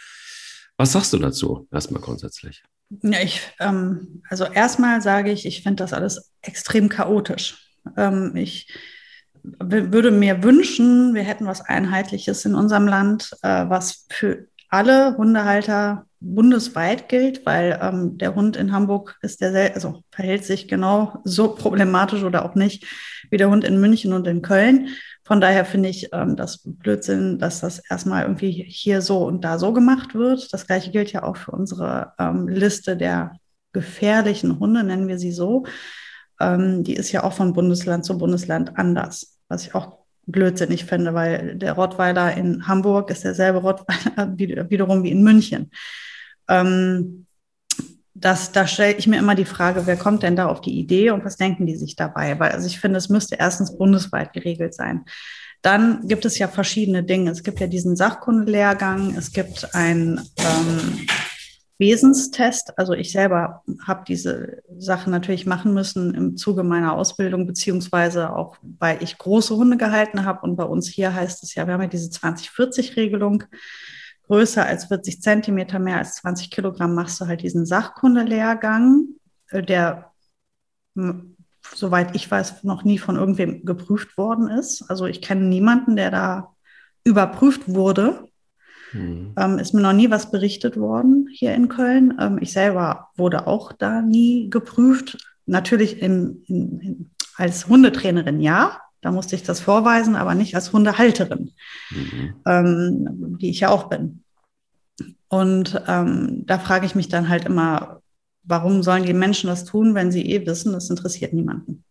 Was 0.76 0.92
sagst 0.92 1.12
du 1.12 1.18
dazu 1.18 1.68
erstmal 1.72 2.02
grundsätzlich? 2.02 2.62
Ja, 3.02 3.20
ich, 3.20 3.40
ähm, 3.58 4.22
also 4.28 4.44
erstmal 4.44 5.00
sage 5.02 5.32
ich, 5.32 5.46
ich 5.46 5.62
finde 5.62 5.82
das 5.82 5.92
alles 5.92 6.32
extrem 6.42 6.88
chaotisch. 6.88 7.72
Ähm, 7.96 8.36
ich 8.36 8.72
würde 9.42 10.10
mir 10.10 10.42
wünschen, 10.42 11.14
wir 11.14 11.22
hätten 11.22 11.46
was 11.46 11.60
Einheitliches 11.60 12.44
in 12.44 12.54
unserem 12.54 12.86
Land, 12.86 13.30
äh, 13.42 13.68
was 13.68 14.06
für 14.10 14.48
alle 14.68 15.16
Hundehalter 15.16 16.06
bundesweit 16.20 17.08
gilt, 17.08 17.46
weil 17.46 17.78
ähm, 17.80 18.18
der 18.18 18.34
Hund 18.34 18.56
in 18.56 18.72
Hamburg 18.72 19.16
ist 19.22 19.40
der, 19.40 19.74
also 19.74 20.02
verhält 20.10 20.44
sich 20.44 20.66
genau 20.66 21.20
so 21.24 21.54
problematisch 21.54 22.22
oder 22.22 22.44
auch 22.44 22.54
nicht 22.54 22.84
wie 23.30 23.36
der 23.36 23.50
Hund 23.50 23.64
in 23.64 23.80
München 23.80 24.12
und 24.12 24.26
in 24.26 24.42
Köln. 24.42 24.88
Von 25.26 25.40
daher 25.40 25.64
finde 25.64 25.88
ich 25.88 26.10
ähm, 26.12 26.36
das 26.36 26.60
Blödsinn, 26.64 27.40
dass 27.40 27.58
das 27.58 27.80
erstmal 27.90 28.22
irgendwie 28.22 28.52
hier 28.52 29.02
so 29.02 29.26
und 29.26 29.42
da 29.42 29.58
so 29.58 29.72
gemacht 29.72 30.14
wird. 30.14 30.52
Das 30.52 30.68
gleiche 30.68 30.92
gilt 30.92 31.10
ja 31.10 31.24
auch 31.24 31.36
für 31.36 31.50
unsere 31.50 32.12
ähm, 32.20 32.46
Liste 32.46 32.96
der 32.96 33.32
gefährlichen 33.72 34.60
Hunde, 34.60 34.84
nennen 34.84 35.08
wir 35.08 35.18
sie 35.18 35.32
so. 35.32 35.64
Ähm, 36.40 36.84
die 36.84 36.94
ist 36.94 37.10
ja 37.10 37.24
auch 37.24 37.32
von 37.32 37.54
Bundesland 37.54 38.04
zu 38.04 38.16
Bundesland 38.16 38.78
anders, 38.78 39.40
was 39.48 39.66
ich 39.66 39.74
auch 39.74 39.98
blödsinnig 40.26 40.84
finde, 40.84 41.12
weil 41.12 41.56
der 41.56 41.72
Rottweiler 41.72 42.36
in 42.36 42.68
Hamburg 42.68 43.10
ist 43.10 43.24
derselbe 43.24 43.58
Rottweiler 43.58 44.38
wiederum 44.70 45.02
wie 45.02 45.10
in 45.10 45.24
München. 45.24 45.72
Ähm, 46.48 47.25
das, 48.20 48.52
da 48.52 48.66
stelle 48.66 48.94
ich 48.94 49.07
mir 49.07 49.18
immer 49.18 49.35
die 49.35 49.44
Frage, 49.44 49.87
wer 49.87 49.96
kommt 49.96 50.22
denn 50.22 50.37
da 50.37 50.46
auf 50.46 50.61
die 50.61 50.79
Idee 50.79 51.11
und 51.11 51.24
was 51.24 51.37
denken 51.37 51.66
die 51.66 51.76
sich 51.76 51.96
dabei? 51.96 52.38
Weil 52.38 52.52
also 52.52 52.66
ich 52.66 52.81
finde, 52.81 52.98
es 52.98 53.09
müsste 53.09 53.37
erstens 53.37 53.76
bundesweit 53.76 54.33
geregelt 54.33 54.74
sein. 54.74 55.05
Dann 55.62 56.07
gibt 56.07 56.24
es 56.24 56.38
ja 56.38 56.48
verschiedene 56.48 57.02
Dinge. 57.02 57.31
Es 57.31 57.42
gibt 57.42 57.61
ja 57.61 57.66
diesen 57.66 57.96
Sachkundelehrgang, 57.96 59.16
es 59.16 59.33
gibt 59.33 59.74
einen 59.74 60.18
ähm, 60.38 61.07
Wesenstest. 61.79 62.79
Also 62.79 62.94
ich 62.94 63.12
selber 63.12 63.62
habe 63.87 64.05
diese 64.07 64.62
Sachen 64.79 65.11
natürlich 65.11 65.44
machen 65.44 65.74
müssen 65.74 66.14
im 66.14 66.37
Zuge 66.37 66.62
meiner 66.62 66.94
Ausbildung, 66.94 67.46
beziehungsweise 67.46 68.35
auch, 68.35 68.57
weil 68.79 69.02
ich 69.02 69.18
große 69.18 69.57
Hunde 69.57 69.76
gehalten 69.76 70.24
habe. 70.24 70.40
Und 70.42 70.57
bei 70.57 70.64
uns 70.64 70.88
hier 70.88 71.14
heißt 71.14 71.42
es 71.42 71.55
ja, 71.55 71.66
wir 71.66 71.74
haben 71.74 71.83
ja 71.83 71.88
diese 71.88 72.11
2040-Regelung 72.11 73.44
größer 74.26 74.64
als 74.64 74.86
40 74.86 75.22
Zentimeter, 75.22 75.78
mehr 75.78 75.98
als 75.98 76.16
20 76.16 76.50
Kilogramm, 76.50 76.94
machst 76.94 77.20
du 77.20 77.26
halt 77.26 77.42
diesen 77.42 77.66
Sachkundelehrgang, 77.66 79.06
äh, 79.50 79.62
der, 79.62 80.12
soweit 81.74 82.14
ich 82.16 82.30
weiß, 82.30 82.64
noch 82.64 82.84
nie 82.84 82.98
von 82.98 83.16
irgendwem 83.16 83.64
geprüft 83.64 84.16
worden 84.16 84.48
ist. 84.48 84.88
Also 84.88 85.06
ich 85.06 85.22
kenne 85.22 85.42
niemanden, 85.42 85.96
der 85.96 86.10
da 86.10 86.54
überprüft 87.04 87.68
wurde. 87.68 88.28
Mhm. 88.92 89.32
Ähm, 89.36 89.58
ist 89.58 89.74
mir 89.74 89.82
noch 89.82 89.92
nie 89.92 90.10
was 90.10 90.30
berichtet 90.30 90.76
worden 90.76 91.28
hier 91.32 91.54
in 91.54 91.68
Köln. 91.68 92.16
Ähm, 92.20 92.38
ich 92.40 92.52
selber 92.52 93.08
wurde 93.16 93.46
auch 93.46 93.72
da 93.72 94.02
nie 94.02 94.50
geprüft. 94.50 95.18
Natürlich 95.46 96.02
in, 96.02 96.42
in, 96.46 96.80
in, 96.80 97.10
als 97.36 97.68
Hundetrainerin 97.68 98.40
ja, 98.40 98.80
da 99.06 99.12
musste 99.12 99.36
ich 99.36 99.44
das 99.44 99.60
vorweisen, 99.60 100.16
aber 100.16 100.34
nicht 100.34 100.56
als 100.56 100.72
Hundehalterin, 100.72 101.52
mhm. 101.90 102.34
ähm, 102.44 103.38
die 103.38 103.50
ich 103.50 103.60
ja 103.60 103.68
auch 103.68 103.88
bin. 103.88 104.24
Und 105.28 105.80
ähm, 105.86 106.42
da 106.44 106.58
frage 106.58 106.86
ich 106.86 106.96
mich 106.96 107.06
dann 107.06 107.28
halt 107.28 107.44
immer, 107.44 108.00
warum 108.42 108.82
sollen 108.82 109.04
die 109.04 109.14
Menschen 109.14 109.46
das 109.46 109.64
tun, 109.64 109.94
wenn 109.94 110.10
sie 110.10 110.28
eh 110.28 110.44
wissen, 110.44 110.72
das 110.72 110.90
interessiert 110.90 111.32
niemanden. 111.34 111.84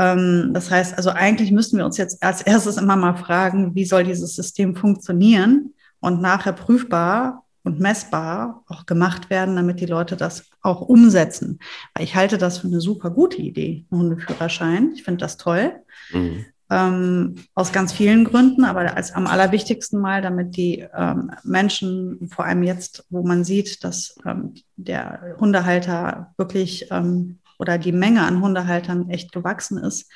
Ähm, 0.00 0.50
das 0.52 0.68
heißt, 0.68 0.96
also 0.96 1.10
eigentlich 1.10 1.52
müssten 1.52 1.78
wir 1.78 1.84
uns 1.84 1.96
jetzt 1.96 2.20
als 2.24 2.42
erstes 2.42 2.76
immer 2.76 2.96
mal 2.96 3.14
fragen, 3.14 3.76
wie 3.76 3.84
soll 3.84 4.02
dieses 4.02 4.34
System 4.34 4.74
funktionieren 4.74 5.74
und 6.00 6.20
nachher 6.20 6.54
prüfbar 6.54 7.44
und 7.62 7.78
messbar 7.78 8.64
auch 8.66 8.84
gemacht 8.84 9.30
werden, 9.30 9.54
damit 9.54 9.78
die 9.78 9.86
Leute 9.86 10.16
das 10.16 10.46
auch 10.60 10.80
umsetzen. 10.80 11.60
Weil 11.94 12.02
ich 12.02 12.16
halte 12.16 12.36
das 12.36 12.58
für 12.58 12.66
eine 12.66 12.80
super 12.80 13.10
gute 13.10 13.40
Idee, 13.40 13.86
einen 13.92 14.00
Hundeführerschein. 14.00 14.90
Ich 14.96 15.04
finde 15.04 15.18
das 15.18 15.36
toll. 15.36 15.72
Mhm. 16.12 16.46
Ähm, 16.68 17.36
aus 17.54 17.72
ganz 17.72 17.92
vielen 17.92 18.24
Gründen, 18.24 18.64
aber 18.64 18.96
als 18.96 19.12
am 19.12 19.28
allerwichtigsten 19.28 20.00
mal, 20.00 20.20
damit 20.20 20.56
die 20.56 20.84
ähm, 20.96 21.30
Menschen, 21.44 22.28
vor 22.28 22.44
allem 22.44 22.64
jetzt, 22.64 23.06
wo 23.08 23.22
man 23.22 23.44
sieht, 23.44 23.84
dass 23.84 24.16
ähm, 24.26 24.54
der 24.74 25.36
Hundehalter 25.38 26.34
wirklich 26.36 26.88
ähm, 26.90 27.38
oder 27.60 27.78
die 27.78 27.92
Menge 27.92 28.22
an 28.22 28.42
Hundehaltern 28.42 29.10
echt 29.10 29.30
gewachsen 29.30 29.78
ist, 29.78 30.10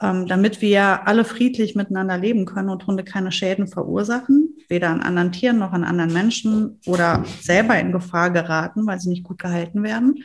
ähm, 0.00 0.26
damit 0.26 0.60
wir 0.60 1.06
alle 1.08 1.24
friedlich 1.24 1.74
miteinander 1.74 2.18
leben 2.18 2.46
können 2.46 2.68
und 2.68 2.86
Hunde 2.86 3.02
keine 3.02 3.32
Schäden 3.32 3.66
verursachen, 3.66 4.56
weder 4.68 4.90
an 4.90 5.00
anderen 5.00 5.32
Tieren 5.32 5.58
noch 5.58 5.72
an 5.72 5.84
anderen 5.84 6.12
Menschen 6.12 6.80
oder 6.86 7.24
selber 7.40 7.78
in 7.78 7.90
Gefahr 7.90 8.30
geraten, 8.30 8.86
weil 8.86 9.00
sie 9.00 9.08
nicht 9.08 9.24
gut 9.24 9.38
gehalten 9.38 9.82
werden. 9.82 10.22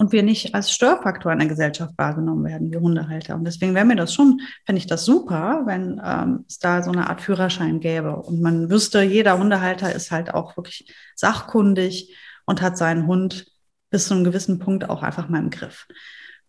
Und 0.00 0.12
wir 0.12 0.22
nicht 0.22 0.54
als 0.54 0.70
Störfaktor 0.70 1.32
in 1.32 1.40
der 1.40 1.48
Gesellschaft 1.48 1.92
wahrgenommen 1.98 2.44
werden, 2.44 2.72
wie 2.72 2.76
Hundehalter. 2.76 3.34
Und 3.34 3.44
deswegen 3.44 3.74
wäre 3.74 3.84
mir 3.84 3.96
das 3.96 4.14
schon, 4.14 4.40
fände 4.64 4.78
ich 4.78 4.86
das 4.86 5.04
super, 5.04 5.62
wenn 5.66 6.00
ähm, 6.04 6.44
es 6.48 6.60
da 6.60 6.84
so 6.84 6.92
eine 6.92 7.10
Art 7.10 7.20
Führerschein 7.20 7.80
gäbe 7.80 8.14
und 8.14 8.40
man 8.40 8.70
wüsste, 8.70 9.02
jeder 9.02 9.38
Hundehalter 9.38 9.92
ist 9.92 10.12
halt 10.12 10.32
auch 10.32 10.56
wirklich 10.56 10.94
sachkundig 11.16 12.16
und 12.46 12.62
hat 12.62 12.78
seinen 12.78 13.08
Hund 13.08 13.46
bis 13.90 14.06
zu 14.06 14.14
einem 14.14 14.24
gewissen 14.24 14.60
Punkt 14.60 14.88
auch 14.88 15.02
einfach 15.02 15.28
mal 15.28 15.40
im 15.40 15.50
Griff. 15.50 15.86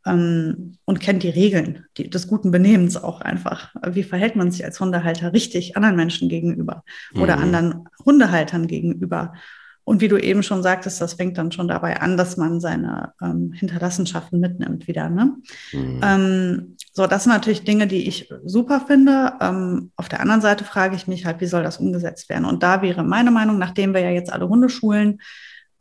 Ähm, 0.05 0.77
und 0.85 0.99
kennt 0.99 1.23
die 1.23 1.29
Regeln 1.29 1.85
die, 1.97 2.09
des 2.09 2.27
guten 2.27 2.51
Benehmens 2.51 2.97
auch 2.97 3.19
einfach. 3.19 3.73
Wie 3.87 4.03
verhält 4.03 4.35
man 4.35 4.51
sich 4.51 4.63
als 4.63 4.79
Hundehalter 4.79 5.33
richtig 5.33 5.75
anderen 5.75 5.95
Menschen 5.95 6.29
gegenüber 6.29 6.83
oder 7.15 7.35
mhm. 7.35 7.43
anderen 7.43 7.87
Hundehaltern 8.05 8.67
gegenüber? 8.67 9.33
Und 9.89 10.01
wie 10.01 10.07
du 10.07 10.17
eben 10.17 10.43
schon 10.43 10.61
sagtest, 10.61 11.01
das 11.01 11.13
fängt 11.13 11.39
dann 11.39 11.51
schon 11.51 11.67
dabei 11.67 11.99
an, 11.99 12.15
dass 12.15 12.37
man 12.37 12.61
seine 12.61 13.13
ähm, 13.23 13.53
Hinterlassenschaften 13.53 14.39
mitnimmt 14.39 14.87
wieder. 14.87 15.09
Ne? 15.09 15.33
Mhm. 15.73 16.01
Ähm, 16.03 16.75
so, 16.93 17.07
das 17.07 17.23
sind 17.23 17.33
natürlich 17.33 17.63
Dinge, 17.63 17.87
die 17.87 18.07
ich 18.07 18.31
super 18.45 18.81
finde. 18.85 19.33
Ähm, 19.41 19.91
auf 19.95 20.07
der 20.07 20.19
anderen 20.19 20.41
Seite 20.41 20.63
frage 20.63 20.95
ich 20.95 21.07
mich 21.07 21.25
halt, 21.25 21.41
wie 21.41 21.47
soll 21.47 21.63
das 21.63 21.77
umgesetzt 21.77 22.29
werden? 22.29 22.45
Und 22.45 22.61
da 22.61 22.83
wäre 22.83 23.03
meine 23.03 23.31
Meinung, 23.31 23.57
nachdem 23.57 23.95
wir 23.95 24.01
ja 24.01 24.11
jetzt 24.11 24.31
alle 24.31 24.47
Hundeschulen 24.47 25.21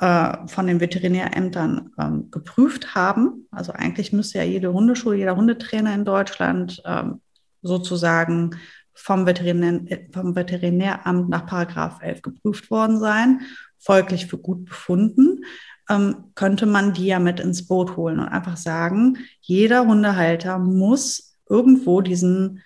äh, 0.00 0.38
von 0.46 0.66
den 0.66 0.80
Veterinärämtern 0.80 1.90
ähm, 1.98 2.30
geprüft 2.30 2.94
haben. 2.94 3.46
Also 3.50 3.72
eigentlich 3.72 4.14
müsste 4.14 4.38
ja 4.38 4.44
jede 4.44 4.72
Hundeschule, 4.72 5.18
jeder 5.18 5.36
Hundetrainer 5.36 5.94
in 5.94 6.06
Deutschland 6.06 6.80
ähm, 6.86 7.20
sozusagen 7.60 8.52
vom, 8.94 9.26
Veterinär, 9.26 9.98
vom 10.12 10.34
Veterinäramt 10.34 11.28
nach 11.28 11.44
Paragraph 11.44 11.98
11 12.00 12.22
geprüft 12.22 12.70
worden 12.70 12.98
sein, 12.98 13.42
folglich 13.78 14.26
für 14.26 14.38
gut 14.38 14.64
befunden, 14.64 15.44
ähm, 15.88 16.32
könnte 16.34 16.66
man 16.66 16.92
die 16.92 17.06
ja 17.06 17.18
mit 17.18 17.40
ins 17.40 17.66
Boot 17.66 17.96
holen 17.96 18.18
und 18.18 18.28
einfach 18.28 18.56
sagen, 18.56 19.18
jeder 19.40 19.86
Hundehalter 19.86 20.58
muss 20.58 21.36
irgendwo 21.48 22.00
diesen 22.00 22.62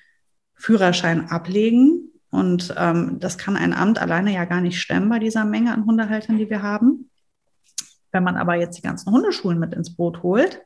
Führerschein 0.55 1.29
ablegen. 1.29 2.11
Und 2.31 2.75
ähm, 2.79 3.19
das 3.21 3.39
kann 3.39 3.57
ein 3.57 3.75
Amt 3.75 4.01
alleine 4.01 4.33
ja 4.33 4.45
gar 4.45 4.61
nicht 4.61 4.81
stemmen 4.81 5.09
bei 5.09 5.19
dieser 5.19 5.45
Menge 5.45 5.73
an 5.73 5.87
Hundehaltern, 5.87 6.39
die 6.39 6.49
wir 6.49 6.63
haben. 6.63 7.11
Wenn 8.11 8.25
man 8.25 8.37
aber 8.37 8.57
jetzt 8.57 8.77
die 8.79 8.83
ganzen 8.83 9.13
Hundeschulen 9.13 9.59
mit 9.59 9.75
ins 9.75 9.97
Boot 9.97 10.23
holt 10.23 10.63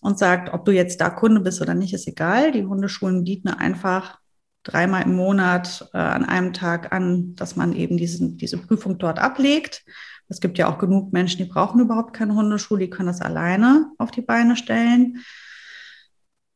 und 0.00 0.18
sagt, 0.18 0.52
ob 0.52 0.64
du 0.64 0.72
jetzt 0.72 1.00
da 1.00 1.10
Kunde 1.10 1.40
bist 1.40 1.60
oder 1.60 1.74
nicht, 1.74 1.94
ist 1.94 2.06
egal. 2.06 2.52
Die 2.52 2.64
Hundeschulen 2.64 3.24
bieten 3.24 3.48
einfach 3.48 4.18
dreimal 4.66 5.02
im 5.02 5.14
Monat 5.14 5.88
äh, 5.94 5.98
an 5.98 6.24
einem 6.24 6.52
Tag 6.52 6.92
an, 6.92 7.34
dass 7.36 7.56
man 7.56 7.72
eben 7.72 7.96
diesen, 7.96 8.36
diese 8.36 8.58
Prüfung 8.58 8.98
dort 8.98 9.18
ablegt. 9.18 9.84
Es 10.28 10.40
gibt 10.40 10.58
ja 10.58 10.68
auch 10.68 10.78
genug 10.78 11.12
Menschen, 11.12 11.38
die 11.38 11.44
brauchen 11.44 11.80
überhaupt 11.80 12.12
keine 12.12 12.34
Hundeschule, 12.34 12.80
die 12.80 12.90
können 12.90 13.06
das 13.06 13.20
alleine 13.20 13.90
auf 13.98 14.10
die 14.10 14.22
Beine 14.22 14.56
stellen. 14.56 15.22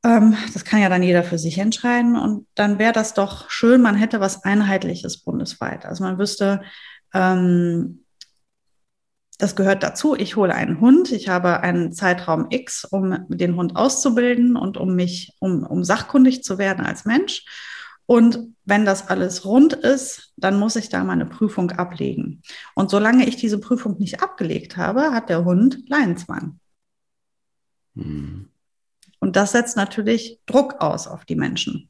Ähm, 0.04 0.36
das 0.52 0.64
kann 0.64 0.80
ja 0.80 0.88
dann 0.88 1.02
jeder 1.02 1.22
für 1.22 1.38
sich 1.38 1.58
entscheiden. 1.58 2.16
Und 2.16 2.46
dann 2.54 2.78
wäre 2.78 2.92
das 2.92 3.14
doch 3.14 3.48
schön, 3.48 3.80
man 3.80 3.94
hätte 3.94 4.18
was 4.20 4.44
Einheitliches 4.44 5.22
bundesweit. 5.22 5.86
Also 5.86 6.02
man 6.02 6.18
wüsste, 6.18 6.62
ähm, 7.14 8.04
das 9.38 9.56
gehört 9.56 9.82
dazu. 9.82 10.14
Ich 10.16 10.36
hole 10.36 10.54
einen 10.54 10.80
Hund. 10.80 11.12
Ich 11.12 11.28
habe 11.28 11.60
einen 11.60 11.92
Zeitraum 11.92 12.46
X, 12.50 12.84
um 12.84 13.26
den 13.28 13.56
Hund 13.56 13.76
auszubilden 13.76 14.56
und 14.56 14.76
um 14.76 14.94
mich, 14.94 15.32
um, 15.38 15.64
um 15.64 15.84
sachkundig 15.84 16.44
zu 16.44 16.58
werden 16.58 16.84
als 16.84 17.04
Mensch. 17.04 17.44
Und 18.10 18.56
wenn 18.64 18.84
das 18.84 19.06
alles 19.06 19.44
rund 19.44 19.72
ist, 19.72 20.32
dann 20.36 20.58
muss 20.58 20.74
ich 20.74 20.88
da 20.88 21.04
meine 21.04 21.26
Prüfung 21.26 21.70
ablegen. 21.70 22.42
Und 22.74 22.90
solange 22.90 23.24
ich 23.24 23.36
diese 23.36 23.60
Prüfung 23.60 23.98
nicht 23.98 24.20
abgelegt 24.20 24.76
habe, 24.76 25.12
hat 25.12 25.28
der 25.28 25.44
Hund 25.44 25.88
Leinenzwang. 25.88 26.58
Mhm. 27.94 28.48
Und 29.20 29.36
das 29.36 29.52
setzt 29.52 29.76
natürlich 29.76 30.40
Druck 30.46 30.80
aus 30.80 31.06
auf 31.06 31.24
die 31.24 31.36
Menschen 31.36 31.88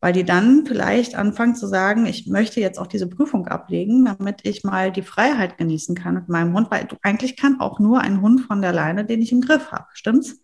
weil 0.00 0.12
die 0.12 0.24
dann 0.24 0.64
vielleicht 0.64 1.16
anfangen 1.16 1.56
zu 1.56 1.66
sagen, 1.66 2.06
ich 2.06 2.28
möchte 2.28 2.60
jetzt 2.60 2.78
auch 2.78 2.86
diese 2.86 3.08
Prüfung 3.08 3.48
ablegen, 3.48 4.04
damit 4.04 4.40
ich 4.44 4.62
mal 4.62 4.92
die 4.92 5.02
Freiheit 5.02 5.58
genießen 5.58 5.96
kann 5.96 6.14
mit 6.14 6.28
meinem 6.28 6.54
Hund, 6.54 6.70
weil 6.70 6.86
eigentlich 7.02 7.36
kann 7.36 7.58
auch 7.58 7.80
nur 7.80 8.00
ein 8.00 8.20
Hund 8.20 8.42
von 8.42 8.62
der 8.62 8.72
Leine, 8.72 9.04
den 9.04 9.20
ich 9.20 9.32
im 9.32 9.40
Griff 9.40 9.72
habe, 9.72 9.86
stimmt's? 9.94 10.40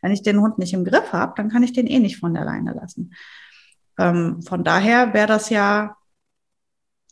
Wenn 0.00 0.12
ich 0.12 0.22
den 0.22 0.40
Hund 0.40 0.58
nicht 0.58 0.72
im 0.72 0.84
Griff 0.84 1.12
habe, 1.12 1.34
dann 1.36 1.50
kann 1.50 1.62
ich 1.62 1.72
den 1.72 1.86
eh 1.86 1.98
nicht 1.98 2.18
von 2.18 2.32
der 2.32 2.44
Leine 2.44 2.72
lassen. 2.72 3.12
Ähm, 3.98 4.42
von 4.42 4.64
daher 4.64 5.12
wäre 5.12 5.26
das 5.26 5.50
ja 5.50 5.96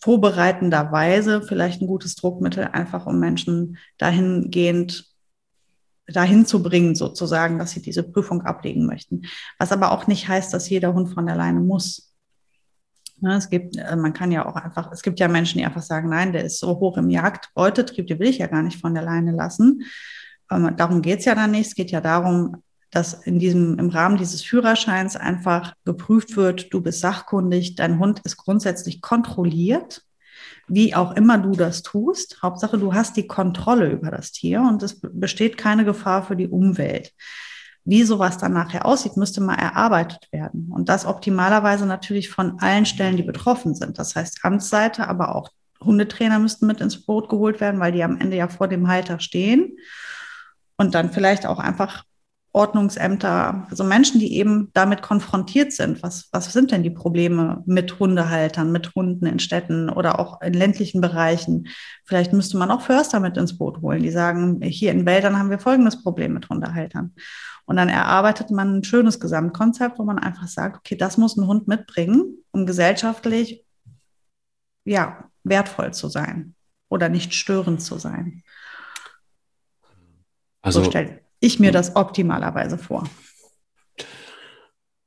vorbereitenderweise 0.01 1.43
vielleicht 1.43 1.83
ein 1.83 1.87
gutes 1.89 2.15
Druckmittel, 2.15 2.65
einfach 2.65 3.07
um 3.07 3.19
Menschen 3.19 3.79
dahingehend 3.99 5.07
dahin 6.07 6.47
zu 6.47 6.63
bringen, 6.63 6.95
sozusagen, 6.95 7.59
dass 7.59 7.73
sie 7.73 7.83
diese 7.83 8.05
Prüfung 8.05 8.43
ablegen 8.43 8.87
möchten. 8.87 9.23
Was 9.59 9.73
aber 9.73 9.91
auch 9.91 10.07
nicht 10.07 10.29
heißt, 10.29 10.55
dass 10.55 10.69
jeder 10.69 10.95
Hund 10.95 11.13
von 11.13 11.29
alleine 11.29 11.61
muss. 11.61 12.15
Ne, 13.19 13.35
es 13.35 13.49
gibt, 13.49 13.77
äh, 13.77 13.97
man 13.97 14.13
kann 14.13 14.31
ja 14.31 14.47
auch 14.47 14.57
einfach, 14.57 14.93
es 14.93 15.03
gibt 15.03 15.19
ja 15.19 15.27
Menschen, 15.27 15.59
die 15.59 15.65
einfach 15.65 15.83
sagen, 15.83 16.11
nein, 16.11 16.33
der 16.33 16.45
ist 16.45 16.61
so 16.61 16.79
hoch 16.79 16.99
im 16.99 17.09
Jagdbeutetrieb, 17.09 18.07
den 18.07 18.19
will 18.19 18.29
ich 18.29 18.39
ja 18.39 18.47
gar 18.47 18.63
nicht 18.63 18.81
von 18.81 18.95
der 18.95 19.03
Leine 19.03 19.33
lassen. 19.33 19.83
Ähm, 20.51 20.77
darum 20.77 21.03
geht 21.03 21.21
es 21.21 21.25
ja 21.25 21.35
dann 21.35 21.53
nicht. 21.53 21.69
Es 21.69 21.75
geht 21.75 21.91
ja 21.91 22.01
darum, 22.01 22.63
dass 22.97 23.15
in 23.15 23.39
diesem, 23.39 23.79
im 23.79 23.91
Rahmen 23.91 24.17
dieses 24.17 24.43
Führerscheins 24.43 25.17
einfach 25.17 25.75
geprüft 25.85 26.37
wird, 26.37 26.73
du 26.73 26.81
bist 26.81 27.01
sachkundig, 27.01 27.77
dein 27.77 27.99
Hund 27.99 28.21
ist 28.25 28.37
grundsätzlich 28.37 29.01
kontrolliert 29.01 30.07
wie 30.69 30.95
auch 30.95 31.13
immer 31.13 31.39
du 31.39 31.53
das 31.53 31.83
tust. 31.83 32.43
Hauptsache, 32.43 32.79
du 32.79 32.95
hast 32.95 33.17
die 33.17 33.27
Kontrolle 33.27 33.91
über 33.91 34.11
das 34.11 34.33
Tier 34.33 34.61
und 34.61 34.83
es 34.83 35.01
besteht 35.01 35.57
keine 35.57 35.85
Gefahr 35.85 36.25
für 36.25 36.37
die 36.37 36.49
Umwelt. 36.49 37.13
Wie 37.85 38.03
sowas 38.03 38.37
dann 38.39 38.53
nachher 38.53 38.85
aussieht, 38.85 39.17
müsste 39.17 39.41
mal 39.41 39.55
erarbeitet 39.55 40.29
werden. 40.33 40.73
Und 40.73 40.89
das 40.89 41.07
optimalerweise 41.07 41.87
natürlich 41.87 42.31
von 42.31 42.59
allen 42.59 42.85
Stellen, 42.85 43.17
die 43.17 43.23
betroffen 43.23 43.77
sind. 43.77 43.99
Das 43.99 44.17
heißt, 44.17 44.41
Amtsseite, 44.43 45.07
aber 45.07 45.37
auch 45.37 45.51
Hundetrainer 45.81 46.41
müssten 46.41 46.67
mit 46.67 46.81
ins 46.81 47.05
Boot 47.05 47.29
geholt 47.29 47.61
werden, 47.61 47.79
weil 47.79 47.93
die 47.93 48.03
am 48.03 48.19
Ende 48.19 48.37
ja 48.37 48.49
vor 48.49 48.67
dem 48.67 48.89
Halter 48.89 49.21
stehen. 49.21 49.77
Und 50.77 50.97
dann 50.97 51.13
vielleicht 51.13 51.47
auch 51.47 51.61
einfach 51.61 52.03
Ordnungsämter, 52.57 53.67
also 53.69 53.85
Menschen, 53.85 54.19
die 54.19 54.33
eben 54.33 54.71
damit 54.73 55.03
konfrontiert 55.03 55.75
sind. 55.75 56.03
Was, 56.03 56.31
was 56.33 56.51
sind 56.55 56.73
denn 56.73 56.83
die 56.83 56.91
Probleme 56.91 57.63
mit 57.67 57.99
Hundehaltern, 57.99 58.73
mit 58.73 58.95
Hunden 58.95 59.27
in 59.27 59.39
Städten 59.41 59.91
oder 59.91 60.19
auch 60.19 60.41
in 60.41 60.55
ländlichen 60.55 61.03
Bereichen? 61.03 61.69
Vielleicht 62.07 62.33
müsste 62.33 62.57
man 62.57 62.71
auch 62.71 62.81
Förster 62.81 63.21
mit 63.21 63.37
ins 63.37 63.59
Boot 63.59 63.83
holen, 63.83 64.03
die 64.03 64.11
sagen, 64.11 64.63
hier 64.63 64.93
in 64.93 65.05
Wäldern 65.05 65.39
haben 65.39 65.51
wir 65.51 65.59
folgendes 65.59 66.03
Problem 66.03 66.33
mit 66.33 66.49
Hundehaltern. 66.49 67.15
Und 67.67 67.77
dann 67.77 67.91
erarbeitet 67.91 68.51
man 68.51 68.79
ein 68.79 68.85
schönes 68.85 69.21
Gesamtkonzept, 69.21 69.99
wo 69.99 70.05
man 70.05 70.19
einfach 70.19 70.49
sagt, 70.49 70.79
okay, 70.79 70.97
das 70.97 71.19
muss 71.19 71.37
ein 71.37 71.47
Hund 71.47 71.69
mitbringen, 71.69 72.39
um 72.53 72.65
gesellschaftlich 72.65 73.67
ja, 74.87 75.29
wertvoll 75.45 75.93
zu 75.93 76.09
sein 76.09 76.55
oder 76.89 77.11
nicht 77.11 77.35
störend 77.35 77.83
zu 77.83 77.99
sein. 77.99 78.45
Also, 80.63 80.83
so 80.83 80.91
stellt, 80.91 81.21
ich 81.41 81.59
mir 81.61 81.73
das 81.73 81.97
optimalerweise 81.97 82.79
vor. 82.79 83.09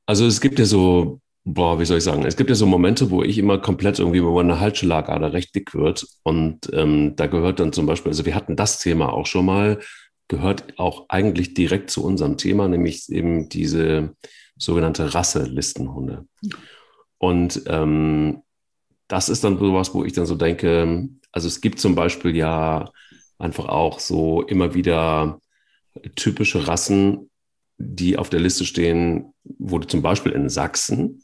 Also 0.06 0.26
es 0.26 0.42
gibt 0.42 0.60
ja 0.60 0.66
so, 0.66 1.20
boah, 1.44 1.80
wie 1.80 1.86
soll 1.86 2.00
ich 2.00 2.04
sagen, 2.04 2.26
es 2.26 2.36
gibt 2.36 2.50
ja 2.50 2.56
so 2.56 2.66
Momente, 2.66 3.12
wo 3.12 3.24
ich 3.24 3.38
immer 3.38 3.60
komplett 3.60 4.00
irgendwie, 4.00 4.24
wo 4.24 4.34
meine 4.34 4.60
Halsschlagader 4.60 5.34
recht 5.34 5.54
dick 5.56 5.74
wird. 5.74 6.06
Und 6.24 6.70
ähm, 6.74 7.16
da 7.16 7.28
gehört 7.28 7.60
dann 7.60 7.74
zum 7.74 7.86
Beispiel, 7.86 8.12
also 8.12 8.26
wir 8.26 8.36
hatten 8.36 8.56
das 8.56 8.80
Thema 8.80 9.14
auch 9.14 9.26
schon 9.26 9.46
mal, 9.46 9.80
gehört 10.28 10.80
auch 10.80 11.06
eigentlich 11.10 11.54
direkt 11.54 11.90
zu 11.90 12.04
unserem 12.04 12.38
Thema, 12.38 12.68
nämlich 12.68 13.10
eben 13.10 13.50
diese 13.50 14.16
sogenannte 14.58 15.14
Rasse-Listenhunde. 15.14 16.26
Und 17.18 17.64
ähm, 17.68 18.42
das 19.08 19.30
ist 19.30 19.44
dann 19.44 19.58
sowas, 19.58 19.94
wo 19.94 20.04
ich 20.04 20.14
dann 20.14 20.26
so 20.26 20.36
denke, 20.36 21.10
also 21.32 21.48
es 21.48 21.62
gibt 21.62 21.80
zum 21.80 21.96
Beispiel 21.96 22.36
ja 22.36 22.92
einfach 23.38 23.66
auch 23.66 24.00
so 24.00 24.44
immer 24.44 24.74
wieder 24.74 25.40
typische 26.16 26.68
Rassen, 26.68 27.30
die 27.78 28.18
auf 28.18 28.30
der 28.30 28.40
Liste 28.40 28.66
stehen, 28.66 29.34
du 29.80 29.88
zum 29.88 30.02
Beispiel 30.02 30.34
in 30.34 30.50
Sachsen, 30.50 31.24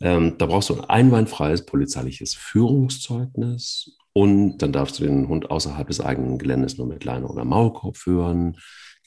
ähm, 0.00 0.36
da 0.38 0.46
brauchst 0.46 0.70
du 0.70 0.74
ein 0.74 0.84
einwandfreies 0.84 1.66
polizeiliches 1.66 2.34
Führungszeugnis 2.34 3.96
und 4.12 4.58
dann 4.58 4.72
darfst 4.72 4.98
du 4.98 5.04
den 5.04 5.28
Hund 5.28 5.50
außerhalb 5.50 5.86
des 5.86 6.00
eigenen 6.00 6.38
Geländes 6.38 6.78
nur 6.78 6.86
mit 6.86 7.04
Leine 7.04 7.28
oder 7.28 7.44
Maulkorb 7.44 7.96
führen. 7.96 8.56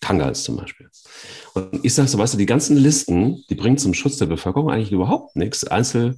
Kangals 0.01 0.43
zum 0.43 0.57
Beispiel. 0.57 0.89
Und 1.53 1.79
ich 1.83 1.93
sage 1.93 2.09
so, 2.09 2.17
weißt 2.17 2.33
du, 2.33 2.37
die 2.37 2.45
ganzen 2.45 2.75
Listen, 2.75 3.43
die 3.49 3.55
bringen 3.55 3.77
zum 3.77 3.93
Schutz 3.93 4.17
der 4.17 4.25
Bevölkerung 4.25 4.69
eigentlich 4.69 4.91
überhaupt 4.91 5.37
nichts. 5.37 5.63
Einzel, 5.65 6.17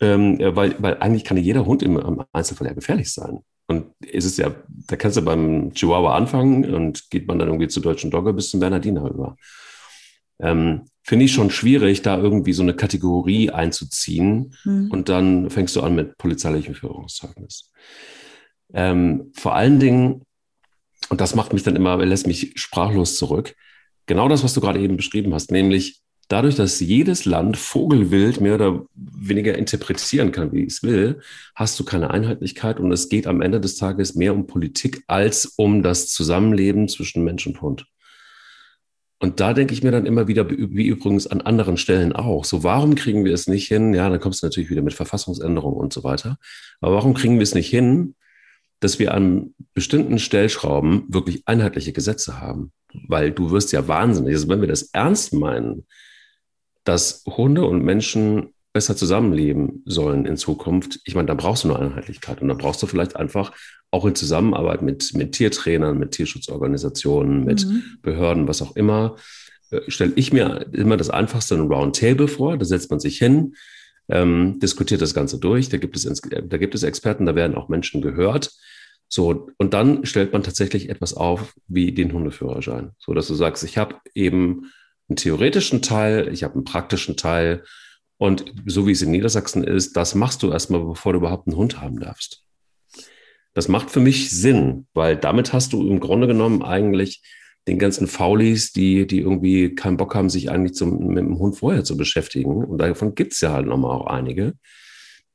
ähm, 0.00 0.38
weil, 0.40 0.74
weil 0.82 0.98
eigentlich 0.98 1.24
kann 1.24 1.36
jeder 1.36 1.64
Hund 1.64 1.82
im, 1.82 1.96
im 1.96 2.24
Einzelfall 2.32 2.66
ja 2.66 2.72
gefährlich 2.72 3.12
sein. 3.12 3.44
Und 3.70 3.94
es 4.00 4.24
ist 4.24 4.36
ja, 4.36 4.52
da 4.88 4.96
kannst 4.96 5.16
du 5.16 5.22
beim 5.22 5.72
Chihuahua 5.74 6.16
anfangen 6.16 6.74
und 6.74 7.08
geht 7.08 7.28
man 7.28 7.38
dann 7.38 7.46
irgendwie 7.46 7.68
zu 7.68 7.78
deutschen 7.78 8.10
Dogger 8.10 8.32
bis 8.32 8.50
zum 8.50 8.58
Bernardiner 8.58 9.08
über. 9.08 9.36
Ähm, 10.40 10.86
Finde 11.04 11.26
ich 11.26 11.32
schon 11.32 11.52
schwierig, 11.52 12.02
da 12.02 12.18
irgendwie 12.18 12.52
so 12.52 12.64
eine 12.64 12.74
Kategorie 12.74 13.50
einzuziehen 13.50 14.56
mhm. 14.64 14.90
und 14.90 15.08
dann 15.08 15.50
fängst 15.50 15.76
du 15.76 15.82
an 15.82 15.94
mit 15.94 16.18
polizeilichem 16.18 16.74
Führungszeugnis. 16.74 17.70
Ähm, 18.74 19.30
vor 19.34 19.54
allen 19.54 19.78
Dingen, 19.78 20.22
und 21.08 21.20
das 21.20 21.36
macht 21.36 21.52
mich 21.52 21.62
dann 21.62 21.76
immer, 21.76 22.04
lässt 22.04 22.26
mich 22.26 22.54
sprachlos 22.56 23.18
zurück, 23.18 23.54
genau 24.06 24.28
das, 24.28 24.42
was 24.42 24.52
du 24.52 24.60
gerade 24.60 24.80
eben 24.80 24.96
beschrieben 24.96 25.32
hast, 25.32 25.52
nämlich 25.52 26.00
dadurch, 26.30 26.54
dass 26.54 26.80
jedes 26.80 27.24
Land 27.24 27.56
Vogelwild 27.56 28.40
mehr 28.40 28.54
oder 28.54 28.86
weniger 28.94 29.58
interpretieren 29.58 30.30
kann, 30.32 30.52
wie 30.52 30.64
es 30.64 30.82
will, 30.82 31.20
hast 31.54 31.78
du 31.78 31.84
keine 31.84 32.10
Einheitlichkeit 32.10 32.78
und 32.78 32.92
es 32.92 33.08
geht 33.08 33.26
am 33.26 33.42
Ende 33.42 33.60
des 33.60 33.76
Tages 33.76 34.14
mehr 34.14 34.32
um 34.32 34.46
Politik 34.46 35.02
als 35.08 35.46
um 35.56 35.82
das 35.82 36.08
Zusammenleben 36.08 36.88
zwischen 36.88 37.24
Mensch 37.24 37.46
und 37.46 37.60
Hund. 37.60 37.86
Und 39.18 39.40
da 39.40 39.52
denke 39.52 39.74
ich 39.74 39.82
mir 39.82 39.90
dann 39.90 40.06
immer 40.06 40.28
wieder, 40.28 40.48
wie 40.48 40.86
übrigens 40.86 41.26
an 41.26 41.42
anderen 41.42 41.76
Stellen 41.76 42.14
auch, 42.14 42.44
so 42.44 42.62
warum 42.62 42.94
kriegen 42.94 43.24
wir 43.24 43.34
es 43.34 43.48
nicht 43.48 43.68
hin? 43.68 43.92
Ja, 43.92 44.08
dann 44.08 44.20
kommst 44.20 44.42
du 44.42 44.46
natürlich 44.46 44.70
wieder 44.70 44.82
mit 44.82 44.94
Verfassungsänderungen 44.94 45.78
und 45.78 45.92
so 45.92 46.04
weiter. 46.04 46.38
Aber 46.80 46.94
warum 46.94 47.12
kriegen 47.12 47.34
wir 47.34 47.42
es 47.42 47.54
nicht 47.54 47.68
hin, 47.68 48.14
dass 48.78 48.98
wir 48.98 49.12
an 49.12 49.52
bestimmten 49.74 50.18
Stellschrauben 50.18 51.04
wirklich 51.08 51.42
einheitliche 51.46 51.92
Gesetze 51.92 52.40
haben? 52.40 52.72
Weil 53.08 53.30
du 53.32 53.50
wirst 53.50 53.72
ja 53.72 53.86
wahnsinnig. 53.88 54.32
Also 54.32 54.48
wenn 54.48 54.62
wir 54.62 54.68
das 54.68 54.84
ernst 54.94 55.34
meinen, 55.34 55.86
dass 56.84 57.24
Hunde 57.26 57.64
und 57.64 57.84
Menschen 57.84 58.54
besser 58.72 58.96
zusammenleben 58.96 59.82
sollen 59.84 60.26
in 60.26 60.36
Zukunft, 60.36 61.00
ich 61.04 61.14
meine, 61.14 61.26
da 61.26 61.34
brauchst 61.34 61.64
du 61.64 61.68
nur 61.68 61.80
Einheitlichkeit 61.80 62.40
und 62.40 62.48
da 62.48 62.54
brauchst 62.54 62.82
du 62.82 62.86
vielleicht 62.86 63.16
einfach 63.16 63.52
auch 63.90 64.04
in 64.04 64.14
Zusammenarbeit 64.14 64.82
mit, 64.82 65.12
mit 65.14 65.32
Tiertrainern, 65.32 65.98
mit 65.98 66.12
Tierschutzorganisationen, 66.12 67.44
mit 67.44 67.66
mhm. 67.66 67.82
Behörden, 68.02 68.46
was 68.46 68.62
auch 68.62 68.76
immer, 68.76 69.16
äh, 69.70 69.80
stelle 69.88 70.12
ich 70.14 70.32
mir 70.32 70.66
immer 70.72 70.96
das 70.96 71.10
einfachste 71.10 71.56
ein 71.56 71.62
Roundtable 71.62 72.28
vor. 72.28 72.56
Da 72.56 72.64
setzt 72.64 72.90
man 72.90 73.00
sich 73.00 73.18
hin, 73.18 73.54
ähm, 74.08 74.60
diskutiert 74.60 75.02
das 75.02 75.14
Ganze 75.14 75.38
durch. 75.38 75.68
Da 75.68 75.78
gibt, 75.78 75.96
es, 75.96 76.04
da 76.04 76.56
gibt 76.56 76.74
es 76.74 76.84
Experten, 76.84 77.26
da 77.26 77.34
werden 77.34 77.56
auch 77.56 77.68
Menschen 77.68 78.02
gehört. 78.02 78.52
So, 79.08 79.48
und 79.58 79.74
dann 79.74 80.06
stellt 80.06 80.32
man 80.32 80.44
tatsächlich 80.44 80.88
etwas 80.88 81.14
auf 81.14 81.54
wie 81.66 81.90
den 81.90 82.12
Hundeführerschein, 82.12 82.92
so 82.98 83.12
dass 83.12 83.26
du 83.26 83.34
sagst, 83.34 83.64
ich 83.64 83.76
habe 83.76 83.96
eben 84.14 84.70
einen 85.10 85.16
theoretischen 85.16 85.82
Teil, 85.82 86.32
ich 86.32 86.42
habe 86.42 86.54
einen 86.54 86.64
praktischen 86.64 87.16
Teil. 87.16 87.64
Und 88.16 88.52
so 88.66 88.86
wie 88.86 88.92
es 88.92 89.02
in 89.02 89.10
Niedersachsen 89.10 89.64
ist, 89.64 89.96
das 89.96 90.14
machst 90.14 90.42
du 90.42 90.50
erstmal, 90.50 90.80
bevor 90.80 91.12
du 91.12 91.18
überhaupt 91.18 91.48
einen 91.48 91.56
Hund 91.56 91.80
haben 91.80 92.00
darfst. 92.00 92.44
Das 93.54 93.68
macht 93.68 93.90
für 93.90 94.00
mich 94.00 94.30
Sinn, 94.30 94.86
weil 94.94 95.16
damit 95.16 95.52
hast 95.52 95.72
du 95.72 95.88
im 95.88 96.00
Grunde 96.00 96.26
genommen 96.26 96.62
eigentlich 96.62 97.22
den 97.66 97.78
ganzen 97.78 98.06
Faulis, 98.06 98.72
die, 98.72 99.06
die 99.06 99.20
irgendwie 99.20 99.74
keinen 99.74 99.96
Bock 99.96 100.14
haben, 100.14 100.30
sich 100.30 100.50
eigentlich 100.50 100.74
zum, 100.74 101.08
mit 101.08 101.18
dem 101.18 101.38
Hund 101.38 101.56
vorher 101.56 101.84
zu 101.84 101.96
beschäftigen. 101.96 102.64
Und 102.64 102.78
davon 102.78 103.14
gibt 103.14 103.32
es 103.32 103.40
ja 103.40 103.52
halt 103.52 103.66
nochmal 103.66 103.96
auch 103.96 104.06
einige. 104.06 104.54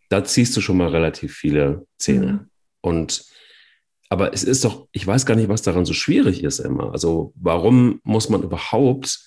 Da 0.10 0.24
ziehst 0.24 0.56
du 0.56 0.62
schon 0.62 0.78
mal 0.78 0.90
relativ 0.90 1.34
viele 1.34 1.86
Zähne. 1.98 2.32
Mhm. 2.32 2.50
Und 2.82 3.26
aber 4.10 4.34
es 4.34 4.44
ist 4.44 4.64
doch, 4.64 4.88
ich 4.92 5.06
weiß 5.06 5.26
gar 5.26 5.36
nicht, 5.36 5.50
was 5.50 5.64
daran 5.64 5.86
so 5.86 5.94
schwierig 5.94 6.44
ist 6.44 6.60
immer. 6.60 6.92
Also 6.92 7.34
warum 7.36 8.00
muss 8.04 8.30
man 8.30 8.44
überhaupt 8.44 9.20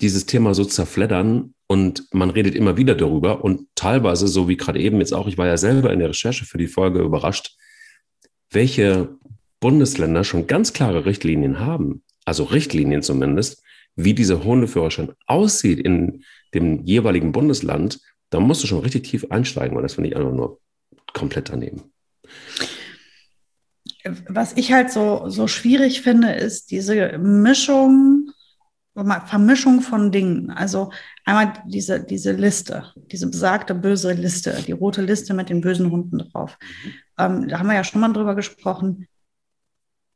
dieses 0.00 0.26
Thema 0.26 0.54
so 0.54 0.64
zerfleddern 0.64 1.54
und 1.66 2.04
man 2.12 2.30
redet 2.30 2.54
immer 2.54 2.76
wieder 2.76 2.94
darüber 2.94 3.44
und 3.44 3.68
teilweise, 3.74 4.26
so 4.28 4.48
wie 4.48 4.56
gerade 4.56 4.80
eben 4.80 4.98
jetzt 4.98 5.12
auch, 5.12 5.26
ich 5.26 5.38
war 5.38 5.46
ja 5.46 5.56
selber 5.56 5.92
in 5.92 5.98
der 5.98 6.08
Recherche 6.08 6.44
für 6.44 6.58
die 6.58 6.66
Folge 6.66 7.00
überrascht, 7.00 7.56
welche 8.50 9.16
Bundesländer 9.60 10.24
schon 10.24 10.46
ganz 10.46 10.72
klare 10.72 11.04
Richtlinien 11.04 11.60
haben, 11.60 12.02
also 12.24 12.44
Richtlinien 12.44 13.02
zumindest, 13.02 13.62
wie 13.94 14.14
dieser 14.14 14.42
Hundeführerschein 14.42 15.12
aussieht 15.26 15.78
in 15.78 16.24
dem 16.54 16.84
jeweiligen 16.84 17.32
Bundesland, 17.32 18.00
da 18.30 18.40
musst 18.40 18.62
du 18.62 18.66
schon 18.66 18.80
richtig 18.80 19.04
tief 19.04 19.26
einsteigen, 19.30 19.76
weil 19.76 19.82
das 19.82 19.94
finde 19.94 20.10
ich 20.10 20.16
einfach 20.16 20.32
nur 20.32 20.60
komplett 21.12 21.50
daneben. 21.50 21.82
Was 24.28 24.56
ich 24.56 24.72
halt 24.72 24.90
so, 24.90 25.28
so 25.28 25.46
schwierig 25.46 26.00
finde, 26.00 26.32
ist 26.32 26.70
diese 26.70 27.18
Mischung 27.18 28.30
Vermischung 29.26 29.80
von 29.80 30.12
Dingen. 30.12 30.50
Also 30.50 30.90
einmal 31.24 31.52
diese, 31.66 32.02
diese 32.02 32.32
Liste, 32.32 32.92
diese 32.96 33.28
besagte 33.28 33.74
böse 33.74 34.12
Liste, 34.12 34.56
die 34.66 34.72
rote 34.72 35.02
Liste 35.02 35.34
mit 35.34 35.48
den 35.48 35.60
bösen 35.60 35.90
Hunden 35.90 36.18
drauf. 36.18 36.58
Mhm. 36.60 36.92
Ähm, 37.18 37.48
da 37.48 37.58
haben 37.58 37.68
wir 37.68 37.74
ja 37.74 37.84
schon 37.84 38.00
mal 38.00 38.12
drüber 38.12 38.34
gesprochen. 38.34 39.06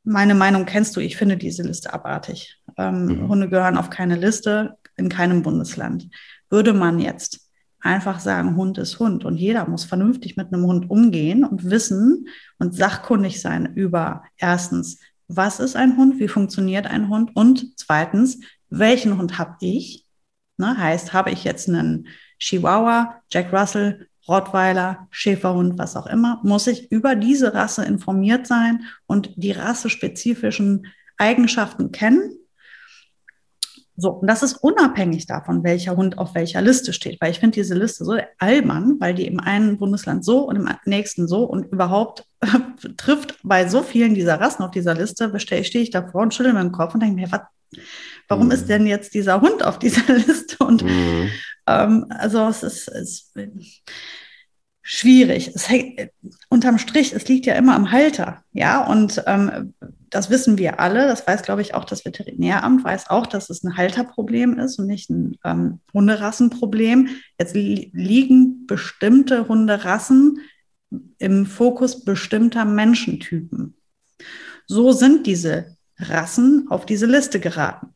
Meine 0.03 0.35
Meinung 0.35 0.65
kennst 0.65 0.95
du, 0.95 0.99
ich 0.99 1.17
finde 1.17 1.37
diese 1.37 1.63
Liste 1.63 1.93
abartig. 1.93 2.61
Ähm, 2.77 3.05
mhm. 3.05 3.27
Hunde 3.27 3.49
gehören 3.49 3.77
auf 3.77 3.89
keine 3.89 4.15
Liste 4.15 4.77
in 4.97 5.09
keinem 5.09 5.41
Bundesland. 5.41 6.07
Würde 6.49 6.73
man 6.73 6.99
jetzt 6.99 7.45
einfach 7.85 8.19
sagen, 8.19 8.55
Hund 8.55 8.77
ist 8.77 8.99
Hund 8.99 9.25
und 9.25 9.37
jeder 9.37 9.67
muss 9.67 9.85
vernünftig 9.85 10.37
mit 10.37 10.51
einem 10.51 10.65
Hund 10.65 10.89
umgehen 10.89 11.43
und 11.43 11.69
wissen 11.69 12.27
und 12.57 12.75
sachkundig 12.75 13.39
sein 13.41 13.75
über 13.75 14.23
erstens, 14.37 14.99
was 15.27 15.59
ist 15.59 15.75
ein 15.75 15.97
Hund, 15.97 16.19
wie 16.19 16.27
funktioniert 16.27 16.87
ein 16.87 17.09
Hund 17.09 17.35
und 17.35 17.77
zweitens, 17.77 18.39
welchen 18.69 19.17
Hund 19.17 19.37
habe 19.37 19.55
ich? 19.61 20.05
Ne, 20.57 20.77
heißt, 20.77 21.11
habe 21.11 21.31
ich 21.31 21.43
jetzt 21.43 21.67
einen 21.67 22.07
Chihuahua, 22.39 23.21
Jack 23.29 23.51
Russell, 23.51 24.07
Rottweiler, 24.27 25.07
Schäferhund, 25.11 25.77
was 25.77 25.95
auch 25.95 26.07
immer, 26.07 26.39
muss 26.43 26.67
ich 26.67 26.91
über 26.91 27.15
diese 27.15 27.53
Rasse 27.53 27.85
informiert 27.85 28.47
sein 28.47 28.83
und 29.05 29.31
die 29.35 29.51
rassespezifischen 29.51 30.87
Eigenschaften 31.17 31.91
kennen. 31.91 32.37
So, 33.97 34.09
und 34.09 34.27
das 34.27 34.43
ist 34.43 34.55
unabhängig 34.55 35.25
davon, 35.25 35.63
welcher 35.63 35.95
Hund 35.95 36.17
auf 36.17 36.35
welcher 36.35 36.61
Liste 36.61 36.91
steht, 36.91 37.21
weil 37.21 37.31
ich 37.31 37.39
finde 37.39 37.55
diese 37.55 37.75
Liste 37.75 38.03
so 38.03 38.17
albern, 38.39 38.97
weil 38.99 39.13
die 39.13 39.25
im 39.25 39.39
einen 39.39 39.77
Bundesland 39.77 40.25
so 40.25 40.39
und 40.39 40.57
im 40.57 40.69
nächsten 40.85 41.29
so 41.29 41.45
und 41.45 41.71
überhaupt 41.71 42.25
trifft 42.97 43.37
bei 43.43 43.69
so 43.69 43.83
vielen 43.83 44.13
dieser 44.13 44.41
Rassen 44.41 44.63
auf 44.63 44.71
dieser 44.71 44.95
Liste, 44.95 45.39
stehe 45.39 45.61
ich 45.61 45.91
davor 45.91 46.23
und 46.23 46.33
schüttel 46.33 46.51
mir 46.51 46.61
den 46.61 46.73
Kopf 46.73 46.93
und 46.93 47.03
denke 47.03 47.15
mir, 47.15 47.31
was, 47.31 47.41
warum 48.27 48.47
mhm. 48.47 48.51
ist 48.51 48.67
denn 48.67 48.85
jetzt 48.85 49.13
dieser 49.13 49.41
Hund 49.41 49.63
auf 49.63 49.79
dieser 49.79 50.13
Liste? 50.13 50.63
Und 50.63 50.83
mhm. 50.83 51.29
ähm, 51.67 52.05
also 52.09 52.47
es 52.47 52.63
ist, 52.63 52.87
es 52.87 53.31
ist 53.33 53.81
schwierig. 54.87 55.51
Es 55.55 55.67
hängt, 55.67 56.11
unterm 56.49 56.77
Strich, 56.77 57.13
es 57.13 57.27
liegt 57.27 57.47
ja 57.47 57.55
immer 57.55 57.75
am 57.75 57.91
Halter, 57.91 58.43
ja, 58.53 58.85
und 58.85 59.23
ähm, 59.25 59.73
das 60.11 60.29
wissen 60.29 60.59
wir 60.59 60.79
alle. 60.79 61.07
Das 61.07 61.25
weiß, 61.25 61.41
glaube 61.41 61.61
ich, 61.61 61.73
auch 61.73 61.85
das 61.85 62.05
Veterinäramt, 62.05 62.83
weiß 62.83 63.09
auch, 63.09 63.25
dass 63.25 63.49
es 63.49 63.63
ein 63.63 63.75
Halterproblem 63.75 64.59
ist 64.59 64.77
und 64.77 64.85
nicht 64.85 65.09
ein 65.09 65.37
ähm, 65.43 65.79
Hunderassenproblem. 65.91 67.09
Jetzt 67.39 67.55
li 67.55 67.91
liegen 67.93 68.67
bestimmte 68.67 69.47
Hunderassen 69.47 70.39
im 71.17 71.47
Fokus 71.47 72.05
bestimmter 72.05 72.63
Menschentypen. 72.63 73.75
So 74.67 74.91
sind 74.91 75.25
diese 75.25 75.75
Rassen 75.97 76.67
auf 76.69 76.85
diese 76.85 77.07
Liste 77.07 77.39
geraten. 77.39 77.94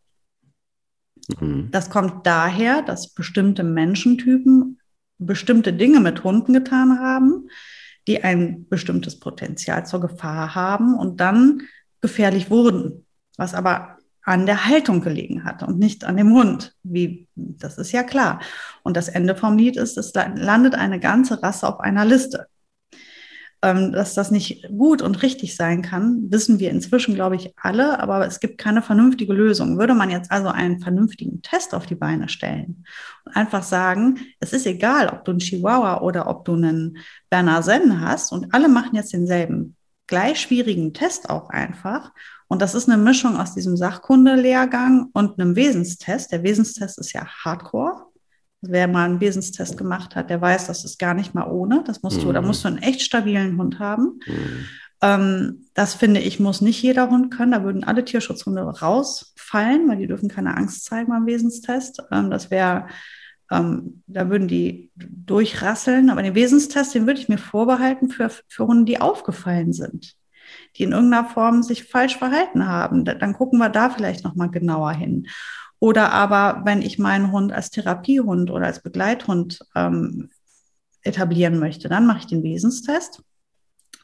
Mhm. 1.40 1.70
Das 1.72 1.90
kommt 1.90 2.26
daher, 2.26 2.82
dass 2.82 3.14
bestimmte 3.14 3.64
Menschentypen 3.64 4.80
bestimmte 5.20 5.74
Dinge 5.74 6.00
mit 6.00 6.24
Hunden 6.24 6.54
getan 6.54 7.00
haben, 7.00 7.50
die 8.08 8.24
ein 8.24 8.68
bestimmtes 8.70 9.20
Potenzial 9.20 9.86
zur 9.86 10.00
Gefahr 10.02 10.56
haben 10.56 10.96
und 10.96 11.20
dann 11.20 11.64
gefährlich 12.02 12.50
wurden, 12.50 13.06
was 13.38 13.54
aber 13.54 13.98
an 14.24 14.46
der 14.46 14.66
Haltung 14.66 15.02
gelegen 15.02 15.44
hat 15.44 15.64
und 15.64 15.80
nicht 15.80 16.04
an 16.04 16.18
dem 16.18 16.34
Hund. 16.34 16.76
Wie, 16.84 17.28
das 17.36 17.78
ist 17.78 17.92
ja 17.92 18.04
klar. 18.04 18.40
Und 18.84 18.96
das 18.96 19.10
Ende 19.10 19.36
vom 19.36 19.58
Lied 19.58 19.76
ist, 19.76 19.98
es 19.98 20.14
landet 20.14 20.76
eine 20.76 21.00
ganze 21.00 21.42
Rasse 21.42 21.68
auf 21.68 21.80
einer 21.80 22.06
Liste. 22.06 22.48
Ähm, 23.62 23.92
dass 23.92 24.14
das 24.14 24.32
nicht 24.32 24.70
gut 24.70 25.02
und 25.02 25.22
richtig 25.22 25.56
sein 25.56 25.82
kann, 25.82 26.32
wissen 26.32 26.60
wir 26.60 26.72
inzwischen, 26.72 27.16
glaube 27.16 27.36
ich, 27.36 27.54
alle, 27.58 28.00
aber 28.00 28.26
es 28.26 28.40
gibt 28.40 28.58
keine 28.58 28.82
vernünftige 28.82 29.34
Lösung. 29.34 29.78
Würde 29.78 29.94
man 29.94 30.10
jetzt 30.10 30.32
also 30.32 30.48
einen 30.48 30.80
vernünftigen 30.80 31.42
Test 31.42 31.74
auf 31.74 31.86
die 31.86 31.96
Beine 31.96 32.30
stellen 32.30 32.86
und 33.26 33.36
einfach 33.36 33.64
sagen, 33.64 34.20
es 34.40 34.54
ist 34.54 34.66
egal, 34.66 35.10
ob 35.10 35.26
du 35.26 35.32
einen 35.32 35.40
Chihuahua 35.40 36.02
oder 36.02 36.28
ob 36.28 36.46
du 36.46 36.54
einen 36.54 36.98
Berner 37.30 37.62
Sennen 37.62 38.00
hast 38.02 38.32
und 38.32 38.54
alle 38.54 38.70
machen 38.70 38.96
jetzt 38.96 39.14
denselben 39.14 39.76
gleich 40.08 40.40
schwierigen 40.42 40.94
Test 40.94 41.30
auch 41.30 41.50
einfach. 41.50 42.12
Und 42.48 42.62
das 42.62 42.74
ist 42.74 42.90
eine 42.90 43.02
Mischung 43.02 43.38
aus 43.38 43.54
diesem 43.54 43.78
Sachkundelehrgang 43.78 45.10
und 45.14 45.40
einem 45.40 45.56
Wesenstest. 45.56 46.32
Der 46.32 46.44
Wesenstest 46.44 46.98
ist 46.98 47.14
ja 47.14 47.28
Hardcore. 47.28 48.09
Wer 48.62 48.88
mal 48.88 49.06
einen 49.06 49.22
Wesenstest 49.22 49.78
gemacht 49.78 50.16
hat, 50.16 50.30
der 50.30 50.42
weiß, 50.42 50.68
das 50.68 50.84
ist 50.84 51.00
gar 51.00 51.14
nicht 51.14 51.34
mal 51.34 51.50
ohne. 51.50 51.84
Das 51.86 52.04
musst 52.04 52.18
mhm. 52.18 52.24
du, 52.24 52.34
da 52.34 52.42
musst 52.42 52.64
du 52.64 52.68
einen 52.68 52.80
echt 52.80 53.02
stabilen 53.02 53.58
Hund 53.58 53.80
haben. 53.80 54.20
Mhm. 54.28 54.66
Ähm, 55.02 55.66
das 55.74 55.94
finde 55.94 56.20
ich, 56.20 56.40
muss 56.40 56.62
nicht 56.62 56.82
jeder 56.82 57.10
Hund 57.10 57.32
können. 57.32 57.54
Da 57.54 57.64
würden 57.64 57.84
alle 57.84 58.04
Tierschutzhunde 58.04 58.62
rausfallen, 58.62 59.88
weil 59.88 59.98
die 59.98 60.08
dürfen 60.08 60.30
keine 60.30 60.58
Angst 60.58 60.86
zeigen 60.86 61.10
beim 61.10 61.26
Wesenstest. 61.26 62.04
Ähm, 62.12 62.30
das 62.30 62.52
wäre, 62.52 62.88
ähm, 63.50 64.04
da 64.08 64.30
würden 64.30 64.48
die 64.48 64.92
durchrasseln. 64.96 66.10
Aber 66.10 66.22
den 66.22 66.36
Wesenstest, 66.36 66.94
den 66.96 67.08
würde 67.08 67.20
ich 67.20 67.30
mir 67.30 67.38
vorbehalten 67.38 68.10
für, 68.10 68.30
für 68.48 68.68
Hunde, 68.68 68.86
die 68.86 69.00
aufgefallen 69.00 69.72
sind, 69.72 70.16
die 70.76 70.84
in 70.84 70.92
irgendeiner 70.92 71.30
Form 71.30 71.64
sich 71.64 71.86
falsch 71.86 72.18
verhalten 72.18 72.68
haben. 72.68 73.06
Dann 73.06 73.34
gucken 73.34 73.60
wir 73.60 73.70
da 73.70 73.90
vielleicht 73.90 74.26
nochmal 74.26 74.52
genauer 74.52 74.92
hin. 74.92 75.28
Oder 75.80 76.12
aber, 76.12 76.62
wenn 76.66 76.82
ich 76.82 77.00
meinen 77.00 77.32
Hund 77.32 77.54
als 77.54 77.72
Therapiehund 77.72 78.52
oder 78.52 78.66
als 78.66 78.82
Begleithund 78.82 79.60
ähm, 79.76 80.30
etablieren 81.04 81.58
möchte, 81.58 81.88
dann 81.88 82.06
mache 82.06 82.20
ich 82.20 82.28
den 82.28 82.44
Wesenstest. 82.44 83.24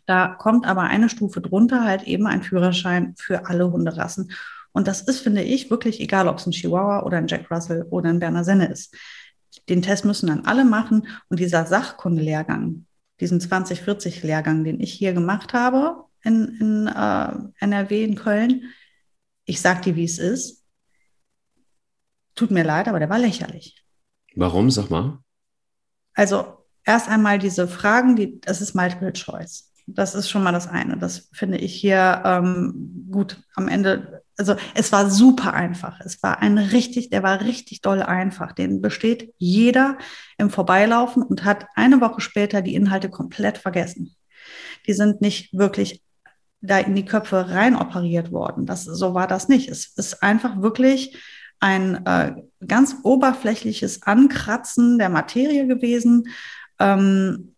Da 0.05 0.27
kommt 0.27 0.65
aber 0.65 0.83
eine 0.83 1.09
Stufe 1.09 1.41
drunter 1.41 1.83
halt 1.83 2.03
eben 2.03 2.27
ein 2.27 2.43
Führerschein 2.43 3.15
für 3.17 3.47
alle 3.47 3.71
Hunderassen. 3.71 4.31
Und 4.71 4.87
das 4.87 5.01
ist, 5.01 5.19
finde 5.19 5.41
ich, 5.41 5.69
wirklich 5.69 5.99
egal, 5.99 6.27
ob 6.27 6.37
es 6.37 6.45
ein 6.45 6.51
Chihuahua 6.51 7.03
oder 7.03 7.17
ein 7.17 7.27
Jack 7.27 7.49
Russell 7.51 7.85
oder 7.89 8.09
ein 8.09 8.19
Berner 8.19 8.43
Senne 8.43 8.67
ist. 8.67 8.95
Den 9.67 9.81
Test 9.81 10.05
müssen 10.05 10.27
dann 10.27 10.45
alle 10.45 10.63
machen. 10.63 11.07
Und 11.29 11.39
dieser 11.39 11.65
Sachkundelehrgang, 11.65 12.85
diesen 13.19 13.39
2040-Lehrgang, 13.39 14.63
den 14.63 14.79
ich 14.79 14.93
hier 14.93 15.13
gemacht 15.13 15.53
habe 15.53 16.03
in, 16.23 16.57
in 16.59 16.87
äh, 16.87 17.31
NRW, 17.59 18.03
in 18.03 18.15
Köln, 18.15 18.63
ich 19.45 19.61
sage 19.61 19.81
dir, 19.81 19.95
wie 19.95 20.05
es 20.05 20.19
ist 20.19 20.64
Tut 22.35 22.51
mir 22.51 22.63
leid, 22.63 22.87
aber 22.87 22.99
der 22.99 23.09
war 23.09 23.19
lächerlich. 23.19 23.83
Warum, 24.35 24.69
sag 24.69 24.89
mal? 24.89 25.19
Also 26.13 26.65
erst 26.83 27.09
einmal 27.09 27.39
diese 27.39 27.67
Fragen, 27.67 28.15
die, 28.15 28.39
das 28.41 28.61
ist 28.61 28.75
Multiple 28.75 29.13
Choice. 29.13 29.71
Das 29.87 30.15
ist 30.15 30.29
schon 30.29 30.43
mal 30.43 30.51
das 30.51 30.67
eine. 30.67 30.97
Das 30.97 31.29
finde 31.31 31.57
ich 31.57 31.73
hier 31.73 32.21
ähm, 32.25 33.07
gut 33.11 33.43
am 33.55 33.67
Ende. 33.67 34.23
Also 34.35 34.55
es 34.73 34.91
war 34.91 35.09
super 35.09 35.53
einfach. 35.53 35.99
Es 36.01 36.21
war 36.23 36.39
ein 36.39 36.57
richtig, 36.57 37.11
der 37.11 37.23
war 37.23 37.41
richtig 37.41 37.81
doll 37.81 38.01
einfach. 38.01 38.51
Den 38.51 38.81
besteht 38.81 39.33
jeder 39.37 39.97
im 40.37 40.49
Vorbeilaufen 40.49 41.23
und 41.23 41.45
hat 41.45 41.67
eine 41.75 42.01
Woche 42.01 42.19
später 42.19 42.61
die 42.61 42.75
Inhalte 42.75 43.09
komplett 43.09 43.57
vergessen. 43.57 44.15
Die 44.87 44.93
sind 44.93 45.21
nicht 45.21 45.53
wirklich 45.53 46.01
da 46.61 46.79
in 46.79 46.95
die 46.95 47.05
Köpfe 47.05 47.49
rein 47.49 47.75
operiert 47.75 48.31
worden. 48.31 48.65
Das, 48.65 48.83
so 48.83 49.13
war 49.13 49.27
das 49.27 49.47
nicht. 49.47 49.69
Es 49.69 49.85
ist 49.97 50.23
einfach 50.23 50.61
wirklich 50.61 51.15
ein 51.65 52.05
äh, 52.05 52.35
ganz 52.67 52.97
oberflächliches 53.01 54.03
Ankratzen 54.03 54.99
der 54.99 55.09
Materie 55.09 55.65
gewesen. 55.65 56.27
Ähm, 56.77 57.55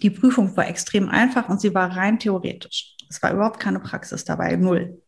die 0.00 0.08
Prüfung 0.08 0.56
war 0.56 0.66
extrem 0.66 1.10
einfach 1.10 1.50
und 1.50 1.60
sie 1.60 1.74
war 1.74 1.94
rein 1.94 2.18
theoretisch. 2.18 2.96
Es 3.10 3.22
war 3.22 3.30
überhaupt 3.30 3.60
keine 3.60 3.78
Praxis 3.78 4.24
dabei, 4.24 4.56
null. 4.56 5.02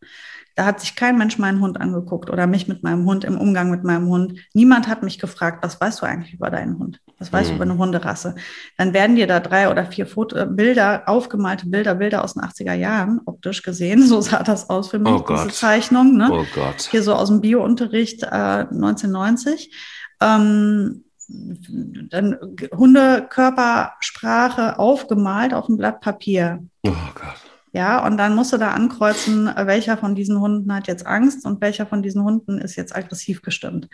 Da 0.55 0.65
hat 0.65 0.79
sich 0.79 0.95
kein 0.95 1.17
Mensch 1.17 1.37
meinen 1.37 1.59
Hund 1.59 1.79
angeguckt 1.79 2.29
oder 2.29 2.47
mich 2.47 2.67
mit 2.67 2.81
meinem 2.81 3.05
Hund 3.05 3.25
im 3.25 3.37
Umgang 3.37 3.69
mit 3.69 3.83
meinem 3.83 4.07
Hund. 4.07 4.39
Niemand 4.53 4.87
hat 4.87 5.03
mich 5.03 5.19
gefragt, 5.19 5.63
was 5.63 5.79
weißt 5.79 6.01
du 6.01 6.05
eigentlich 6.05 6.33
über 6.33 6.49
deinen 6.49 6.79
Hund? 6.79 7.01
Was 7.19 7.31
weißt 7.31 7.47
mhm. 7.47 7.51
du 7.51 7.55
über 7.55 7.71
eine 7.71 7.77
Hunderasse? 7.77 8.35
Dann 8.77 8.93
werden 8.93 9.17
dir 9.17 9.27
da 9.27 9.41
drei 9.41 9.69
oder 9.69 9.85
vier 9.85 10.07
Foto 10.07 10.37
äh, 10.37 10.45
Bilder, 10.45 11.03
aufgemalte 11.07 11.67
Bilder, 11.67 11.95
Bilder 11.95 12.23
aus 12.23 12.35
den 12.35 12.43
80er 12.43 12.73
Jahren, 12.73 13.19
optisch 13.25 13.63
gesehen. 13.63 14.07
So 14.07 14.21
sah 14.21 14.43
das 14.43 14.69
aus 14.69 14.89
für 14.89 14.99
mich, 14.99 15.13
oh 15.13 15.25
diese 15.27 15.49
Zeichnung. 15.49 16.15
Ne? 16.15 16.29
Oh 16.31 16.45
Gott. 16.55 16.87
Hier 16.89 17.03
so 17.03 17.13
aus 17.13 17.27
dem 17.27 17.41
Biounterricht 17.41 18.23
äh, 18.23 18.27
1990. 18.27 19.75
Ähm, 20.21 21.03
dann 21.27 22.37
Hundekörpersprache 22.71 24.79
aufgemalt 24.79 25.53
auf 25.53 25.69
ein 25.69 25.77
Blatt 25.77 26.01
Papier. 26.01 26.63
Oh 26.83 26.91
Gott. 27.15 27.41
Ja, 27.75 28.05
und 28.07 28.15
dann 28.15 28.35
musst 28.35 28.53
du 28.53 28.57
da 28.57 28.71
ankreuzen, 28.71 29.47
welcher 29.53 29.97
von 29.97 30.15
diesen 30.15 30.39
Hunden 30.39 30.73
hat 30.73 30.87
jetzt 30.87 31.05
Angst 31.05 31.45
und 31.45 31.59
welcher 31.59 31.85
von 31.85 32.01
diesen 32.01 32.23
Hunden 32.23 32.57
ist 32.57 32.77
jetzt 32.77 32.95
aggressiv 32.95 33.41
gestimmt. 33.41 33.89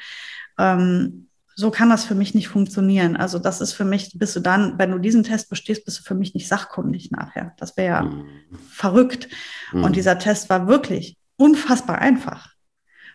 Ähm, 0.59 1.29
so 1.55 1.71
kann 1.71 1.89
das 1.89 2.05
für 2.05 2.13
mich 2.13 2.35
nicht 2.35 2.47
funktionieren. 2.47 3.15
Also 3.17 3.39
das 3.39 3.59
ist 3.59 3.73
für 3.73 3.83
mich, 3.83 4.11
bist 4.13 4.35
du 4.35 4.39
dann, 4.39 4.77
wenn 4.77 4.91
du 4.91 4.99
diesen 4.99 5.23
Test 5.23 5.49
bestehst, 5.49 5.83
bist 5.83 5.97
du 5.97 6.03
für 6.03 6.13
mich 6.13 6.35
nicht 6.35 6.47
sachkundig 6.47 7.09
nachher. 7.09 7.53
Das 7.57 7.75
wäre 7.75 7.87
ja 7.87 8.01
mhm. 8.03 8.27
verrückt. 8.69 9.29
Mhm. 9.73 9.83
Und 9.83 9.95
dieser 9.95 10.19
Test 10.19 10.51
war 10.51 10.67
wirklich 10.67 11.17
unfassbar 11.35 11.97
einfach 11.97 12.49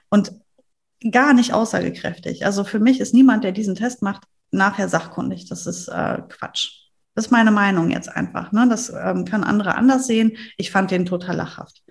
und 0.09 0.33
gar 1.12 1.33
nicht 1.33 1.52
aussagekräftig. 1.52 2.44
Also 2.44 2.64
für 2.64 2.81
mich 2.81 2.98
ist 2.98 3.14
niemand, 3.14 3.44
der 3.44 3.52
diesen 3.52 3.76
Test 3.76 4.02
macht, 4.02 4.24
nachher 4.50 4.88
sachkundig. 4.88 5.48
Das 5.48 5.64
ist 5.68 5.87
äh, 5.87 6.22
Quatsch. 6.29 6.86
Das 7.16 7.26
ist 7.26 7.31
meine 7.33 7.50
Meinung 7.50 7.90
jetzt 7.90 8.14
einfach. 8.14 8.52
Ne? 8.52 8.66
Das 8.68 8.90
ähm, 8.90 9.24
kann 9.24 9.42
andere 9.42 9.74
anders 9.74 10.07
sehen. 10.07 10.37
Ich 10.59 10.70
fand 10.70 10.90
den 10.90 11.07
total 11.07 11.37
lachhaft. 11.37 11.83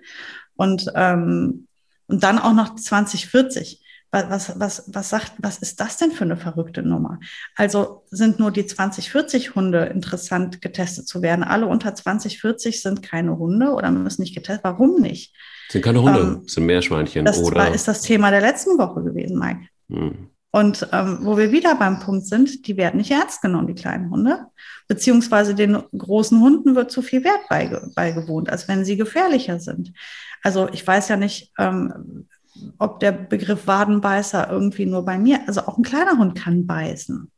Und, 0.54 0.86
ähm, 0.94 1.66
und 2.06 2.22
dann 2.22 2.38
auch 2.38 2.54
noch 2.54 2.76
2040. 2.76 3.82
Was, 4.12 4.58
was, 4.58 4.84
was, 4.86 5.10
sagt, 5.10 5.32
was 5.38 5.58
ist 5.58 5.80
das 5.80 5.98
denn 5.98 6.12
für 6.12 6.24
eine 6.24 6.36
verrückte 6.36 6.82
Nummer? 6.82 7.18
Also 7.56 8.04
sind 8.08 8.38
nur 8.38 8.50
die 8.50 8.64
2040 8.64 9.56
Hunde 9.56 9.86
interessant 9.86 10.62
getestet 10.62 11.06
zu 11.06 11.20
werden. 11.20 11.42
Alle 11.44 11.66
unter 11.66 11.94
2040 11.94 12.80
sind 12.80 13.02
keine 13.02 13.36
Hunde 13.36 13.72
oder 13.72 13.90
müssen 13.90 14.22
nicht 14.22 14.34
getestet. 14.34 14.64
Warum 14.64 15.00
nicht? 15.00 15.34
Sind 15.68 15.84
keine 15.84 16.00
Hunde, 16.00 16.20
ähm, 16.20 16.42
sind 16.46 16.64
Meerschweinchen. 16.64 17.24
Das 17.26 17.42
oder? 17.42 17.56
War, 17.56 17.74
ist 17.74 17.88
das 17.88 18.00
Thema 18.00 18.30
der 18.30 18.40
letzten 18.40 18.78
Woche 18.78 19.02
gewesen, 19.02 19.38
Mike. 19.38 19.66
Hm. 19.90 20.30
Und 20.56 20.88
ähm, 20.90 21.18
wo 21.20 21.36
wir 21.36 21.52
wieder 21.52 21.74
beim 21.74 22.00
Punkt 22.00 22.24
sind, 22.24 22.66
die 22.66 22.78
werden 22.78 22.96
nicht 22.96 23.10
ernst 23.10 23.42
genommen, 23.42 23.66
die 23.66 23.74
kleinen 23.74 24.08
Hunde. 24.08 24.46
Beziehungsweise 24.88 25.54
den 25.54 25.82
großen 25.94 26.40
Hunden 26.40 26.74
wird 26.74 26.90
zu 26.90 27.02
viel 27.02 27.24
Wert 27.24 27.46
beige 27.50 27.90
beigewohnt, 27.94 28.48
als 28.48 28.66
wenn 28.66 28.82
sie 28.82 28.96
gefährlicher 28.96 29.60
sind. 29.60 29.92
Also 30.42 30.70
ich 30.72 30.86
weiß 30.86 31.10
ja 31.10 31.18
nicht, 31.18 31.52
ähm, 31.58 32.26
ob 32.78 33.00
der 33.00 33.12
Begriff 33.12 33.66
Wadenbeißer 33.66 34.50
irgendwie 34.50 34.86
nur 34.86 35.04
bei 35.04 35.18
mir, 35.18 35.40
also 35.46 35.60
auch 35.60 35.76
ein 35.76 35.84
kleiner 35.84 36.16
Hund 36.16 36.38
kann 36.38 36.66
beißen. 36.66 37.30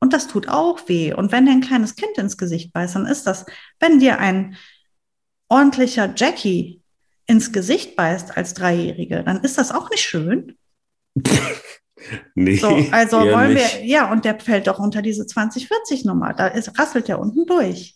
Und 0.00 0.12
das 0.12 0.26
tut 0.26 0.48
auch 0.48 0.88
weh. 0.88 1.14
Und 1.14 1.30
wenn 1.30 1.46
dir 1.46 1.52
ein 1.52 1.60
kleines 1.60 1.94
Kind 1.94 2.18
ins 2.18 2.38
Gesicht 2.38 2.72
beißt, 2.72 2.96
dann 2.96 3.06
ist 3.06 3.28
das, 3.28 3.46
wenn 3.78 4.00
dir 4.00 4.18
ein 4.18 4.56
ordentlicher 5.48 6.12
Jackie 6.16 6.82
ins 7.24 7.52
Gesicht 7.52 7.94
beißt 7.94 8.36
als 8.36 8.54
Dreijährige, 8.54 9.22
dann 9.22 9.44
ist 9.44 9.58
das 9.58 9.70
auch 9.70 9.90
nicht 9.90 10.02
schön. 10.02 10.58
Nee, 12.34 12.56
so, 12.56 12.68
also 12.90 13.18
wollen 13.18 13.56
wir, 13.56 13.84
ja, 13.84 14.10
und 14.10 14.24
der 14.24 14.38
fällt 14.38 14.66
doch 14.66 14.78
unter 14.78 15.02
diese 15.02 15.24
2040-Nummer. 15.24 16.34
Da 16.34 16.48
ist, 16.48 16.78
rasselt 16.78 17.08
der 17.08 17.18
unten 17.18 17.46
durch. 17.46 17.94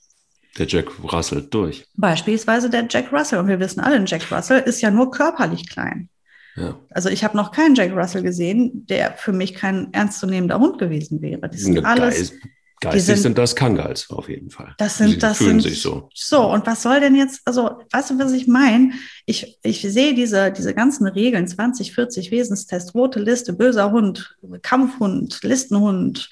Der 0.58 0.66
Jack 0.66 0.86
rasselt 1.04 1.52
durch. 1.54 1.86
Beispielsweise 1.94 2.68
der 2.68 2.86
Jack 2.88 3.12
Russell. 3.12 3.38
Und 3.38 3.48
wir 3.48 3.60
wissen 3.60 3.80
alle, 3.80 3.96
ein 3.96 4.06
Jack 4.06 4.30
Russell 4.30 4.60
ist 4.60 4.80
ja 4.82 4.90
nur 4.90 5.10
körperlich 5.10 5.68
klein. 5.68 6.08
Ja. 6.56 6.78
Also 6.90 7.08
ich 7.08 7.24
habe 7.24 7.36
noch 7.36 7.52
keinen 7.52 7.74
Jack 7.74 7.92
Russell 7.92 8.22
gesehen, 8.22 8.86
der 8.86 9.14
für 9.14 9.32
mich 9.32 9.54
kein 9.54 9.92
ernstzunehmender 9.92 10.58
Hund 10.58 10.78
gewesen 10.78 11.22
wäre. 11.22 11.48
Die 11.48 11.56
sind 11.56 11.84
alles, 11.84 12.34
Geistig 12.82 13.04
sind, 13.04 13.18
sind, 13.18 13.38
das 13.38 13.54
Kangals 13.54 14.10
auf 14.10 14.28
jeden 14.28 14.50
Fall. 14.50 14.74
Das 14.76 14.98
sind, 14.98 15.10
Sie 15.10 15.18
das 15.18 15.38
fühlen 15.38 15.60
sind, 15.60 15.70
sich 15.70 15.80
so. 15.80 16.08
So, 16.14 16.50
und 16.50 16.66
was 16.66 16.82
soll 16.82 16.98
denn 16.98 17.14
jetzt, 17.14 17.40
also, 17.44 17.78
weißt 17.92 18.10
du, 18.10 18.18
was 18.18 18.32
ich 18.32 18.48
meine? 18.48 18.90
Ich, 19.24 19.56
ich 19.62 19.82
sehe 19.82 20.14
diese, 20.14 20.50
diese 20.50 20.74
ganzen 20.74 21.06
Regeln, 21.06 21.46
20, 21.46 21.94
40 21.94 22.32
Wesenstest, 22.32 22.96
rote 22.96 23.20
Liste, 23.20 23.52
böser 23.52 23.92
Hund, 23.92 24.36
Kampfhund, 24.62 25.38
Listenhund. 25.44 26.28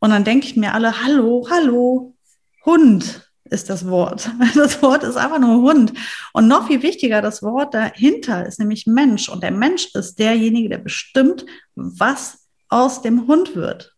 Und 0.00 0.10
dann 0.10 0.24
denke 0.24 0.46
ich 0.46 0.56
mir 0.56 0.74
alle, 0.74 1.04
hallo, 1.04 1.46
hallo, 1.48 2.16
Hund 2.64 3.30
ist 3.44 3.70
das 3.70 3.86
Wort. 3.86 4.28
Das 4.56 4.82
Wort 4.82 5.04
ist 5.04 5.16
einfach 5.16 5.38
nur 5.38 5.62
Hund. 5.62 5.92
Und 6.32 6.48
noch 6.48 6.66
viel 6.66 6.82
wichtiger, 6.82 7.22
das 7.22 7.40
Wort 7.44 7.72
dahinter 7.72 8.46
ist 8.46 8.58
nämlich 8.58 8.88
Mensch. 8.88 9.28
Und 9.28 9.44
der 9.44 9.52
Mensch 9.52 9.94
ist 9.94 10.18
derjenige, 10.18 10.70
der 10.70 10.78
bestimmt, 10.78 11.46
was 11.76 12.48
aus 12.68 13.00
dem 13.00 13.28
Hund 13.28 13.54
wird. 13.54 13.93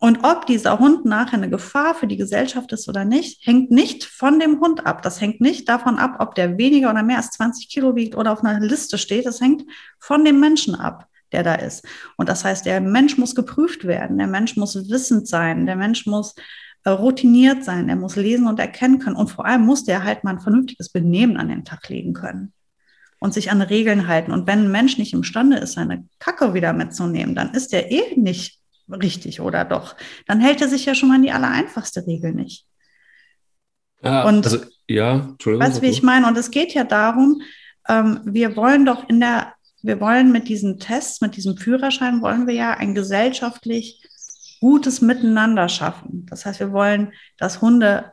Und 0.00 0.24
ob 0.24 0.46
dieser 0.46 0.78
Hund 0.78 1.04
nachher 1.04 1.38
eine 1.38 1.50
Gefahr 1.50 1.94
für 1.94 2.06
die 2.06 2.16
Gesellschaft 2.16 2.70
ist 2.72 2.88
oder 2.88 3.04
nicht, 3.04 3.44
hängt 3.44 3.70
nicht 3.72 4.04
von 4.04 4.38
dem 4.38 4.60
Hund 4.60 4.86
ab. 4.86 5.02
Das 5.02 5.20
hängt 5.20 5.40
nicht 5.40 5.68
davon 5.68 5.98
ab, 5.98 6.16
ob 6.20 6.36
der 6.36 6.56
weniger 6.56 6.90
oder 6.90 7.02
mehr 7.02 7.16
als 7.16 7.30
20 7.32 7.68
Kilo 7.68 7.96
wiegt 7.96 8.16
oder 8.16 8.32
auf 8.32 8.44
einer 8.44 8.60
Liste 8.60 8.96
steht. 8.96 9.26
Das 9.26 9.40
hängt 9.40 9.64
von 9.98 10.24
dem 10.24 10.38
Menschen 10.38 10.76
ab, 10.76 11.08
der 11.32 11.42
da 11.42 11.56
ist. 11.56 11.84
Und 12.16 12.28
das 12.28 12.44
heißt, 12.44 12.64
der 12.64 12.80
Mensch 12.80 13.18
muss 13.18 13.34
geprüft 13.34 13.86
werden. 13.86 14.18
Der 14.18 14.28
Mensch 14.28 14.56
muss 14.56 14.76
wissend 14.88 15.26
sein. 15.26 15.66
Der 15.66 15.74
Mensch 15.74 16.06
muss 16.06 16.36
äh, 16.84 16.90
routiniert 16.90 17.64
sein, 17.64 17.88
er 17.88 17.96
muss 17.96 18.16
lesen 18.16 18.46
und 18.46 18.60
erkennen 18.60 18.98
können 18.98 19.16
und 19.16 19.30
vor 19.30 19.44
allem 19.44 19.62
muss 19.62 19.84
der 19.84 20.04
halt 20.04 20.22
mal 20.22 20.34
ein 20.34 20.40
vernünftiges 20.40 20.90
Benehmen 20.90 21.36
an 21.36 21.48
den 21.48 21.64
Tag 21.64 21.88
legen 21.88 22.14
können 22.14 22.52
und 23.18 23.34
sich 23.34 23.50
an 23.50 23.60
Regeln 23.60 24.06
halten. 24.06 24.32
Und 24.32 24.46
wenn 24.46 24.60
ein 24.60 24.70
Mensch 24.70 24.96
nicht 24.96 25.12
imstande 25.12 25.56
ist, 25.56 25.72
seine 25.72 26.06
Kacke 26.18 26.54
wieder 26.54 26.72
mitzunehmen, 26.72 27.34
dann 27.34 27.52
ist 27.52 27.74
er 27.74 27.90
eh 27.90 28.14
nicht 28.16 28.60
richtig 28.90 29.40
oder 29.40 29.64
doch. 29.64 29.96
Dann 30.26 30.40
hält 30.40 30.60
er 30.60 30.68
sich 30.68 30.86
ja 30.86 30.94
schon 30.94 31.08
mal 31.08 31.16
an 31.16 31.22
die 31.22 31.32
allereinfachste 31.32 32.06
Regel 32.06 32.32
nicht. 32.32 32.66
Ja, 34.02 34.24
und 34.24 34.44
also, 34.44 34.58
ja, 34.86 35.28
Entschuldigung. 35.30 35.66
Weißt 35.66 35.78
du, 35.78 35.82
wie 35.82 35.90
ich 35.90 36.02
meine? 36.02 36.26
Und 36.26 36.36
es 36.36 36.50
geht 36.50 36.72
ja 36.74 36.84
darum, 36.84 37.42
ähm, 37.88 38.20
wir 38.24 38.56
wollen 38.56 38.84
doch 38.86 39.08
in 39.08 39.20
der, 39.20 39.54
wir 39.82 40.00
wollen 40.00 40.30
mit 40.32 40.48
diesen 40.48 40.78
Tests, 40.78 41.20
mit 41.20 41.36
diesem 41.36 41.56
Führerschein, 41.56 42.22
wollen 42.22 42.46
wir 42.46 42.54
ja 42.54 42.74
ein 42.74 42.94
gesellschaftlich 42.94 44.02
gutes 44.60 45.00
Miteinander 45.00 45.68
schaffen. 45.68 46.26
Das 46.26 46.44
heißt, 46.44 46.60
wir 46.60 46.72
wollen, 46.72 47.12
dass 47.36 47.60
Hunde 47.60 48.12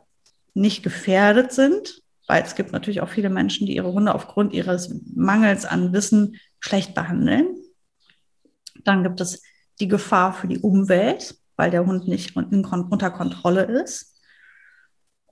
nicht 0.54 0.82
gefährdet 0.82 1.52
sind, 1.52 2.02
weil 2.26 2.42
es 2.42 2.54
gibt 2.54 2.72
natürlich 2.72 3.00
auch 3.00 3.08
viele 3.08 3.30
Menschen, 3.30 3.66
die 3.66 3.76
ihre 3.76 3.92
Hunde 3.92 4.14
aufgrund 4.14 4.52
ihres 4.52 4.94
Mangels 5.14 5.64
an 5.64 5.92
Wissen 5.92 6.36
schlecht 6.60 6.94
behandeln. 6.94 7.46
Dann 8.84 9.02
gibt 9.02 9.20
es 9.20 9.42
die 9.80 9.88
Gefahr 9.88 10.32
für 10.32 10.48
die 10.48 10.58
Umwelt, 10.58 11.38
weil 11.56 11.70
der 11.70 11.86
Hund 11.86 12.08
nicht 12.08 12.36
unter 12.36 13.10
Kontrolle 13.10 13.62
ist. 13.62 14.14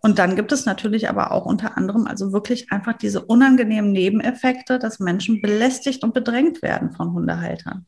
Und 0.01 0.19
dann 0.19 0.37
gibt 0.37 0.53
es 0.53 0.67
natürlich 0.67 1.09
aber 1.09 1.33
auch 1.33 1.47
unter 1.47 1.79
anderem 1.79 2.07
also 2.07 2.33
wirklich 2.33 2.71
einfach 2.71 2.93
diese 2.93 3.25
unangenehmen 3.25 3.91
Nebeneffekte, 3.91 4.79
dass 4.79 5.01
Menschen 5.01 5.41
belästigt 5.41 6.05
und 6.05 6.13
bedrängt 6.13 6.61
werden 6.61 6.93
von 6.93 7.13
Hundehaltern. 7.13 7.87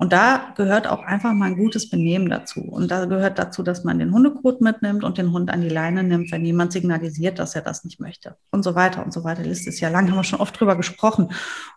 Und 0.00 0.14
da 0.14 0.54
gehört 0.56 0.86
auch 0.86 1.02
einfach 1.02 1.34
mal 1.34 1.44
ein 1.44 1.58
gutes 1.58 1.90
Benehmen 1.90 2.30
dazu. 2.30 2.62
Und 2.62 2.90
da 2.90 3.04
gehört 3.04 3.38
dazu, 3.38 3.62
dass 3.62 3.84
man 3.84 3.98
den 3.98 4.14
Hundekot 4.14 4.62
mitnimmt 4.62 5.04
und 5.04 5.18
den 5.18 5.30
Hund 5.30 5.50
an 5.50 5.60
die 5.60 5.68
Leine 5.68 6.02
nimmt, 6.02 6.32
wenn 6.32 6.42
jemand 6.42 6.72
signalisiert, 6.72 7.38
dass 7.38 7.54
er 7.54 7.60
das 7.60 7.84
nicht 7.84 8.00
möchte. 8.00 8.34
Und 8.50 8.62
so 8.62 8.74
weiter 8.74 9.04
und 9.04 9.12
so 9.12 9.24
weiter. 9.24 9.42
Die 9.42 9.50
Liste 9.50 9.68
ist 9.68 9.78
ja 9.80 9.90
lang, 9.90 10.08
haben 10.08 10.16
wir 10.16 10.24
schon 10.24 10.40
oft 10.40 10.58
drüber 10.58 10.74
gesprochen. 10.74 11.28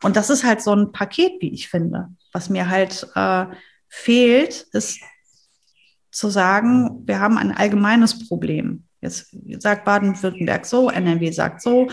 Und 0.03 0.15
das 0.15 0.29
ist 0.29 0.45
halt 0.45 0.61
so 0.61 0.73
ein 0.73 0.93
Paket, 0.93 1.33
wie 1.41 1.53
ich 1.53 1.67
finde. 1.67 2.07
Was 2.31 2.49
mir 2.49 2.69
halt 2.69 3.05
äh, 3.13 3.45
fehlt, 3.89 4.67
ist 4.71 5.01
zu 6.09 6.29
sagen, 6.29 7.03
wir 7.05 7.19
haben 7.19 7.37
ein 7.37 7.51
allgemeines 7.51 8.25
Problem. 8.29 8.85
Jetzt 9.01 9.35
sagt 9.59 9.83
Baden-Württemberg 9.83 10.65
so, 10.65 10.89
NRW 10.89 11.29
sagt 11.31 11.61
so, 11.61 11.89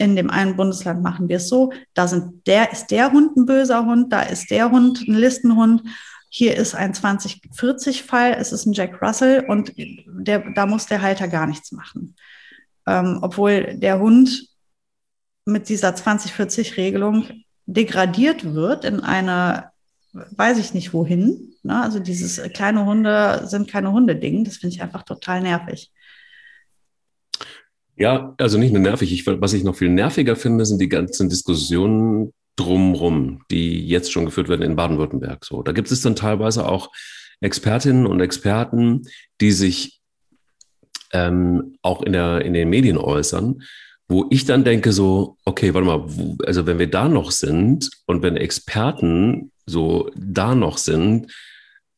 in 0.00 0.16
dem 0.16 0.30
einen 0.30 0.56
Bundesland 0.56 1.02
machen 1.02 1.28
wir 1.28 1.36
es 1.36 1.48
so, 1.48 1.72
da 1.92 2.08
sind 2.08 2.46
der, 2.46 2.72
ist 2.72 2.86
der 2.86 3.12
Hund 3.12 3.36
ein 3.36 3.44
böser 3.44 3.84
Hund, 3.84 4.10
da 4.10 4.22
ist 4.22 4.50
der 4.50 4.70
Hund 4.70 5.06
ein 5.06 5.14
Listenhund, 5.14 5.82
hier 6.30 6.56
ist 6.56 6.74
ein 6.74 6.94
2040-Fall, 6.94 8.36
es 8.38 8.50
ist 8.50 8.64
ein 8.64 8.72
Jack 8.72 9.02
Russell 9.02 9.44
und 9.46 9.74
der, 9.76 10.52
da 10.54 10.64
muss 10.64 10.86
der 10.86 11.02
Halter 11.02 11.28
gar 11.28 11.46
nichts 11.46 11.70
machen. 11.72 12.16
Ähm, 12.86 13.18
obwohl 13.20 13.74
der 13.76 14.00
Hund 14.00 14.48
mit 15.44 15.68
dieser 15.68 15.90
2040-Regelung 15.90 17.26
degradiert 17.66 18.54
wird 18.54 18.86
in 18.86 19.00
eine, 19.00 19.70
weiß 20.12 20.56
ich 20.58 20.72
nicht 20.72 20.94
wohin. 20.94 21.52
Ne? 21.62 21.82
Also 21.82 21.98
dieses 21.98 22.40
kleine 22.54 22.86
Hunde 22.86 23.42
sind 23.44 23.70
keine 23.70 23.92
Hunde-Ding, 23.92 24.44
das 24.44 24.56
finde 24.56 24.76
ich 24.76 24.82
einfach 24.82 25.02
total 25.02 25.42
nervig. 25.42 25.92
Ja, 28.00 28.34
also 28.38 28.56
nicht 28.56 28.72
nur 28.72 28.80
nervig. 28.80 29.12
Ich, 29.12 29.26
was 29.26 29.52
ich 29.52 29.62
noch 29.62 29.76
viel 29.76 29.90
nerviger 29.90 30.34
finde, 30.34 30.64
sind 30.64 30.80
die 30.80 30.88
ganzen 30.88 31.28
Diskussionen 31.28 32.32
drumrum, 32.56 33.42
die 33.50 33.86
jetzt 33.86 34.10
schon 34.10 34.24
geführt 34.24 34.48
werden 34.48 34.62
in 34.62 34.74
Baden-Württemberg. 34.74 35.44
So, 35.44 35.62
da 35.62 35.72
gibt 35.72 35.90
es 35.90 36.00
dann 36.00 36.16
teilweise 36.16 36.66
auch 36.66 36.90
Expertinnen 37.42 38.06
und 38.06 38.20
Experten, 38.20 39.02
die 39.42 39.52
sich 39.52 40.00
ähm, 41.12 41.76
auch 41.82 42.02
in, 42.02 42.14
der, 42.14 42.42
in 42.42 42.54
den 42.54 42.70
Medien 42.70 42.96
äußern, 42.96 43.62
wo 44.08 44.26
ich 44.30 44.46
dann 44.46 44.64
denke 44.64 44.92
so, 44.92 45.36
okay, 45.44 45.74
warte 45.74 45.86
mal, 45.86 46.06
also 46.46 46.66
wenn 46.66 46.78
wir 46.78 46.90
da 46.90 47.06
noch 47.06 47.30
sind 47.30 47.90
und 48.06 48.22
wenn 48.22 48.38
Experten 48.38 49.52
so 49.66 50.10
da 50.16 50.54
noch 50.54 50.78
sind, 50.78 51.30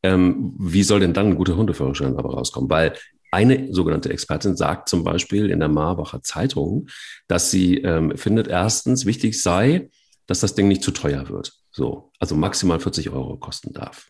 ähm, 0.03 0.55
wie 0.59 0.83
soll 0.83 0.99
denn 0.99 1.15
dann 1.15 1.27
ein 1.29 1.37
guter 1.37 1.57
Hundeführerschein 1.57 2.17
aber 2.17 2.35
rauskommen? 2.35 2.69
Weil 2.69 2.95
eine 3.33 3.73
sogenannte 3.73 4.11
Expertin 4.11 4.57
sagt 4.57 4.89
zum 4.89 5.05
Beispiel 5.05 5.51
in 5.51 5.59
der 5.59 5.69
Marbacher 5.69 6.23
Zeitung, 6.23 6.89
dass 7.29 7.51
sie 7.51 7.79
ähm, 7.79 8.17
findet, 8.17 8.47
erstens 8.47 9.07
wichtig 9.07 9.43
sei, 9.43 9.89
dass 10.27 10.41
das 10.41 10.55
Ding 10.55 10.69
nicht 10.69 10.83
zu 10.83 10.91
teuer 10.91 11.29
wird. 11.29 11.53
So, 11.71 12.13
also 12.19 12.37
maximal 12.37 12.79
40 12.79 13.11
Euro 13.11 13.39
kosten 13.39 13.73
darf. 13.73 14.09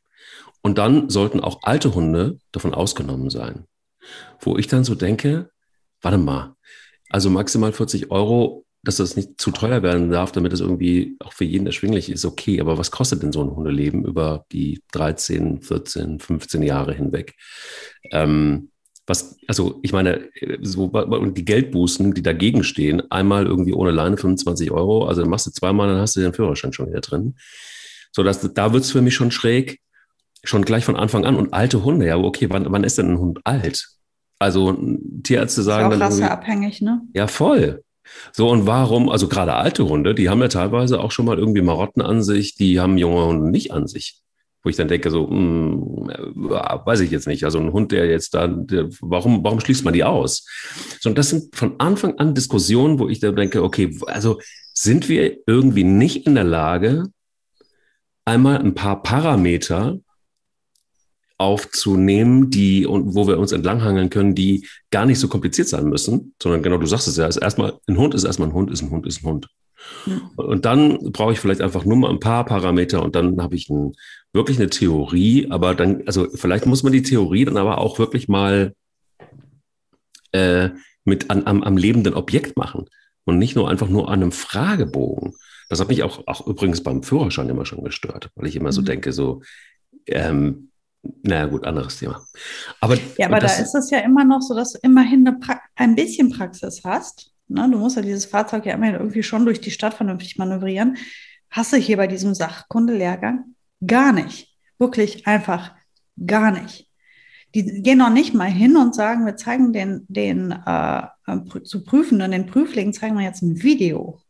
Und 0.60 0.78
dann 0.78 1.08
sollten 1.08 1.40
auch 1.40 1.60
alte 1.62 1.94
Hunde 1.94 2.38
davon 2.50 2.74
ausgenommen 2.74 3.30
sein. 3.30 3.64
Wo 4.40 4.58
ich 4.58 4.66
dann 4.66 4.84
so 4.84 4.96
denke, 4.96 5.50
warte 6.00 6.18
mal, 6.18 6.56
also 7.08 7.30
maximal 7.30 7.72
40 7.72 8.10
Euro, 8.10 8.64
dass 8.82 8.96
das 8.96 9.14
nicht 9.14 9.40
zu 9.40 9.52
teuer 9.52 9.84
werden 9.84 10.10
darf, 10.10 10.32
damit 10.32 10.52
es 10.52 10.58
irgendwie 10.60 11.16
auch 11.20 11.32
für 11.32 11.44
jeden 11.44 11.66
erschwinglich 11.66 12.10
ist, 12.10 12.24
okay. 12.24 12.60
Aber 12.60 12.78
was 12.78 12.90
kostet 12.90 13.22
denn 13.22 13.30
so 13.30 13.40
ein 13.42 13.54
Hundeleben 13.54 14.04
über 14.04 14.44
die 14.50 14.82
13, 14.90 15.62
14, 15.62 16.18
15 16.18 16.62
Jahre 16.62 16.92
hinweg? 16.92 17.36
Ähm, 18.10 18.71
was, 19.06 19.36
also 19.48 19.80
ich 19.82 19.92
meine, 19.92 20.28
so 20.60 20.84
und 20.84 21.36
die 21.36 21.44
Geldbußen, 21.44 22.14
die 22.14 22.22
dagegen 22.22 22.62
stehen, 22.62 23.02
einmal 23.10 23.46
irgendwie 23.46 23.72
ohne 23.72 23.90
Leine 23.90 24.16
25 24.16 24.70
Euro, 24.70 25.06
also 25.06 25.22
dann 25.22 25.30
machst 25.30 25.46
du 25.46 25.50
zweimal, 25.50 25.88
dann 25.88 25.98
hast 25.98 26.14
du 26.16 26.20
den 26.20 26.32
Führerschein 26.32 26.72
schon 26.72 26.88
wieder 26.88 27.00
drin. 27.00 27.34
So, 28.12 28.22
dass, 28.22 28.40
da 28.54 28.72
wird 28.72 28.84
es 28.84 28.92
für 28.92 29.02
mich 29.02 29.14
schon 29.14 29.30
schräg, 29.30 29.80
schon 30.44 30.64
gleich 30.64 30.84
von 30.84 30.96
Anfang 30.96 31.24
an. 31.24 31.36
Und 31.36 31.52
alte 31.52 31.82
Hunde, 31.84 32.06
ja, 32.06 32.16
okay, 32.16 32.48
wann, 32.50 32.70
wann 32.70 32.84
ist 32.84 32.98
denn 32.98 33.12
ein 33.12 33.18
Hund 33.18 33.40
alt? 33.44 33.88
Also 34.38 34.76
Tierärzte 35.22 35.62
sagen. 35.62 35.90
Ist 35.92 35.98
auch 35.98 36.06
rasseabhängig, 36.06 36.82
ne? 36.82 37.02
Ja, 37.14 37.26
voll. 37.26 37.82
So, 38.32 38.50
und 38.50 38.66
warum, 38.66 39.08
also 39.08 39.28
gerade 39.28 39.54
alte 39.54 39.88
Hunde, 39.88 40.14
die 40.14 40.28
haben 40.28 40.40
ja 40.40 40.48
teilweise 40.48 41.00
auch 41.00 41.12
schon 41.12 41.26
mal 41.26 41.38
irgendwie 41.38 41.62
Marotten 41.62 42.02
an 42.02 42.22
sich, 42.22 42.54
die 42.54 42.80
haben 42.80 42.98
junge 42.98 43.24
Hunde 43.24 43.50
nicht 43.50 43.72
an 43.72 43.86
sich 43.86 44.22
wo 44.62 44.70
ich 44.70 44.76
dann 44.76 44.88
denke, 44.88 45.10
so, 45.10 45.26
mh, 45.26 45.34
hm, 45.34 46.50
weiß 46.50 47.00
ich 47.00 47.10
jetzt 47.10 47.26
nicht. 47.26 47.44
Also 47.44 47.58
ein 47.58 47.72
Hund, 47.72 47.92
der 47.92 48.06
jetzt 48.06 48.34
da, 48.34 48.46
der, 48.46 48.88
warum, 49.00 49.42
warum 49.42 49.60
schließt 49.60 49.84
man 49.84 49.94
die 49.94 50.04
aus? 50.04 50.46
So, 51.00 51.10
und 51.10 51.18
das 51.18 51.30
sind 51.30 51.54
von 51.54 51.78
Anfang 51.78 52.18
an 52.18 52.34
Diskussionen, 52.34 52.98
wo 52.98 53.08
ich 53.08 53.20
dann 53.20 53.36
denke, 53.36 53.62
okay, 53.62 53.98
also 54.06 54.40
sind 54.72 55.08
wir 55.08 55.38
irgendwie 55.46 55.84
nicht 55.84 56.26
in 56.26 56.34
der 56.34 56.44
Lage, 56.44 57.04
einmal 58.24 58.58
ein 58.58 58.74
paar 58.74 59.02
Parameter 59.02 59.98
aufzunehmen, 61.38 62.50
die 62.50 62.86
und 62.86 63.16
wo 63.16 63.26
wir 63.26 63.38
uns 63.38 63.50
entlanghangeln 63.50 64.10
können, 64.10 64.36
die 64.36 64.68
gar 64.90 65.06
nicht 65.06 65.18
so 65.18 65.26
kompliziert 65.26 65.66
sein 65.66 65.86
müssen, 65.86 66.34
sondern 66.40 66.62
genau, 66.62 66.78
du 66.78 66.86
sagst 66.86 67.08
es 67.08 67.16
ja, 67.16 67.26
ist 67.26 67.36
erstmal, 67.36 67.78
ein 67.88 67.96
Hund 67.96 68.14
ist 68.14 68.22
erstmal 68.22 68.48
ein 68.48 68.54
Hund, 68.54 68.70
ist 68.70 68.80
ein 68.80 68.90
Hund, 68.90 69.06
ist 69.06 69.22
ein 69.22 69.26
Hund. 69.26 69.48
Mhm. 70.06 70.30
Und 70.36 70.64
dann 70.64 70.98
brauche 71.12 71.32
ich 71.32 71.40
vielleicht 71.40 71.60
einfach 71.60 71.84
nur 71.84 71.96
mal 71.96 72.10
ein 72.10 72.20
paar 72.20 72.44
Parameter 72.44 73.02
und 73.02 73.14
dann 73.14 73.40
habe 73.40 73.56
ich 73.56 73.68
ein 73.70 73.94
wirklich 74.32 74.58
eine 74.58 74.70
Theorie, 74.70 75.48
aber 75.50 75.74
dann, 75.74 76.02
also 76.06 76.28
vielleicht 76.34 76.66
muss 76.66 76.82
man 76.82 76.92
die 76.92 77.02
Theorie 77.02 77.44
dann 77.44 77.56
aber 77.56 77.78
auch 77.78 77.98
wirklich 77.98 78.28
mal 78.28 78.74
äh, 80.32 80.70
mit 81.04 81.30
an, 81.30 81.46
am, 81.46 81.62
am 81.62 81.76
lebenden 81.76 82.14
Objekt 82.14 82.56
machen 82.56 82.86
und 83.24 83.38
nicht 83.38 83.56
nur 83.56 83.68
einfach 83.68 83.88
nur 83.88 84.08
an 84.08 84.22
einem 84.22 84.32
Fragebogen. 84.32 85.34
Das 85.68 85.80
hat 85.80 85.88
mich 85.88 86.02
auch, 86.02 86.26
auch 86.26 86.46
übrigens 86.46 86.82
beim 86.82 87.02
Führerschein 87.02 87.48
immer 87.48 87.66
schon 87.66 87.84
gestört, 87.84 88.30
weil 88.34 88.46
ich 88.46 88.56
immer 88.56 88.70
mhm. 88.70 88.72
so 88.72 88.82
denke, 88.82 89.12
so, 89.12 89.42
ähm, 90.06 90.70
naja, 91.22 91.46
gut, 91.46 91.64
anderes 91.64 91.98
Thema. 91.98 92.24
Aber, 92.80 92.96
ja, 93.18 93.26
aber 93.26 93.40
das, 93.40 93.56
da 93.56 93.62
ist 93.62 93.74
es 93.74 93.90
ja 93.90 93.98
immer 93.98 94.24
noch 94.24 94.40
so, 94.40 94.54
dass 94.54 94.72
du 94.72 94.78
immerhin 94.82 95.28
ein 95.74 95.94
bisschen 95.94 96.30
Praxis 96.30 96.82
hast. 96.84 97.32
Ne? 97.52 97.68
Du 97.70 97.78
musst 97.78 97.96
ja 97.96 98.02
dieses 98.02 98.24
Fahrzeug 98.24 98.66
ja 98.66 98.74
immerhin 98.74 98.96
irgendwie 98.96 99.22
schon 99.22 99.44
durch 99.44 99.60
die 99.60 99.70
Stadt 99.70 99.94
vernünftig 99.94 100.38
manövrieren. 100.38 100.96
Hast 101.50 101.72
du 101.72 101.76
hier 101.76 101.96
bei 101.96 102.06
diesem 102.06 102.34
Sachkundelehrgang 102.34 103.52
Gar 103.86 104.12
nicht. 104.12 104.56
Wirklich 104.78 105.26
einfach 105.26 105.74
gar 106.26 106.50
nicht. 106.50 106.88
Die 107.54 107.82
gehen 107.82 107.98
noch 107.98 108.10
nicht 108.10 108.32
mal 108.32 108.50
hin 108.50 108.76
und 108.76 108.94
sagen, 108.94 109.26
wir 109.26 109.36
zeigen 109.36 109.72
den, 109.72 110.06
den 110.08 110.52
äh, 110.52 111.02
zu 111.64 111.84
Prüfenden, 111.84 112.30
den 112.30 112.46
Prüflingen 112.46 112.92
zeigen 112.92 113.16
wir 113.16 113.24
jetzt 113.24 113.42
ein 113.42 113.62
Video 113.62 114.22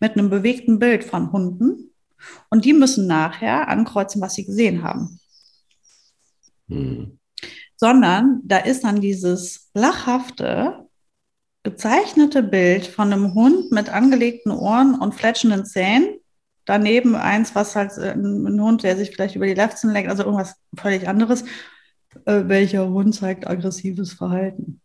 mit 0.00 0.12
einem 0.12 0.30
bewegten 0.30 0.78
Bild 0.78 1.04
von 1.04 1.32
Hunden 1.32 1.92
und 2.48 2.64
die 2.64 2.72
müssen 2.72 3.06
nachher 3.06 3.68
ankreuzen, 3.68 4.20
was 4.20 4.34
sie 4.34 4.46
gesehen 4.46 4.82
haben. 4.82 5.20
Hm. 6.68 7.18
Sondern 7.76 8.40
da 8.44 8.58
ist 8.58 8.84
dann 8.84 9.00
dieses 9.00 9.70
lachhafte, 9.74 10.88
gezeichnete 11.62 12.42
Bild 12.42 12.86
von 12.86 13.12
einem 13.12 13.34
Hund 13.34 13.70
mit 13.70 13.90
angelegten 13.90 14.52
Ohren 14.52 14.94
und 14.94 15.14
fletschenden 15.14 15.66
Zähnen 15.66 16.20
daneben 16.64 17.16
eins, 17.16 17.54
was 17.54 17.74
halt 17.76 17.96
äh, 17.98 18.12
ein 18.12 18.60
Hund, 18.60 18.82
der 18.82 18.96
sich 18.96 19.10
vielleicht 19.10 19.36
über 19.36 19.46
die 19.46 19.54
Lefzen 19.54 19.92
leckt, 19.92 20.08
also 20.08 20.24
irgendwas 20.24 20.54
völlig 20.76 21.08
anderes. 21.08 21.42
Äh, 22.26 22.44
welcher 22.46 22.88
Hund 22.88 23.14
zeigt 23.14 23.46
aggressives 23.46 24.12
Verhalten? 24.12 24.80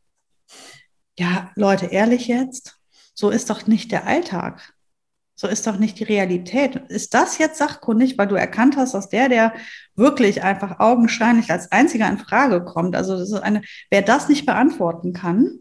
Ja, 1.17 1.51
Leute, 1.55 1.87
ehrlich 1.87 2.27
jetzt, 2.27 2.77
so 3.13 3.29
ist 3.29 3.49
doch 3.49 3.67
nicht 3.67 3.91
der 3.91 4.05
Alltag. 4.05 4.73
So 5.37 5.47
ist 5.47 5.67
doch 5.67 5.77
nicht 5.77 5.99
die 5.99 6.05
Realität. 6.05 6.77
Ist 6.87 7.13
das 7.13 7.37
jetzt 7.37 7.57
sachkundig, 7.57 8.17
weil 8.17 8.27
du 8.27 8.35
erkannt 8.35 8.77
hast, 8.77 8.93
dass 8.93 9.09
der, 9.09 9.27
der 9.27 9.53
wirklich 9.95 10.43
einfach 10.43 10.79
augenscheinlich 10.79 11.51
als 11.51 11.71
einziger 11.71 12.09
in 12.09 12.17
Frage 12.17 12.63
kommt, 12.63 12.95
also 12.95 13.17
das 13.17 13.33
eine, 13.33 13.61
wer 13.89 14.01
das 14.01 14.29
nicht 14.29 14.45
beantworten 14.45 15.11
kann, 15.11 15.59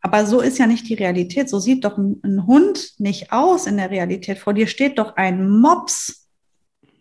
aber 0.00 0.26
so 0.26 0.40
ist 0.40 0.58
ja 0.58 0.66
nicht 0.66 0.88
die 0.88 0.94
Realität. 0.94 1.48
So 1.48 1.58
sieht 1.58 1.84
doch 1.84 1.98
ein, 1.98 2.20
ein 2.22 2.46
Hund 2.46 2.92
nicht 2.98 3.32
aus 3.32 3.66
in 3.66 3.76
der 3.76 3.90
Realität. 3.90 4.38
Vor 4.38 4.54
dir 4.54 4.66
steht 4.66 4.98
doch 4.98 5.16
ein 5.16 5.48
Mops. 5.48 6.28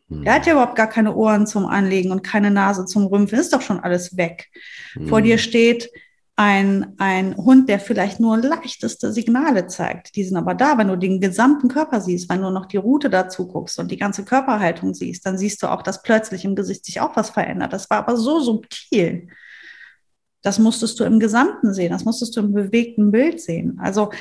Hm. 0.10 0.24
Der 0.24 0.34
hat 0.34 0.46
ja 0.48 0.54
überhaupt 0.54 0.76
gar 0.76 0.90
keine 0.90 1.16
Ohren 1.16 1.46
zum 1.46 1.66
Anlegen 1.66 2.12
und 2.12 2.24
keine 2.24 2.52
Nase 2.52 2.86
zum 2.86 3.06
Rümpfen. 3.06 3.40
Ist 3.40 3.54
doch 3.54 3.62
schon 3.62 3.80
alles 3.80 4.18
weg. 4.18 4.48
Hm. 4.94 5.08
Vor 5.08 5.22
dir 5.22 5.38
steht 5.38 5.90
ein, 6.40 6.94
ein 7.00 7.36
Hund, 7.36 7.68
der 7.68 7.80
vielleicht 7.80 8.20
nur 8.20 8.38
leichteste 8.38 9.12
Signale 9.12 9.68
zeigt. 9.68 10.16
Die 10.16 10.24
sind 10.24 10.38
aber 10.38 10.54
da, 10.54 10.78
wenn 10.78 10.88
du 10.88 10.96
den 10.96 11.20
gesamten 11.20 11.68
Körper 11.68 12.00
siehst, 12.00 12.30
wenn 12.30 12.42
du 12.42 12.52
noch 12.52 12.68
die 12.68 12.78
Route 12.78 13.10
dazu 13.10 13.48
guckst 13.48 13.80
und 13.80 13.90
die 13.90 13.98
ganze 13.98 14.24
Körperhaltung 14.24 14.94
siehst, 14.94 15.26
dann 15.26 15.38
siehst 15.38 15.64
du 15.64 15.68
auch, 15.68 15.82
dass 15.82 16.04
plötzlich 16.04 16.46
im 16.46 16.56
Gesicht 16.56 16.86
sich 16.86 17.02
auch 17.02 17.16
was 17.16 17.32
verändert. 17.32 17.74
Das 17.74 17.90
war 17.90 17.98
aber 17.98 18.18
so 18.18 18.40
subtil. 18.40 19.30
Das 20.42 20.60
musstest 20.60 21.00
du 21.00 21.04
im 21.04 21.20
Gesamten 21.20 21.74
sehen, 21.74 21.92
das 21.92 22.06
musstest 22.06 22.36
du 22.36 22.42
im 22.42 22.54
bewegten 22.54 23.12
Bild 23.12 23.42
sehen. 23.42 23.80
Also 23.80 24.12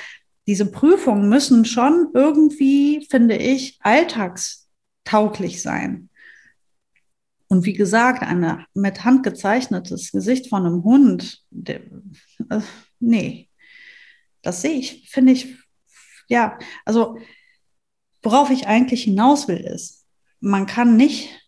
diese 0.46 0.70
Prüfungen 0.70 1.28
müssen 1.28 1.64
schon 1.64 2.08
irgendwie, 2.14 3.06
finde 3.10 3.36
ich, 3.36 3.78
alltagstauglich 3.82 5.60
sein. 5.62 6.08
Und 7.48 7.64
wie 7.64 7.74
gesagt, 7.74 8.22
ein 8.22 8.64
mit 8.74 9.04
Hand 9.04 9.22
gezeichnetes 9.22 10.10
Gesicht 10.10 10.48
von 10.48 10.66
einem 10.66 10.82
Hund, 10.84 11.44
der, 11.50 11.80
äh, 12.50 12.60
nee, 12.98 13.48
das 14.42 14.62
sehe 14.62 14.78
ich, 14.78 15.08
finde 15.10 15.32
ich, 15.32 15.56
ja, 16.28 16.58
also 16.84 17.18
worauf 18.22 18.50
ich 18.50 18.66
eigentlich 18.66 19.04
hinaus 19.04 19.46
will, 19.46 19.58
ist, 19.58 20.06
man 20.40 20.66
kann 20.66 20.96
nicht, 20.96 21.45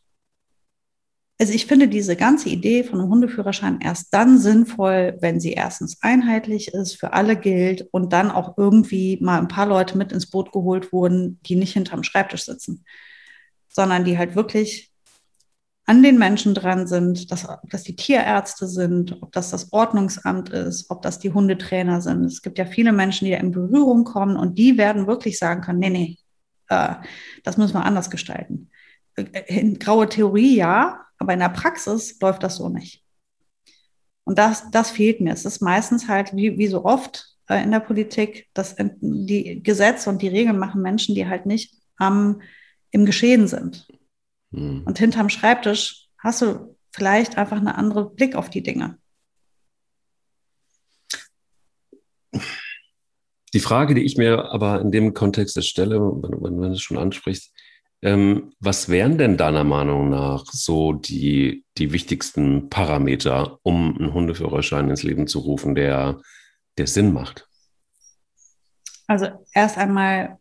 also 1.41 1.53
ich 1.53 1.66
finde 1.66 1.86
diese 1.86 2.16
ganze 2.16 2.49
Idee 2.49 2.82
von 2.82 3.01
einem 3.01 3.11
Hundeführerschein 3.11 3.80
erst 3.80 4.12
dann 4.12 4.39
sinnvoll, 4.39 5.16
wenn 5.20 5.39
sie 5.39 5.53
erstens 5.53 5.99
einheitlich 6.03 6.74
ist, 6.74 6.97
für 6.97 7.12
alle 7.12 7.36
gilt 7.36 7.86
und 7.93 8.12
dann 8.12 8.32
auch 8.32 8.59
irgendwie 8.59 9.18
mal 9.20 9.39
ein 9.39 9.47
paar 9.49 9.66
Leute 9.66 9.97
mit 9.97 10.11
ins 10.11 10.28
Boot 10.28 10.51
geholt 10.51 10.93
wurden, 10.93 11.39
die 11.47 11.55
nicht 11.55 11.74
hinterm 11.74 12.03
Schreibtisch 12.03 12.45
sitzen, 12.45 12.84
sondern 13.68 14.05
die 14.05 14.18
halt 14.18 14.34
wirklich 14.34 14.91
an 15.86 16.03
den 16.03 16.18
Menschen 16.18 16.55
dran 16.55 16.86
sind, 16.89 17.30
dass, 17.30 17.49
ob 17.49 17.70
das 17.70 17.84
die 17.84 17.97
Tierärzte 17.97 18.66
sind, 18.66 19.22
ob 19.22 19.32
das 19.32 19.51
das 19.51 19.72
Ordnungsamt 19.72 20.51
ist, 20.51 20.91
ob 20.91 21.03
das 21.03 21.18
die 21.20 21.32
Hundetrainer 21.32 22.03
sind. 22.03 22.24
Es 22.24 22.43
gibt 22.43 22.59
ja 22.59 22.66
viele 22.66 22.93
Menschen, 22.93 23.24
die 23.24 23.30
da 23.30 23.39
in 23.39 23.53
Berührung 23.53 24.05
kommen 24.05 24.36
und 24.36 24.59
die 24.59 24.76
werden 24.76 25.07
wirklich 25.07 25.39
sagen 25.39 25.62
können, 25.62 25.78
nee, 25.78 25.89
nee, 25.89 26.18
äh, 26.68 26.97
das 27.45 27.57
müssen 27.57 27.74
wir 27.74 27.84
anders 27.84 28.11
gestalten. 28.11 28.68
In 29.47 29.78
graue 29.78 30.09
Theorie 30.09 30.57
ja, 30.57 31.07
aber 31.19 31.33
in 31.35 31.41
der 31.41 31.49
Praxis 31.49 32.19
läuft 32.21 32.43
das 32.43 32.57
so 32.57 32.69
nicht. 32.69 33.05
Und 34.25 34.39
das, 34.39 34.71
das 34.71 34.91
fehlt 34.91 35.21
mir. 35.21 35.33
Es 35.33 35.45
ist 35.45 35.61
meistens 35.61 36.09
halt, 36.09 36.35
wie, 36.35 36.59
wie 36.59 36.66
so 36.66 36.85
oft 36.85 37.35
äh, 37.49 37.62
in 37.62 37.71
der 37.71 37.81
Politik, 37.81 38.49
dass 38.55 38.77
die 39.01 39.62
Gesetze 39.62 40.11
und 40.11 40.23
die 40.23 40.29
Regeln 40.29 40.59
machen 40.59 40.83
Menschen, 40.83 41.14
die 41.14 41.27
halt 41.27 41.47
nicht 41.47 41.75
am, 41.97 42.43
im 42.91 43.07
Geschehen 43.07 43.49
sind. 43.49 43.89
Mhm. 44.51 44.83
Und 44.85 44.99
hinterm 44.99 45.29
Schreibtisch 45.29 46.09
hast 46.19 46.43
du 46.43 46.77
vielleicht 46.91 47.39
einfach 47.39 47.57
einen 47.57 47.69
anderen 47.69 48.14
Blick 48.14 48.35
auf 48.35 48.51
die 48.51 48.62
Dinge. 48.62 48.99
Die 53.55 53.61
Frage, 53.61 53.95
die 53.95 54.03
ich 54.03 54.19
mir 54.19 54.51
aber 54.51 54.81
in 54.81 54.91
dem 54.91 55.14
Kontext 55.14 55.62
stelle, 55.66 56.01
wenn, 56.01 56.33
wenn, 56.43 56.61
wenn 56.61 56.69
du 56.69 56.73
es 56.73 56.83
schon 56.83 56.99
ansprichst, 56.99 57.53
ähm, 58.03 58.53
was 58.61 58.88
wären 58.88 59.18
denn 59.18 59.36
deiner 59.36 59.64
Meinung 59.64 60.11
nach 60.11 60.44
so 60.46 60.92
die, 60.92 61.64
die 61.78 61.92
wichtigsten 61.92 62.70
Parameter, 62.70 63.59
um 63.62 63.96
einen 63.99 64.12
Hundeführerschein 64.12 64.88
ins 64.88 65.03
Leben 65.03 65.26
zu 65.26 65.40
rufen, 65.40 65.74
der, 65.74 66.20
der 66.76 66.86
Sinn 66.86 67.12
macht? 67.12 67.49
Also 69.09 69.28
erst 69.53 69.78
einmal 69.78 70.38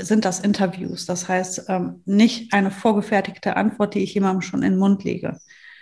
sind 0.00 0.24
das 0.24 0.40
Interviews. 0.40 1.06
Das 1.06 1.28
heißt, 1.28 1.66
ähm, 1.68 2.02
nicht 2.04 2.52
eine 2.52 2.70
vorgefertigte 2.70 3.56
Antwort, 3.56 3.94
die 3.94 4.00
ich 4.00 4.14
jemandem 4.14 4.42
schon 4.42 4.62
in 4.62 4.72
den 4.72 4.78
Mund 4.78 5.04
lege, 5.04 5.38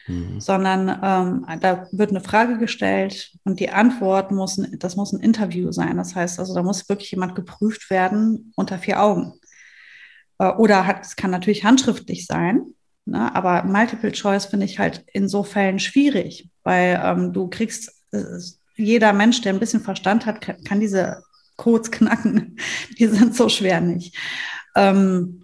mhm. 0.06 0.38
sondern 0.38 0.88
ähm, 1.02 1.60
da 1.60 1.88
wird 1.92 2.10
eine 2.10 2.20
Frage 2.20 2.58
gestellt 2.58 3.32
und 3.44 3.58
die 3.58 3.70
Antwort 3.70 4.32
muss, 4.32 4.60
das 4.78 4.96
muss 4.96 5.12
ein 5.12 5.20
Interview 5.20 5.72
sein. 5.72 5.96
Das 5.96 6.14
heißt, 6.14 6.38
also 6.38 6.54
da 6.54 6.62
muss 6.62 6.88
wirklich 6.88 7.10
jemand 7.10 7.34
geprüft 7.34 7.88
werden 7.90 8.52
unter 8.54 8.78
vier 8.78 9.02
Augen. 9.02 9.40
Äh, 10.38 10.50
oder 10.50 10.86
hat, 10.86 11.04
es 11.04 11.16
kann 11.16 11.30
natürlich 11.30 11.64
handschriftlich 11.64 12.26
sein, 12.26 12.62
ne? 13.04 13.34
aber 13.34 13.64
Multiple 13.64 14.12
Choice 14.12 14.46
finde 14.46 14.66
ich 14.66 14.78
halt 14.78 15.04
in 15.12 15.28
so 15.28 15.42
Fällen 15.42 15.78
schwierig, 15.78 16.48
weil 16.62 17.00
ähm, 17.02 17.32
du 17.32 17.48
kriegst, 17.48 17.92
äh, 18.12 18.22
jeder 18.76 19.12
Mensch, 19.12 19.40
der 19.40 19.54
ein 19.54 19.60
bisschen 19.60 19.80
Verstand 19.80 20.26
hat, 20.26 20.40
kann, 20.40 20.62
kann 20.64 20.80
diese 20.80 21.22
Codes 21.56 21.90
knacken. 21.90 22.58
Die 22.98 23.06
sind 23.06 23.34
so 23.34 23.48
schwer 23.48 23.80
nicht. 23.80 24.16
Ähm, 24.74 25.42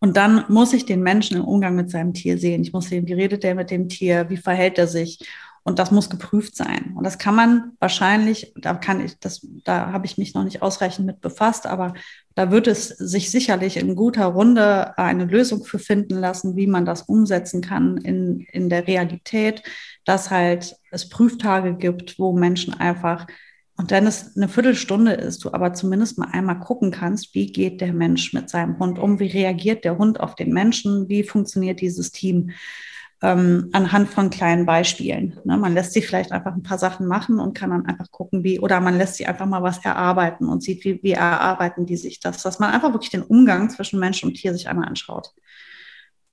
und 0.00 0.16
dann 0.16 0.44
muss 0.48 0.72
ich 0.72 0.86
den 0.86 1.02
Menschen 1.02 1.38
im 1.38 1.44
Umgang 1.44 1.74
mit 1.74 1.90
seinem 1.90 2.14
Tier 2.14 2.38
sehen. 2.38 2.62
Ich 2.62 2.72
muss 2.72 2.88
sehen, 2.88 3.06
wie 3.08 3.14
redet 3.14 3.42
er 3.44 3.54
mit 3.54 3.70
dem 3.70 3.88
Tier, 3.88 4.28
wie 4.28 4.36
verhält 4.36 4.78
er 4.78 4.86
sich. 4.86 5.18
Und 5.68 5.78
das 5.78 5.90
muss 5.90 6.08
geprüft 6.08 6.56
sein. 6.56 6.94
Und 6.96 7.04
das 7.04 7.18
kann 7.18 7.34
man 7.34 7.72
wahrscheinlich, 7.78 8.54
da 8.56 8.72
kann 8.72 9.04
ich, 9.04 9.18
das, 9.18 9.46
da 9.64 9.92
habe 9.92 10.06
ich 10.06 10.16
mich 10.16 10.32
noch 10.32 10.44
nicht 10.44 10.62
ausreichend 10.62 11.04
mit 11.04 11.20
befasst, 11.20 11.66
aber 11.66 11.92
da 12.34 12.50
wird 12.50 12.66
es 12.68 12.88
sich 12.88 13.30
sicherlich 13.30 13.76
in 13.76 13.94
guter 13.94 14.24
Runde 14.24 14.96
eine 14.96 15.26
Lösung 15.26 15.62
für 15.62 15.78
finden 15.78 16.14
lassen, 16.14 16.56
wie 16.56 16.66
man 16.66 16.86
das 16.86 17.02
umsetzen 17.02 17.60
kann 17.60 17.98
in, 17.98 18.46
in 18.50 18.70
der 18.70 18.86
Realität, 18.86 19.62
dass 20.06 20.30
halt 20.30 20.74
es 20.90 21.10
Prüftage 21.10 21.74
gibt, 21.74 22.18
wo 22.18 22.32
Menschen 22.32 22.72
einfach 22.72 23.26
und 23.76 23.92
dann 23.92 24.06
ist 24.08 24.36
eine 24.36 24.48
Viertelstunde 24.48 25.12
ist, 25.12 25.44
du 25.44 25.52
aber 25.52 25.72
zumindest 25.72 26.18
mal 26.18 26.30
einmal 26.32 26.58
gucken 26.58 26.90
kannst, 26.90 27.34
wie 27.34 27.52
geht 27.52 27.80
der 27.80 27.92
Mensch 27.92 28.32
mit 28.32 28.48
seinem 28.48 28.78
Hund 28.78 28.98
um, 28.98 29.20
wie 29.20 29.28
reagiert 29.28 29.84
der 29.84 29.98
Hund 29.98 30.18
auf 30.18 30.34
den 30.34 30.52
Menschen, 30.52 31.08
wie 31.08 31.22
funktioniert 31.22 31.80
dieses 31.80 32.10
Team 32.10 32.50
ähm, 33.20 33.70
anhand 33.72 34.08
von 34.10 34.30
kleinen 34.30 34.64
Beispielen. 34.64 35.40
Ne? 35.44 35.56
Man 35.56 35.74
lässt 35.74 35.92
sie 35.92 36.02
vielleicht 36.02 36.30
einfach 36.30 36.54
ein 36.54 36.62
paar 36.62 36.78
Sachen 36.78 37.06
machen 37.06 37.40
und 37.40 37.54
kann 37.54 37.70
dann 37.70 37.86
einfach 37.86 38.10
gucken, 38.10 38.44
wie, 38.44 38.60
oder 38.60 38.80
man 38.80 38.96
lässt 38.96 39.16
sie 39.16 39.26
einfach 39.26 39.46
mal 39.46 39.62
was 39.62 39.84
erarbeiten 39.84 40.48
und 40.48 40.62
sieht, 40.62 40.84
wie, 40.84 41.02
wie 41.02 41.12
erarbeiten 41.12 41.84
die 41.86 41.96
sich 41.96 42.20
das, 42.20 42.42
dass 42.42 42.60
man 42.60 42.72
einfach 42.72 42.92
wirklich 42.92 43.10
den 43.10 43.22
Umgang 43.22 43.70
zwischen 43.70 43.98
Mensch 43.98 44.22
und 44.22 44.34
Tier 44.34 44.52
sich 44.52 44.68
einmal 44.68 44.88
anschaut. 44.88 45.32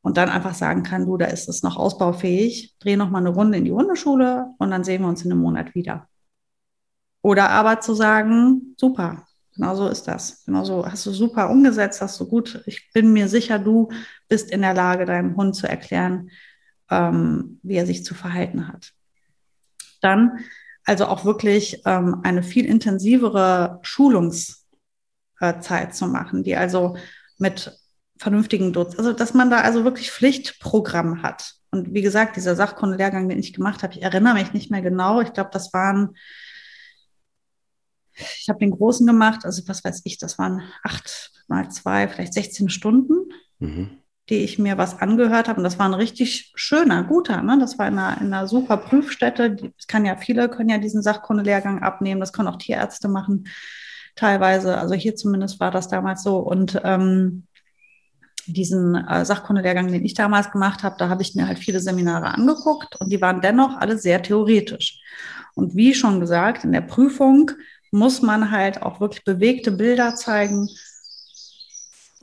Und 0.02 0.18
dann 0.18 0.30
einfach 0.30 0.54
sagen 0.54 0.84
kann, 0.84 1.08
du, 1.08 1.18
da 1.18 1.26
ist 1.26 1.50
es 1.50 1.64
noch 1.64 1.78
ausbaufähig, 1.78 2.76
dreh 2.80 2.96
noch 2.96 3.10
mal 3.10 3.20
eine 3.20 3.30
Runde 3.30 3.58
in 3.58 3.66
die 3.66 3.72
Hundeschule 3.72 4.54
und 4.60 4.70
dann 4.70 4.84
sehen 4.84 5.02
wir 5.02 5.08
uns 5.08 5.26
in 5.26 5.32
einem 5.32 5.42
Monat 5.42 5.74
wieder. 5.74 6.08
Oder 7.24 7.50
aber 7.50 7.80
zu 7.80 7.96
sagen, 7.96 8.76
super, 8.78 9.26
genau 9.56 9.76
so 9.76 9.88
ist 9.88 10.04
das. 10.04 10.46
Genau 10.46 10.64
so 10.64 10.86
hast 10.86 11.08
du 11.08 11.12
super 11.12 11.50
umgesetzt, 11.50 12.00
hast 12.02 12.20
du 12.20 12.28
gut. 12.28 12.62
Ich 12.68 12.92
bin 12.94 13.14
mir 13.14 13.28
sicher, 13.28 13.58
du 13.58 13.90
bist 14.30 14.52
in 14.52 14.62
der 14.62 14.76
Lage, 14.76 15.06
deinem 15.06 15.36
Hund 15.36 15.56
zu 15.56 15.68
erklären, 15.68 16.30
ähm, 16.90 17.60
wie 17.64 17.76
er 17.76 17.86
sich 17.86 18.04
zu 18.04 18.14
verhalten 18.14 18.68
hat. 18.68 18.94
Dann 20.02 20.40
also 20.84 21.06
auch 21.08 21.26
wirklich 21.26 21.82
ähm, 21.86 22.22
eine 22.24 22.44
viel 22.44 22.66
intensivere 22.66 23.80
Schulungszeit 23.82 24.66
zu 25.94 26.08
machen, 26.08 26.44
die 26.44 26.56
also 26.56 26.96
mit 27.38 27.80
vernünftigen 28.18 28.72
Dutzend, 28.72 29.00
also 29.00 29.14
dass 29.14 29.34
man 29.34 29.50
da 29.50 29.62
also 29.62 29.84
wirklich 29.84 30.12
Pflichtprogramm 30.12 31.24
hat. 31.24 31.56
Und 31.72 31.94
wie 31.94 32.02
gesagt, 32.02 32.36
dieser 32.38 32.56
Sachkundenlehrgang, 32.56 33.28
den 33.28 33.40
ich 33.40 33.52
gemacht 33.52 33.84
habe, 33.84 33.94
ich 33.94 34.04
erinnere 34.04 34.36
mich 34.36 34.54
nicht 34.54 34.72
mehr 34.72 34.82
genau. 34.82 35.22
Ich 35.22 35.34
glaube, 35.34 35.50
das 35.52 35.74
waren 35.74 36.16
ich 38.16 38.48
habe 38.48 38.60
den 38.60 38.72
großen 38.72 39.06
gemacht, 39.06 39.46
also 39.46 39.68
was 39.68 39.84
weiß 39.84 40.02
ich, 40.06 40.18
das 40.18 40.38
waren 40.38 40.62
acht 40.84 41.32
mal 41.48 41.70
zwei, 41.70 42.08
vielleicht 42.08 42.34
16 42.34 42.70
Stunden, 42.70 43.32
mhm. 43.60 43.98
Die 44.30 44.43
ich 44.43 44.57
mir 44.57 44.78
was 44.78 44.99
angehört 44.99 45.47
habe. 45.47 45.57
Und 45.57 45.63
das 45.63 45.78
war 45.78 45.86
ein 45.86 45.93
richtig 45.93 46.51
schöner, 46.55 47.03
guter. 47.03 47.41
Ne? 47.41 47.57
Das 47.59 47.78
war 47.78 47.88
in 47.88 47.99
einer, 47.99 48.21
in 48.21 48.34
einer 48.34 48.47
super 48.47 48.78
Prüfstätte. 48.78 49.55
Es 49.78 49.88
kann 49.88 50.05
ja 50.05 50.17
viele 50.17 50.49
können 50.49 50.69
ja 50.69 50.80
diesen 50.80 51.03
Sachkundelehrgang 51.03 51.84
abnehmen. 51.84 52.21
Das 52.21 52.34
können 52.34 52.47
auch 52.47 52.57
Tierärzte 52.57 53.07
machen, 53.07 53.47
teilweise. 54.15 54.78
Also 54.78 54.95
hier 54.95 55.15
zumindest 55.15 55.59
war 55.59 55.69
das 55.69 55.88
damals 55.89 56.23
so. 56.23 56.39
Und 56.39 56.82
ähm, 56.84 57.45
diesen 58.47 58.95
äh, 58.95 59.26
Sachkundelehrgang, 59.26 59.91
den 59.91 60.05
ich 60.05 60.13
damals 60.13 60.51
gemacht 60.51 60.84
habe, 60.84 60.95
da 60.97 61.09
habe 61.09 61.21
ich 61.21 61.36
mir 61.36 61.47
halt 61.47 61.59
viele 61.59 61.80
Seminare 61.80 62.28
angeguckt 62.28 62.95
und 62.99 63.11
die 63.11 63.21
waren 63.21 63.41
dennoch 63.41 63.78
alle 63.78 63.97
sehr 63.97 64.21
theoretisch. 64.21 65.01
Und 65.55 65.76
wie 65.76 65.93
schon 65.93 66.19
gesagt, 66.19 66.63
in 66.63 66.71
der 66.71 66.82
Prüfung 66.82 67.51
muss 67.91 68.21
man 68.21 68.51
halt 68.51 68.82
auch 68.82 68.99
wirklich 68.99 69.23
bewegte 69.23 69.71
Bilder 69.71 70.15
zeigen, 70.15 70.69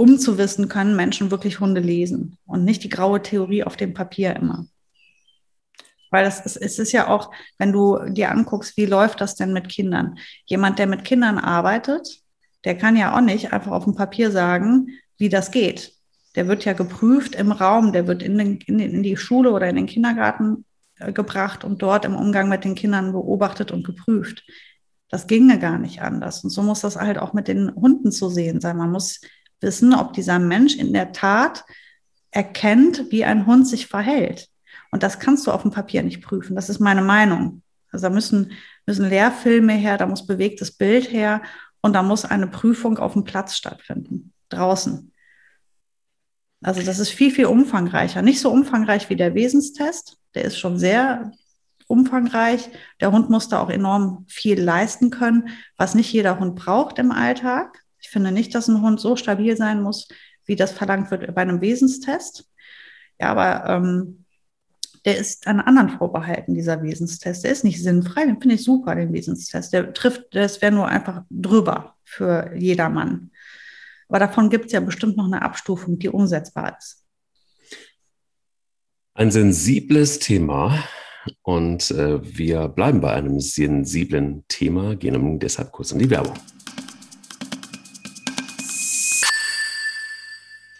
um 0.03 0.19
zu 0.19 0.37
wissen, 0.37 0.69
können 0.69 0.97
Menschen 0.97 1.31
wirklich 1.31 1.61
Hunde 1.61 1.81
lesen 1.81 2.37
und 2.45 2.65
nicht 2.65 2.83
die 2.83 2.89
graue 2.89 3.23
Theorie 3.23 3.63
auf 3.63 3.77
dem 3.77 3.95
Papier 3.95 4.35
immer. 4.35 4.67
Weil 6.11 6.25
das 6.25 6.45
ist, 6.45 6.57
es 6.57 6.81
ist 6.81 6.91
ja 6.91 7.07
auch, 7.07 7.31
wenn 7.57 7.71
du 7.71 8.01
dir 8.09 8.33
anguckst, 8.33 8.77
wie 8.77 8.87
läuft 8.87 9.21
das 9.21 9.37
denn 9.37 9.53
mit 9.53 9.69
Kindern? 9.69 10.19
Jemand, 10.45 10.81
der 10.81 10.89
mit 10.89 11.05
Kindern 11.05 11.39
arbeitet, 11.39 12.21
der 12.65 12.77
kann 12.77 12.97
ja 12.97 13.17
auch 13.17 13.21
nicht 13.21 13.53
einfach 13.53 13.71
auf 13.71 13.85
dem 13.85 13.95
Papier 13.95 14.33
sagen, 14.33 14.89
wie 15.19 15.29
das 15.29 15.53
geht. 15.53 15.93
Der 16.35 16.49
wird 16.49 16.65
ja 16.65 16.73
geprüft 16.73 17.37
im 17.37 17.53
Raum, 17.53 17.93
der 17.93 18.09
wird 18.09 18.25
in, 18.25 18.39
den, 18.39 18.57
in, 18.57 18.81
in 18.81 19.05
die 19.05 19.17
Schule 19.17 19.53
oder 19.53 19.69
in 19.69 19.77
den 19.77 19.87
Kindergarten 19.87 20.65
äh, 20.99 21.13
gebracht 21.13 21.63
und 21.63 21.81
dort 21.81 22.05
im 22.05 22.17
Umgang 22.17 22.49
mit 22.49 22.65
den 22.65 22.75
Kindern 22.75 23.13
beobachtet 23.13 23.71
und 23.71 23.87
geprüft. 23.87 24.43
Das 25.11 25.29
ginge 25.29 25.61
gar 25.61 25.79
nicht 25.79 26.03
anders. 26.03 26.43
Und 26.43 26.51
so 26.51 26.63
muss 26.63 26.81
das 26.81 26.97
halt 26.97 27.19
auch 27.19 27.35
mit 27.35 27.47
den 27.47 27.73
Hunden 27.73 28.11
zu 28.11 28.29
sehen 28.31 28.61
sein. 28.61 28.77
Man 28.77 28.91
muss 28.91 29.21
wissen, 29.63 29.95
ob 29.95 30.13
dieser 30.13 30.39
Mensch 30.39 30.77
in 30.77 30.93
der 30.93 31.13
Tat 31.13 31.65
erkennt, 32.31 33.11
wie 33.11 33.25
ein 33.25 33.47
Hund 33.47 33.67
sich 33.67 33.87
verhält. 33.87 34.49
Und 34.91 35.03
das 35.03 35.19
kannst 35.19 35.47
du 35.47 35.53
auf 35.53 35.63
dem 35.63 35.71
Papier 35.71 36.03
nicht 36.03 36.23
prüfen. 36.23 36.57
Das 36.57 36.69
ist 36.69 36.81
meine 36.81 37.03
Meinung. 37.03 37.63
Also 37.91 38.09
da 38.09 38.11
müssen, 38.11 38.53
müssen 38.87 39.09
Lehrfilme 39.09 39.75
her, 39.75 39.99
da 39.99 40.07
muss 40.07 40.27
bewegtes 40.27 40.73
Bild 40.73 41.13
her 41.13 41.43
und 41.83 41.93
da 41.93 42.03
muss 42.03 42.25
eine 42.25 42.47
Prüfung 42.47 42.99
auf 42.99 43.13
dem 43.13 43.25
Platz 43.25 43.57
stattfinden, 43.57 44.33
draußen. 44.49 45.13
Also 46.63 46.83
das 46.83 46.99
ist 46.99 47.11
viel, 47.11 47.31
viel 47.31 47.47
umfangreicher. 47.47 48.23
Nicht 48.23 48.41
so 48.41 48.51
umfangreich 48.51 49.11
wie 49.11 49.17
der 49.17 49.35
Wesenstest. 49.35 50.19
Der 50.35 50.45
ist 50.45 50.59
schon 50.59 50.79
sehr 50.79 51.33
umfangreich. 51.89 52.71
Der 53.01 53.13
Hund 53.13 53.31
muss 53.31 53.49
da 53.49 53.61
auch 53.61 53.69
enorm 53.69 54.25
viel 54.29 54.61
leisten 54.61 55.11
können, 55.11 55.49
was 55.77 55.95
nicht 55.95 56.13
jeder 56.13 56.39
Hund 56.39 56.55
braucht 56.55 56.99
im 56.99 57.11
Alltag. 57.11 57.82
Ich 58.03 58.11
finde 58.11 58.33
nicht, 58.33 58.55
dass 58.55 58.69
ein 58.69 58.83
Hund 58.83 59.01
so 59.01 59.17
stabil 59.17 59.57
sein 59.57 59.81
muss, 59.81 60.09
wie 60.45 60.57
das 60.57 60.73
verlangt 60.73 61.11
wird 61.11 61.35
bei 61.35 61.43
einem 61.43 61.61
Wesenstest. 61.61 62.51
Ja, 63.19 63.31
aber 63.31 63.71
ähm, 63.71 64.25
der 65.05 65.17
ist 65.17 65.47
an 65.47 65.61
anderen 65.61 65.91
vorbehalten, 65.91 66.55
dieser 66.55 66.83
Wesenstest. 66.83 67.45
Der 67.45 67.53
ist 67.53 67.65
nicht 67.65 67.83
sinnfrei, 67.83 68.27
den 68.27 68.41
finde 68.41 68.57
ich 68.57 68.65
super, 68.65 68.95
den 68.95 69.13
Wesenstest. 69.13 69.73
Der 69.73 69.93
trifft, 69.93 70.35
das 70.35 70.61
wäre 70.61 70.73
nur 70.73 70.89
einfach 70.89 71.23
drüber 71.31 71.97
für 72.05 72.53
jedermann. 72.57 73.31
Aber 74.09 74.19
davon 74.19 74.51
gibt 74.51 74.67
es 74.67 74.73
ja 74.73 74.81
bestimmt 74.81 75.17
noch 75.17 75.27
eine 75.27 75.43
Abstufung, 75.43 75.99
die 75.99 76.09
umsetzbar 76.09 76.77
ist. 76.79 77.05
Ein 79.15 79.31
sensibles 79.31 80.19
Thema. 80.19 80.85
Und 81.43 81.91
äh, 81.93 82.21
wir 82.23 82.69
bleiben 82.69 83.01
bei 83.01 83.13
einem 83.13 83.41
sensiblen 83.41 84.45
Thema, 84.49 84.97
gehen 84.97 85.39
deshalb 85.39 85.71
kurz 85.71 85.93
in 85.93 86.01
die 86.01 86.11
Werbung. 86.11 86.35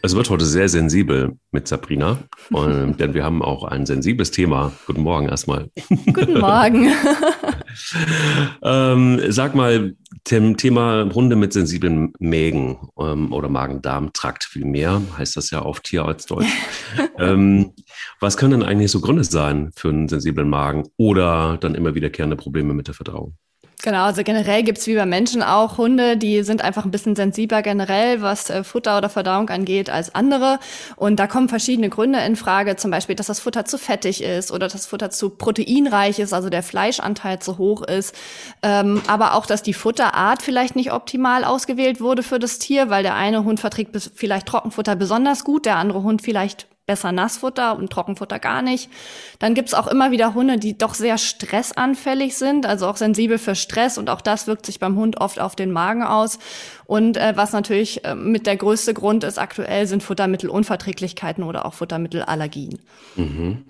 Es 0.05 0.17
wird 0.17 0.31
heute 0.31 0.45
sehr 0.45 0.69
sensibel 0.69 1.39
mit 1.53 1.69
Sabrina, 1.69 2.19
und, 2.51 2.97
denn 2.99 3.15
wir 3.15 3.23
haben 3.23 3.41
auch 3.41 3.63
ein 3.63 3.87
sensibles 3.87 4.33
Thema. 4.33 4.73
Guten 4.87 5.03
Morgen 5.03 5.29
erstmal. 5.29 5.71
Guten 5.89 6.41
Morgen. 6.41 6.93
ähm, 8.65 9.21
sag 9.29 9.55
mal, 9.55 9.95
Tim, 10.25 10.57
Thema 10.57 11.09
Hunde 11.15 11.37
mit 11.37 11.53
sensiblen 11.53 12.13
Mägen 12.19 12.79
ähm, 12.99 13.33
oder 13.33 13.49
Magen-Darm-Trakt 13.49 14.43
vielmehr, 14.43 15.01
heißt 15.17 15.37
das 15.37 15.53
ja 15.53 15.61
auf 15.61 15.79
Tierarztdeutsch. 15.79 16.51
ähm, 17.19 17.73
was 18.19 18.37
können 18.37 18.61
denn 18.61 18.69
eigentlich 18.69 18.91
so 18.91 19.01
Gründe 19.01 19.23
sein 19.23 19.71
für 19.77 19.91
einen 19.91 20.09
sensiblen 20.09 20.51
Magen 20.51 20.83
oder 20.97 21.59
dann 21.59 21.77
immer 21.77 21.95
wiederkehrende 21.95 22.35
Probleme 22.35 22.75
mit 22.75 22.89
der 22.89 22.95
Verdauung? 22.95 23.37
Genau, 23.85 24.05
also 24.05 24.23
generell 24.23 24.63
gibt's 24.63 24.87
wie 24.87 24.95
bei 24.95 25.07
Menschen 25.07 25.43
auch 25.43 25.77
Hunde, 25.77 26.17
die 26.17 26.45
sind 26.45 26.63
einfach 26.63 26.85
ein 26.85 26.93
bisschen 26.93 27.17
sensibler 27.17 27.63
generell, 27.63 28.23
was 28.23 28.49
äh, 28.49 28.63
Futter 28.63 28.97
oder 28.97 29.09
Verdauung 29.09 29.51
angeht, 29.51 29.91
als 29.91 30.15
andere. 30.15 30.61
Und 30.95 31.17
da 31.17 31.27
kommen 31.27 31.49
verschiedene 31.49 31.89
Gründe 31.89 32.21
in 32.21 32.37
Frage, 32.37 32.77
zum 32.77 32.93
Beispiel, 32.93 33.17
dass 33.17 33.27
das 33.27 33.41
Futter 33.41 33.65
zu 33.65 33.79
fettig 33.79 34.23
ist 34.23 34.53
oder 34.53 34.69
das 34.69 34.87
Futter 34.87 35.11
zu 35.11 35.31
proteinreich 35.31 36.21
ist, 36.21 36.33
also 36.33 36.49
der 36.49 36.63
Fleischanteil 36.63 37.41
zu 37.41 37.59
hoch 37.59 37.83
ist. 37.83 38.15
Ähm, 38.63 39.03
aber 39.09 39.35
auch, 39.35 39.47
dass 39.47 39.65
die 39.65 39.75
Futterart 39.75 40.43
vielleicht 40.43 40.77
nicht 40.77 40.93
optimal 40.93 41.43
ausgewählt 41.43 42.01
wurde 42.01 42.23
für 42.23 42.39
das 42.39 42.61
Tier, 42.61 42.89
weil 42.89 43.03
der 43.03 43.17
eine 43.17 43.43
Hund 43.43 43.59
verträgt 43.59 43.97
vielleicht 44.15 44.47
Trockenfutter 44.47 44.95
besonders 44.95 45.43
gut, 45.43 45.67
der 45.67 45.77
andere 45.77 46.05
Hund 46.05 46.23
vielleicht 46.23 46.69
besser 46.87 47.13
Nassfutter 47.13 47.77
und 47.77 47.91
Trockenfutter 47.91 48.39
gar 48.39 48.61
nicht. 48.61 48.91
Dann 49.39 49.55
gibt's 49.55 49.75
auch 49.75 49.87
immer 49.87 50.11
wieder 50.11 50.35
Hunde, 50.35 50.59
die 50.59 50.77
doch 50.77 50.95
sehr 50.95 51.17
stressanfällig 51.17 52.37
sind, 52.37 52.67
also 52.67 52.87
auch 52.89 52.97
sensibel 52.97 53.39
für 53.39 53.55
Stress 53.55 53.99
und 53.99 54.11
auch 54.11 54.21
das 54.21 54.47
wirkt 54.47 54.67
sich 54.67 54.81
beim 54.81 54.97
Hund 54.97 55.21
oft 55.21 55.39
auf 55.39 55.55
den 55.55 55.71
Magen 55.71 56.03
aus. 56.03 56.39
Und 56.93 57.17
äh, 57.17 57.33
was 57.37 57.53
natürlich 57.53 58.05
äh, 58.05 58.15
mit 58.15 58.47
der 58.47 58.57
größte 58.57 58.93
Grund 58.93 59.25
ist 59.25 59.39
aktuell, 59.39 59.87
sind 59.87 60.03
Futtermittelunverträglichkeiten 60.03 61.43
oder 61.45 61.65
auch 61.65 61.73
Futtermittelallergien. 61.73 62.81
Mhm. 63.17 63.65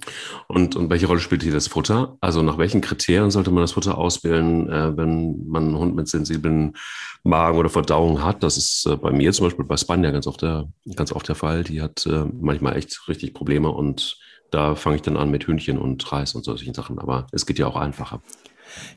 Und, 0.49 0.75
und 0.75 0.91
welche 0.91 1.07
Rolle 1.07 1.21
spielt 1.21 1.43
hier 1.43 1.53
das 1.53 1.69
Futter? 1.69 2.17
Also 2.21 2.43
nach 2.43 2.59
welchen 2.59 2.81
Kriterien 2.81 3.31
sollte 3.31 3.51
man 3.51 3.63
das 3.63 3.73
Futter 3.73 3.99
auswählen, 3.99 4.69
äh, 4.69 4.97
wenn 4.97 5.47
man 5.47 5.65
einen 5.65 5.79
Hund 5.79 5.95
mit 5.95 6.09
sensiblen 6.09 6.77
Magen 7.23 7.59
oder 7.59 7.69
Verdauung 7.69 8.25
hat? 8.25 8.43
Das 8.43 8.57
ist 8.57 8.87
äh, 8.87 8.97
bei 8.97 9.13
mir 9.13 9.33
zum 9.33 9.47
Beispiel 9.47 9.67
bei 9.67 9.77
Spanja 9.77 10.11
ganz 10.11 10.27
oft 10.27 10.43
der, 10.43 10.69
ganz 10.97 11.13
oft 11.13 11.29
der 11.29 11.37
Fall. 11.37 11.63
Die 11.63 11.81
hat 11.81 12.05
äh, 12.07 12.25
manchmal 12.41 12.77
echt 12.77 13.02
richtig 13.09 13.35
Probleme 13.35 13.71
und 13.71 14.19
da 14.51 14.75
fange 14.75 14.97
ich 14.97 15.03
dann 15.03 15.17
an 15.17 15.31
mit 15.31 15.47
Hühnchen 15.47 15.79
und 15.79 16.13
Reis 16.13 16.35
und 16.35 16.45
solchen 16.45 16.75
Sachen. 16.75 16.99
Aber 16.99 17.27
es 17.33 17.47
geht 17.47 17.59
ja 17.59 17.67
auch 17.67 17.77
einfacher. 17.77 18.23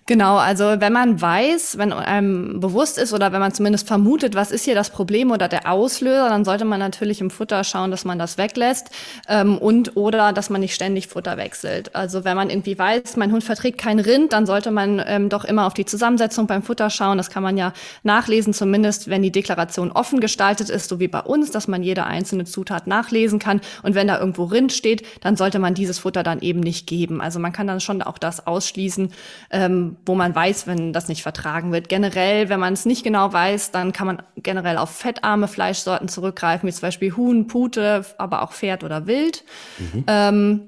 Genau, 0.07 0.37
also 0.37 0.75
wenn 0.79 0.93
man 0.93 1.19
weiß, 1.19 1.79
wenn 1.79 1.91
einem 1.91 2.59
bewusst 2.59 2.99
ist 2.99 3.11
oder 3.11 3.31
wenn 3.31 3.39
man 3.39 3.53
zumindest 3.53 3.87
vermutet, 3.87 4.35
was 4.35 4.51
ist 4.51 4.63
hier 4.63 4.75
das 4.75 4.91
Problem 4.91 5.31
oder 5.31 5.47
der 5.47 5.71
Auslöser, 5.71 6.29
dann 6.29 6.45
sollte 6.45 6.63
man 6.63 6.79
natürlich 6.79 7.21
im 7.21 7.31
Futter 7.31 7.63
schauen, 7.63 7.89
dass 7.89 8.05
man 8.05 8.19
das 8.19 8.37
weglässt 8.37 8.91
ähm, 9.27 9.57
und 9.57 9.97
oder 9.97 10.31
dass 10.31 10.51
man 10.51 10.61
nicht 10.61 10.75
ständig 10.75 11.07
Futter 11.07 11.37
wechselt. 11.37 11.95
Also 11.95 12.23
wenn 12.23 12.35
man 12.35 12.51
irgendwie 12.51 12.77
weiß, 12.77 13.17
mein 13.17 13.31
Hund 13.31 13.43
verträgt 13.43 13.79
kein 13.79 13.99
Rind, 13.99 14.33
dann 14.33 14.45
sollte 14.45 14.69
man 14.69 15.01
ähm, 15.07 15.29
doch 15.29 15.43
immer 15.43 15.65
auf 15.65 15.73
die 15.73 15.85
Zusammensetzung 15.85 16.45
beim 16.45 16.61
Futter 16.61 16.91
schauen. 16.91 17.17
Das 17.17 17.31
kann 17.31 17.41
man 17.41 17.57
ja 17.57 17.73
nachlesen, 18.03 18.53
zumindest 18.53 19.09
wenn 19.09 19.23
die 19.23 19.31
Deklaration 19.31 19.91
offen 19.91 20.19
gestaltet 20.19 20.69
ist, 20.69 20.87
so 20.87 20.99
wie 20.99 21.07
bei 21.07 21.21
uns, 21.21 21.49
dass 21.49 21.67
man 21.67 21.81
jede 21.81 22.05
einzelne 22.05 22.45
Zutat 22.45 22.85
nachlesen 22.85 23.39
kann. 23.39 23.59
Und 23.81 23.95
wenn 23.95 24.07
da 24.07 24.19
irgendwo 24.19 24.43
Rind 24.43 24.71
steht, 24.71 25.03
dann 25.21 25.35
sollte 25.35 25.57
man 25.57 25.73
dieses 25.73 25.97
Futter 25.97 26.21
dann 26.21 26.41
eben 26.41 26.59
nicht 26.59 26.85
geben. 26.85 27.21
Also 27.21 27.39
man 27.39 27.53
kann 27.53 27.65
dann 27.65 27.79
schon 27.79 28.03
auch 28.03 28.19
das 28.19 28.45
ausschließen. 28.45 29.11
Äh, 29.49 29.64
ähm, 29.65 29.97
wo 30.05 30.15
man 30.15 30.33
weiß, 30.33 30.67
wenn 30.67 30.93
das 30.93 31.07
nicht 31.07 31.23
vertragen 31.23 31.71
wird. 31.71 31.89
Generell, 31.89 32.49
wenn 32.49 32.59
man 32.59 32.73
es 32.73 32.85
nicht 32.85 33.03
genau 33.03 33.31
weiß, 33.31 33.71
dann 33.71 33.93
kann 33.93 34.07
man 34.07 34.21
generell 34.37 34.77
auf 34.77 34.89
fettarme 34.91 35.47
Fleischsorten 35.47 36.07
zurückgreifen, 36.07 36.67
wie 36.67 36.73
zum 36.73 36.81
Beispiel 36.81 37.15
Huhn, 37.15 37.47
Pute, 37.47 38.05
aber 38.17 38.41
auch 38.41 38.51
Pferd 38.51 38.83
oder 38.83 39.07
Wild. 39.07 39.43
Mhm. 39.77 40.03
Ähm, 40.07 40.61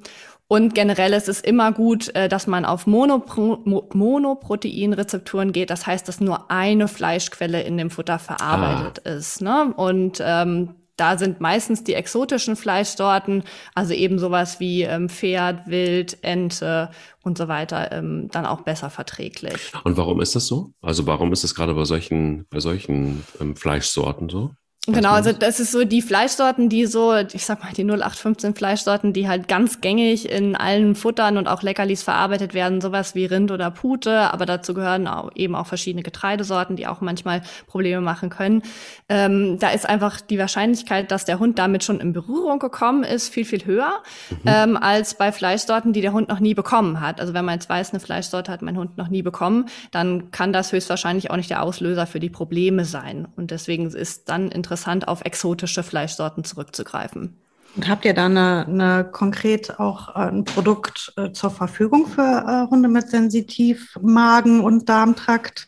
und 0.49 0.73
generell 0.73 1.11
ist 1.11 1.27
es 1.27 1.41
immer 1.41 1.73
gut, 1.73 2.15
äh, 2.15 2.29
dass 2.29 2.47
man 2.47 2.63
auf 2.63 2.87
Monopro 2.87 3.59
Monoproteinrezepturen 3.93 5.51
geht. 5.51 5.69
Das 5.69 5.85
heißt, 5.85 6.07
dass 6.07 6.21
nur 6.21 6.49
eine 6.49 6.87
Fleischquelle 6.87 7.61
in 7.63 7.77
dem 7.77 7.89
Futter 7.89 8.17
verarbeitet 8.17 9.01
ah. 9.05 9.09
ist. 9.09 9.41
Ne? 9.41 9.73
Und 9.75 10.21
ähm, 10.23 10.75
da 10.97 11.17
sind 11.17 11.39
meistens 11.39 11.83
die 11.83 11.93
exotischen 11.93 12.55
Fleischsorten, 12.55 13.43
also 13.75 13.93
eben 13.93 14.19
sowas 14.19 14.59
wie 14.59 14.81
ähm, 14.83 15.09
Pferd, 15.09 15.67
Wild, 15.67 16.17
Ente 16.23 16.89
und 17.23 17.37
so 17.37 17.47
weiter, 17.47 17.91
ähm, 17.91 18.29
dann 18.31 18.45
auch 18.45 18.61
besser 18.61 18.89
verträglich. 18.89 19.71
Und 19.83 19.95
warum 19.95 20.19
ist 20.21 20.35
das 20.35 20.47
so? 20.47 20.73
Also 20.81 21.05
warum 21.05 21.31
ist 21.31 21.43
das 21.43 21.55
gerade 21.55 21.73
bei 21.75 21.85
solchen, 21.85 22.45
bei 22.49 22.59
solchen 22.59 23.23
ähm, 23.39 23.55
Fleischsorten 23.55 24.27
so? 24.27 24.51
Genau, 24.89 25.11
also 25.11 25.33
das 25.33 25.59
ist 25.59 25.73
so 25.73 25.83
die 25.83 26.01
Fleischsorten, 26.01 26.69
die 26.69 26.85
so, 26.85 27.13
ich 27.13 27.45
sag 27.45 27.61
mal, 27.61 27.73
die 27.73 27.83
0815 27.83 28.55
Fleischsorten, 28.55 29.11
die 29.11 29.27
halt 29.27 29.49
ganz 29.49 29.81
gängig 29.81 30.31
in 30.31 30.55
allen 30.55 30.95
Futtern 30.95 31.37
und 31.37 31.49
auch 31.49 31.61
Leckerlis 31.61 32.03
verarbeitet 32.03 32.53
werden, 32.53 32.79
sowas 32.79 33.13
wie 33.13 33.25
Rind 33.25 33.51
oder 33.51 33.69
Pute, 33.69 34.31
aber 34.31 34.45
dazu 34.45 34.73
gehören 34.73 35.09
auch, 35.09 35.29
eben 35.35 35.55
auch 35.55 35.67
verschiedene 35.67 36.03
Getreidesorten, 36.03 36.77
die 36.77 36.87
auch 36.87 37.01
manchmal 37.01 37.41
Probleme 37.67 37.99
machen 37.99 38.29
können. 38.29 38.61
Ähm, 39.09 39.59
da 39.59 39.71
ist 39.71 39.87
einfach 39.89 40.21
die 40.21 40.39
Wahrscheinlichkeit, 40.39 41.11
dass 41.11 41.25
der 41.25 41.39
Hund 41.39 41.59
damit 41.59 41.83
schon 41.83 41.99
in 41.99 42.13
Berührung 42.13 42.59
gekommen 42.59 43.03
ist, 43.03 43.27
viel, 43.27 43.43
viel 43.43 43.65
höher, 43.65 43.91
mhm. 44.29 44.37
ähm, 44.45 44.77
als 44.77 45.15
bei 45.15 45.33
Fleischsorten, 45.33 45.91
die 45.91 45.99
der 45.99 46.13
Hund 46.13 46.29
noch 46.29 46.39
nie 46.39 46.53
bekommen 46.53 47.01
hat. 47.01 47.19
Also 47.19 47.33
wenn 47.33 47.43
man 47.43 47.55
jetzt 47.55 47.67
weiß, 47.67 47.91
eine 47.91 47.99
Fleischsorte 47.99 48.53
hat 48.53 48.61
mein 48.61 48.77
Hund 48.77 48.97
noch 48.97 49.09
nie 49.09 49.21
bekommen, 49.21 49.65
dann 49.91 50.31
kann 50.31 50.53
das 50.53 50.71
höchstwahrscheinlich 50.71 51.29
auch 51.29 51.35
nicht 51.35 51.49
der 51.49 51.61
Auslöser 51.61 52.07
für 52.07 52.21
die 52.21 52.29
Probleme 52.29 52.85
sein. 52.85 53.27
Und 53.35 53.51
deswegen 53.51 53.87
ist 53.87 54.29
dann 54.29 54.47
interessant, 54.47 54.76
interessant, 54.77 55.07
auf 55.07 55.21
exotische 55.25 55.83
Fleischsorten 55.83 56.43
zurückzugreifen. 56.43 57.37
Und 57.75 57.87
habt 57.87 58.05
ihr 58.05 58.13
da 58.13 58.25
eine, 58.25 58.65
eine 58.67 59.09
konkret 59.11 59.79
auch 59.79 60.15
äh, 60.15 60.29
ein 60.29 60.45
Produkt 60.45 61.13
äh, 61.15 61.31
zur 61.31 61.51
Verfügung 61.51 62.07
für 62.07 62.21
äh, 62.21 62.71
Hunde 62.71 62.89
mit 62.89 63.09
Sensitivmagen 63.09 64.61
und 64.61 64.89
Darmtrakt? 64.89 65.67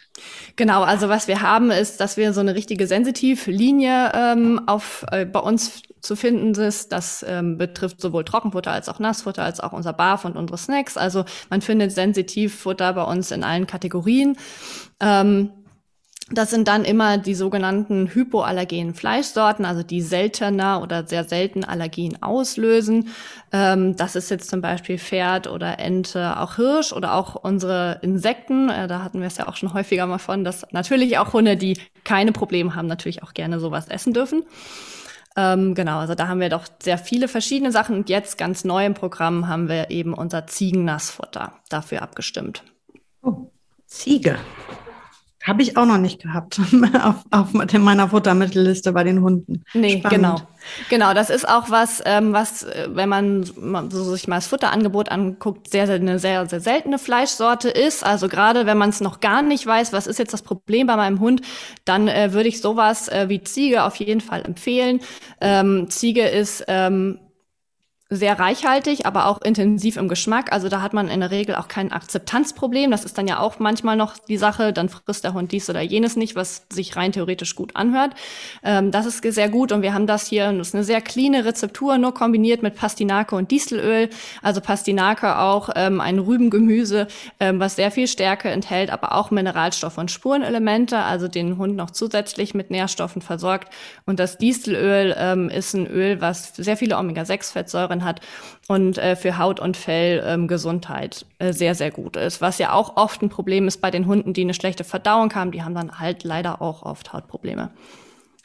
Genau, 0.56 0.82
also 0.82 1.08
was 1.08 1.28
wir 1.28 1.42
haben, 1.42 1.72
ist, 1.72 2.00
dass 2.00 2.18
wir 2.18 2.34
so 2.34 2.40
eine 2.40 2.56
richtige 2.56 2.88
Sensitivlinie 2.88 4.12
ähm, 4.16 4.62
auf 4.66 5.06
äh, 5.12 5.26
bei 5.26 5.40
uns 5.40 5.84
zu 6.02 6.16
finden 6.16 6.54
ist. 6.60 6.92
Das 6.92 7.24
ähm, 7.28 7.58
betrifft 7.58 8.02
sowohl 8.02 8.24
Trockenfutter 8.24 8.72
als 8.72 8.90
auch 8.90 9.00
Nassfutter, 9.00 9.44
als 9.44 9.60
auch 9.60 9.74
unser 9.74 9.94
Barf 9.94 10.26
und 10.26 10.36
unsere 10.36 10.58
Snacks. 10.58 10.98
Also 10.98 11.26
man 11.50 11.62
findet 11.62 11.92
Sensitivfutter 11.92 12.94
bei 12.94 13.04
uns 13.04 13.32
in 13.32 13.44
allen 13.44 13.68
Kategorien. 13.68 14.38
Ähm, 15.00 15.52
Das 16.32 16.52
sind 16.52 16.68
dann 16.68 16.86
immer 16.86 17.18
die 17.18 17.34
sogenannten 17.34 18.08
hypoallergenen 18.14 18.94
Fleischsorten, 18.94 19.66
also 19.66 19.82
die 19.82 20.02
seltener 20.02 20.82
oder 20.84 21.08
sehr 21.08 21.24
selten 21.24 21.64
Allergien 21.64 22.22
auslösen. 22.22 23.10
Ähm, 23.52 23.96
das 23.96 24.16
ist 24.16 24.30
jetzt 24.30 24.50
zum 24.50 24.62
Beispiel 24.62 25.00
Pferd 25.00 25.48
oder 25.48 25.80
Ente, 25.80 26.40
auch 26.40 26.56
Hirsch 26.56 26.94
oder 26.94 27.16
auch 27.16 27.36
unsere 27.36 28.00
Insekten. 28.04 28.70
Äh, 28.70 28.88
da 28.88 29.04
hatten 29.04 29.22
wir 29.22 29.28
es 29.28 29.38
ja 29.38 29.48
auch 29.48 29.56
schon 29.56 29.74
häufiger 29.74 30.06
mal 30.06 30.20
von, 30.20 30.44
dass 30.44 30.68
natürlich 30.72 31.18
auch 31.18 31.34
Hunde, 31.34 31.58
die 31.58 31.80
keine 32.04 32.32
Probleme 32.32 32.76
haben, 32.76 32.88
natürlich 32.88 33.24
auch 33.24 33.34
gerne 33.34 33.60
sowas 33.60 33.88
essen 33.88 34.14
dürfen. 34.14 34.44
Ähm, 35.36 35.74
genau, 35.74 36.00
also 36.00 36.14
da 36.14 36.28
haben 36.28 36.42
wir 36.42 36.50
doch 36.50 36.66
sehr 36.80 37.00
viele 37.00 37.28
verschiedene 37.28 37.72
Sachen. 37.72 37.96
Und 37.96 38.10
jetzt 38.10 38.38
ganz 38.38 38.66
neu 38.66 38.86
im 38.86 38.94
Programm 38.94 39.48
haben 39.48 39.68
wir 39.68 39.90
eben 39.90 40.14
unser 40.14 40.46
Ziegennassfutter 40.46 41.54
dafür 41.70 42.04
abgestimmt. 42.04 42.64
Oh, 43.24 43.50
Ziege. 43.88 44.38
Habe 45.44 45.62
ich 45.62 45.78
auch 45.78 45.86
noch 45.86 45.98
nicht 45.98 46.22
gehabt 46.22 46.60
auf, 47.04 47.16
auf 47.32 47.54
meiner 47.54 48.10
Futtermittelliste 48.10 48.92
bei 48.92 49.04
den 49.06 49.22
Hunden. 49.22 49.64
Nee, 49.74 50.00
Spannend. 50.00 50.10
genau. 50.10 50.42
Genau, 50.90 51.14
das 51.14 51.30
ist 51.30 51.48
auch 51.48 51.70
was, 51.70 52.02
ähm, 52.06 52.34
was, 52.34 52.64
äh, 52.64 52.90
wenn 52.92 53.08
man 53.08 53.44
so 53.90 54.04
sich 54.04 54.28
mal 54.28 54.36
das 54.36 54.48
Futterangebot 54.48 55.10
anguckt, 55.10 55.72
sehr, 55.72 55.88
sehr 55.88 55.96
eine 55.96 56.20
sehr, 56.20 56.46
sehr 56.48 56.60
seltene 56.60 57.00
Fleischsorte 57.00 57.70
ist. 57.70 58.06
Also 58.06 58.28
gerade 58.28 58.66
wenn 58.66 58.78
man 58.78 58.90
es 58.90 59.00
noch 59.00 59.22
gar 59.22 59.42
nicht 59.42 59.66
weiß, 59.66 59.94
was 59.94 60.08
ist 60.08 60.20
jetzt 60.20 60.34
das 60.34 60.42
Problem 60.42 60.88
bei 60.88 60.98
meinem 60.98 61.22
Hund, 61.22 61.42
dann 61.86 62.10
äh, 62.10 62.34
würde 62.34 62.50
ich 62.50 62.60
sowas 62.60 63.08
äh, 63.08 63.30
wie 63.30 63.42
Ziege 63.42 63.84
auf 63.84 63.96
jeden 63.96 64.22
Fall 64.22 64.44
empfehlen. 64.46 65.00
Ähm, 65.40 65.90
Ziege 65.90 66.28
ist 66.28 66.66
ähm, 66.68 67.20
sehr 68.12 68.40
reichhaltig, 68.40 69.06
aber 69.06 69.28
auch 69.28 69.40
intensiv 69.44 69.96
im 69.96 70.08
Geschmack. 70.08 70.52
Also 70.52 70.68
da 70.68 70.82
hat 70.82 70.94
man 70.94 71.10
in 71.10 71.20
der 71.20 71.30
Regel 71.30 71.56
auch 71.56 71.68
kein 71.68 71.92
Akzeptanzproblem. 71.92 72.90
Das 72.90 73.06
ist 73.06 73.20
dann 73.20 73.28
ja 73.28 73.40
auch 73.40 73.60
manchmal 73.60 73.96
noch 73.96 74.18
die 74.18 74.38
Sache. 74.38 74.74
Dann 74.74 74.90
frisst 74.90 75.24
der 75.24 75.36
Hund 75.36 75.52
dies 75.52 75.70
oder 75.70 75.82
jenes 75.82 76.16
nicht, 76.16 76.36
was 76.36 76.66
sich 76.74 76.96
rein 76.96 77.12
theoretisch 77.12 77.56
gut 77.56 77.76
anhört. 77.76 78.16
Ähm, 78.64 78.90
das 78.90 79.06
ist 79.06 79.22
sehr 79.24 79.50
gut 79.50 79.72
und 79.72 79.84
wir 79.84 79.94
haben 79.94 80.08
das 80.08 80.26
hier, 80.26 80.52
das 80.52 80.70
ist 80.70 80.76
eine 80.76 80.84
sehr 80.84 81.02
cleane 81.02 81.46
Rezeptur, 81.46 82.00
nur 82.00 82.16
kombiniert 82.16 82.64
mit 82.64 82.76
Pastinake 82.76 83.36
und 83.36 83.52
Distelöl. 83.52 84.10
Also 84.42 84.60
Pastinake 84.60 85.38
auch 85.38 85.70
ähm, 85.76 86.02
ein 86.02 86.18
Rübengemüse, 86.18 87.08
ähm, 87.40 87.60
was 87.60 87.76
sehr 87.76 87.92
viel 87.92 88.08
Stärke 88.08 88.50
enthält, 88.50 88.90
aber 88.90 89.14
auch 89.14 89.30
Mineralstoffe 89.30 90.00
und 90.00 90.10
Spurenelemente, 90.10 90.98
also 90.98 91.28
den 91.28 91.60
Hund 91.60 91.76
noch 91.76 91.92
zusätzlich 91.92 92.56
mit 92.56 92.72
Nährstoffen 92.72 93.22
versorgt. 93.22 93.72
Und 94.08 94.20
das 94.20 94.40
Distelöl 94.40 95.16
ähm, 95.16 95.50
ist 95.50 95.76
ein 95.76 95.86
Öl, 95.86 96.22
was 96.22 96.56
sehr 96.56 96.76
viele 96.76 96.98
Omega-6-Fettsäuren 96.98 97.99
drin 98.00 98.06
hat 98.06 98.22
und 98.68 98.98
äh, 98.98 99.16
für 99.16 99.38
Haut 99.38 99.60
und 99.60 99.78
Fell 99.78 100.24
ähm, 100.26 100.48
Gesundheit 100.48 101.26
äh, 101.40 101.54
sehr, 101.54 101.76
sehr 101.76 101.92
gut 101.92 102.16
ist. 102.16 102.42
Was 102.42 102.58
ja 102.58 102.74
auch 102.74 102.98
oft 102.98 103.22
ein 103.22 103.30
Problem 103.30 103.68
ist 103.68 103.82
bei 103.82 103.92
den 103.92 104.06
Hunden, 104.06 104.34
die 104.34 104.42
eine 104.42 104.54
schlechte 104.54 104.84
Verdauung 104.84 105.34
haben, 105.36 105.52
die 105.52 105.64
haben 105.64 105.76
dann 105.76 106.00
halt 106.00 106.24
leider 106.24 106.62
auch 106.62 106.84
oft 106.84 107.14
Hautprobleme. 107.14 107.72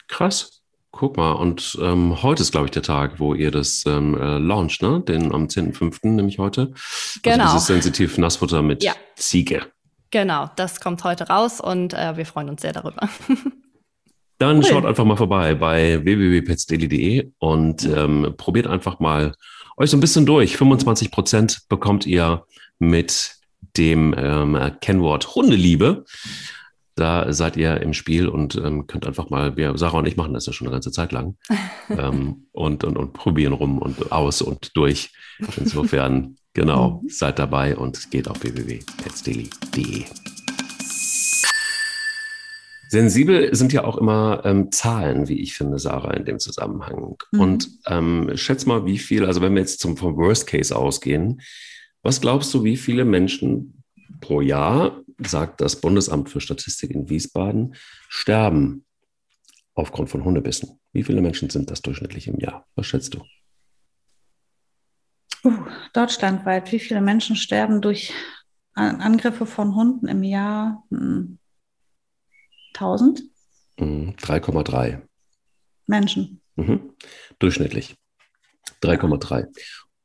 Krass. 0.07 0.61
Guck 0.91 1.17
mal, 1.17 1.33
und 1.33 1.77
ähm, 1.81 2.23
heute 2.23 2.41
ist, 2.41 2.53
glaube 2.53 2.67
ich, 2.67 2.71
der 2.71 2.81
Tag, 2.81 3.19
wo 3.19 3.33
ihr 3.33 3.51
das 3.51 3.83
ähm, 3.85 4.15
äh, 4.15 4.37
launcht, 4.37 4.81
ne? 4.81 5.01
Den 5.01 5.33
am 5.33 5.47
10.05., 5.47 6.07
nämlich 6.07 6.39
heute. 6.39 6.71
Also 6.71 7.19
genau. 7.21 7.43
Also 7.43 7.53
dieses 7.55 7.67
sensitiv 7.67 8.17
Nassfutter 8.17 8.61
mit 8.61 8.81
ja. 8.81 8.93
Ziege. 9.17 9.65
Genau, 10.11 10.49
das 10.55 10.79
kommt 10.79 11.03
heute 11.03 11.27
raus 11.27 11.59
und 11.59 11.93
äh, 11.93 12.15
wir 12.15 12.25
freuen 12.25 12.47
uns 12.47 12.61
sehr 12.61 12.71
darüber. 12.71 13.09
Dann 14.37 14.57
cool. 14.57 14.65
schaut 14.65 14.85
einfach 14.85 15.05
mal 15.05 15.15
vorbei 15.15 15.55
bei 15.55 16.03
www.petsdaily.de 16.03 17.31
und 17.39 17.85
ähm, 17.85 18.33
probiert 18.37 18.67
einfach 18.67 18.99
mal 18.99 19.33
euch 19.77 19.89
so 19.89 19.97
ein 19.97 20.01
bisschen 20.01 20.25
durch. 20.25 20.57
25 20.57 21.11
Prozent 21.11 21.61
bekommt 21.69 22.05
ihr 22.05 22.45
mit 22.79 23.35
dem 23.77 24.13
ähm, 24.17 24.57
Kennwort 24.81 25.35
Hundeliebe. 25.35 26.05
Da 26.95 27.33
seid 27.33 27.57
ihr 27.57 27.81
im 27.81 27.93
Spiel 27.93 28.29
und 28.29 28.55
ähm, 28.55 28.87
könnt 28.87 29.05
einfach 29.05 29.29
mal, 29.29 29.57
wir, 29.57 29.77
Sarah 29.77 29.97
und 29.97 30.07
ich 30.07 30.15
machen 30.15 30.33
das 30.33 30.45
ja 30.45 30.53
schon 30.53 30.67
eine 30.67 30.75
ganze 30.75 30.91
Zeit 30.91 31.11
lang 31.11 31.37
ähm, 31.89 32.47
und, 32.53 32.85
und, 32.85 32.97
und 32.97 33.13
probieren 33.13 33.53
rum 33.53 33.79
und 33.79 34.11
aus 34.13 34.41
und 34.41 34.75
durch. 34.77 35.11
Insofern, 35.57 36.37
genau, 36.53 37.01
mhm. 37.03 37.09
seid 37.09 37.39
dabei 37.39 37.75
und 37.75 38.11
geht 38.11 38.29
auf 38.29 38.41
www.petsdaily.de. 38.41 40.05
Sensibel 42.89 43.53
sind 43.55 43.73
ja 43.73 43.83
auch 43.83 43.97
immer 43.97 44.41
ähm, 44.45 44.71
Zahlen, 44.71 45.27
wie 45.27 45.39
ich 45.41 45.55
finde, 45.55 45.79
Sarah, 45.79 46.13
in 46.13 46.25
dem 46.25 46.39
Zusammenhang. 46.39 47.17
Mhm. 47.31 47.39
Und 47.39 47.69
ähm, 47.87 48.31
schätz 48.35 48.65
mal, 48.65 48.85
wie 48.85 48.97
viel, 48.97 49.25
also 49.25 49.41
wenn 49.41 49.53
wir 49.53 49.61
jetzt 49.61 49.79
zum, 49.79 49.97
vom 49.97 50.15
Worst 50.17 50.47
Case 50.47 50.75
ausgehen, 50.75 51.41
was 52.03 52.21
glaubst 52.21 52.53
du, 52.53 52.63
wie 52.63 52.77
viele 52.77 53.05
Menschen 53.05 53.83
pro 54.21 54.41
Jahr, 54.41 55.01
sagt 55.17 55.61
das 55.61 55.81
Bundesamt 55.81 56.29
für 56.29 56.41
Statistik 56.41 56.91
in 56.91 57.09
Wiesbaden, 57.09 57.75
sterben 58.09 58.85
aufgrund 59.73 60.09
von 60.09 60.23
Hundebissen? 60.23 60.79
Wie 60.93 61.03
viele 61.03 61.21
Menschen 61.21 61.49
sind 61.49 61.71
das 61.71 61.81
durchschnittlich 61.81 62.27
im 62.27 62.39
Jahr? 62.39 62.65
Was 62.75 62.85
schätzt 62.85 63.13
du? 63.13 63.23
Uh, 65.43 65.65
deutschlandweit, 65.93 66.71
wie 66.71 66.79
viele 66.79 67.01
Menschen 67.01 67.35
sterben 67.35 67.81
durch 67.81 68.13
Angriffe 68.73 69.45
von 69.45 69.75
Hunden 69.75 70.07
im 70.07 70.23
Jahr? 70.23 70.83
Hm. 70.89 71.39
1000? 72.75 73.23
3,3 73.79 74.91
mhm, 74.91 75.01
Menschen. 75.87 76.41
Mhm. 76.55 76.93
Durchschnittlich. 77.39 77.95
3,3. 78.81 79.47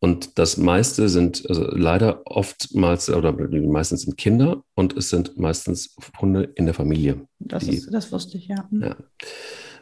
Und 0.02 0.38
das 0.38 0.56
meiste 0.56 1.08
sind 1.10 1.44
also 1.48 1.64
leider 1.70 2.22
oftmals, 2.24 3.10
oder 3.10 3.32
meistens 3.32 4.02
sind 4.02 4.16
Kinder 4.16 4.64
und 4.74 4.96
es 4.96 5.10
sind 5.10 5.38
meistens 5.38 5.94
Hunde 6.20 6.52
in 6.54 6.64
der 6.64 6.74
Familie. 6.74 7.26
Das, 7.38 7.64
die, 7.64 7.76
ist, 7.76 7.92
das 7.92 8.10
wusste 8.10 8.38
ich, 8.38 8.48
ja. 8.48 8.66
Mhm. 8.70 8.82
ja. 8.82 8.96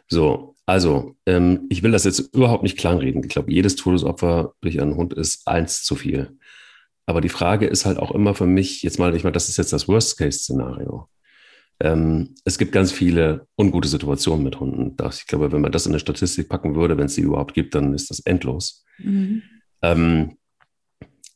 So, 0.08 0.56
also 0.66 1.14
ähm, 1.26 1.66
ich 1.68 1.82
will 1.82 1.92
das 1.92 2.04
jetzt 2.04 2.34
überhaupt 2.34 2.62
nicht 2.62 2.78
kleinreden. 2.78 3.22
Ich 3.22 3.30
glaube, 3.30 3.52
jedes 3.52 3.76
Todesopfer 3.76 4.54
durch 4.60 4.80
einen 4.80 4.96
Hund 4.96 5.14
ist 5.14 5.46
eins 5.46 5.84
zu 5.84 5.94
viel. 5.94 6.36
Aber 7.06 7.20
die 7.20 7.28
Frage 7.28 7.66
ist 7.66 7.86
halt 7.86 7.98
auch 7.98 8.10
immer 8.10 8.34
für 8.34 8.46
mich, 8.46 8.82
jetzt 8.82 8.98
mal, 8.98 9.14
ich 9.14 9.22
meine, 9.22 9.32
das 9.32 9.48
ist 9.48 9.56
jetzt 9.56 9.72
das 9.72 9.86
Worst-Case-Szenario. 9.86 11.08
Ähm, 11.80 12.34
es 12.44 12.58
gibt 12.58 12.72
ganz 12.72 12.90
viele 12.90 13.46
ungute 13.56 13.88
Situationen 13.88 14.44
mit 14.44 14.58
Hunden. 14.58 14.96
Ich 15.10 15.26
glaube, 15.26 15.52
wenn 15.52 15.60
man 15.60 15.72
das 15.72 15.86
in 15.86 15.92
eine 15.92 16.00
Statistik 16.00 16.48
packen 16.48 16.74
würde, 16.74 16.96
wenn 16.98 17.06
es 17.06 17.14
sie 17.14 17.22
überhaupt 17.22 17.54
gibt, 17.54 17.74
dann 17.74 17.94
ist 17.94 18.10
das 18.10 18.20
endlos. 18.20 18.84
Mhm. 18.98 19.42
Ähm, 19.82 20.38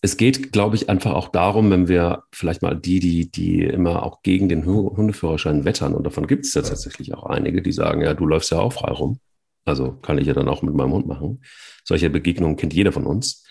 es 0.05 0.17
geht, 0.17 0.51
glaube 0.51 0.75
ich, 0.75 0.89
einfach 0.91 1.13
auch 1.13 1.29
darum, 1.29 1.71
wenn 1.71 1.87
wir 1.87 2.25
vielleicht 2.33 2.61
mal 2.61 2.75
die, 2.75 2.99
die, 2.99 3.31
die 3.31 3.63
immer 3.63 4.03
auch 4.03 4.23
gegen 4.23 4.49
den 4.49 4.67
Hundeführerschein 4.67 5.65
wettern, 5.65 5.95
und 5.95 6.05
davon 6.05 6.27
gibt 6.27 6.45
es 6.45 6.55
ja 6.55 6.63
tatsächlich 6.63 7.15
auch 7.15 7.25
einige, 7.25 7.63
die 7.63 7.71
sagen, 7.71 8.03
ja, 8.03 8.13
du 8.13 8.27
läufst 8.27 8.51
ja 8.51 8.59
auch 8.59 8.73
frei 8.73 8.91
rum. 8.91 9.21
Also 9.65 9.93
kann 9.93 10.19
ich 10.19 10.27
ja 10.27 10.35
dann 10.35 10.49
auch 10.49 10.63
mit 10.63 10.75
meinem 10.75 10.93
Hund 10.93 11.07
machen. 11.07 11.41
Solche 11.85 12.11
Begegnungen 12.11 12.57
kennt 12.57 12.75
jeder 12.75 12.91
von 12.91 13.07
uns. 13.07 13.47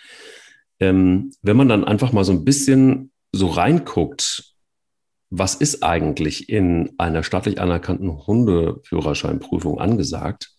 Ähm, 0.82 1.32
wenn 1.42 1.56
man 1.56 1.70
dann 1.70 1.86
einfach 1.86 2.12
mal 2.12 2.26
so 2.26 2.34
ein 2.34 2.44
bisschen 2.44 3.14
so 3.32 3.48
reinguckt, 3.48 4.51
was 5.32 5.56
ist 5.56 5.82
eigentlich 5.82 6.50
in 6.50 6.92
einer 6.98 7.24
staatlich 7.24 7.60
anerkannten 7.60 8.28
Hundeführerscheinprüfung 8.28 9.80
angesagt, 9.80 10.54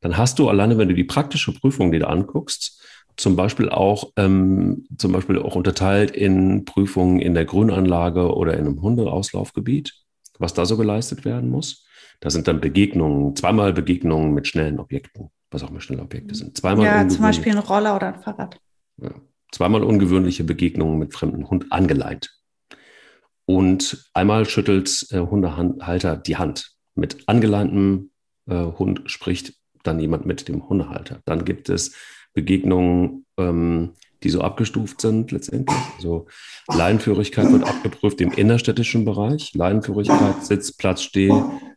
dann 0.00 0.16
hast 0.16 0.38
du 0.38 0.48
alleine, 0.48 0.78
wenn 0.78 0.88
du 0.88 0.94
die 0.94 1.04
praktische 1.04 1.52
Prüfung 1.52 1.90
dir 1.90 2.08
anguckst, 2.08 2.82
zum 3.16 3.34
Beispiel 3.34 3.68
auch, 3.68 4.12
ähm, 4.16 4.86
zum 4.96 5.12
Beispiel 5.12 5.38
auch 5.38 5.56
unterteilt 5.56 6.12
in 6.12 6.64
Prüfungen 6.64 7.18
in 7.18 7.34
der 7.34 7.46
Grünanlage 7.46 8.34
oder 8.34 8.54
in 8.54 8.66
einem 8.66 8.80
Hundeauslaufgebiet, 8.80 9.94
was 10.38 10.54
da 10.54 10.66
so 10.66 10.76
geleistet 10.76 11.24
werden 11.24 11.50
muss. 11.50 11.84
Da 12.20 12.30
sind 12.30 12.46
dann 12.46 12.60
Begegnungen, 12.60 13.34
zweimal 13.34 13.72
Begegnungen 13.72 14.32
mit 14.32 14.46
schnellen 14.46 14.78
Objekten, 14.78 15.30
was 15.50 15.64
auch 15.64 15.70
mal 15.70 15.80
schnelle 15.80 16.02
Objekte 16.02 16.34
sind. 16.34 16.56
Zweimal 16.56 16.86
ja, 16.86 17.08
zum 17.08 17.22
Beispiel 17.22 17.52
ein 17.52 17.58
Roller 17.58 17.96
oder 17.96 18.14
ein 18.14 18.20
Fahrrad. 18.20 18.58
Ja, 18.98 19.14
zweimal 19.50 19.82
ungewöhnliche 19.82 20.44
Begegnungen 20.44 20.98
mit 20.98 21.12
fremden 21.12 21.48
Hund 21.48 21.72
angeleint. 21.72 22.35
Und 23.46 24.10
einmal 24.12 24.44
schüttelt 24.46 25.06
äh, 25.10 25.20
Hundehalter 25.20 26.16
die 26.16 26.36
Hand. 26.36 26.72
Mit 26.94 27.28
angeleintem 27.28 28.10
äh, 28.46 28.54
Hund 28.54 29.02
spricht 29.06 29.54
dann 29.84 30.00
jemand 30.00 30.26
mit 30.26 30.48
dem 30.48 30.68
Hundehalter. 30.68 31.20
Dann 31.24 31.44
gibt 31.44 31.68
es 31.68 31.94
Begegnungen, 32.34 33.24
ähm, 33.38 33.92
die 34.22 34.30
so 34.30 34.40
abgestuft 34.40 35.00
sind 35.00 35.30
letztendlich. 35.30 35.78
Also 35.96 36.26
Leinenführigkeit 36.68 37.52
wird 37.52 37.64
abgeprüft 37.64 38.20
im 38.20 38.32
innerstädtischen 38.32 39.04
Bereich. 39.04 39.54
Leinenführigkeit, 39.54 40.44
Sitz, 40.44 40.72
Platz, 40.72 41.02
Steh, 41.02 41.32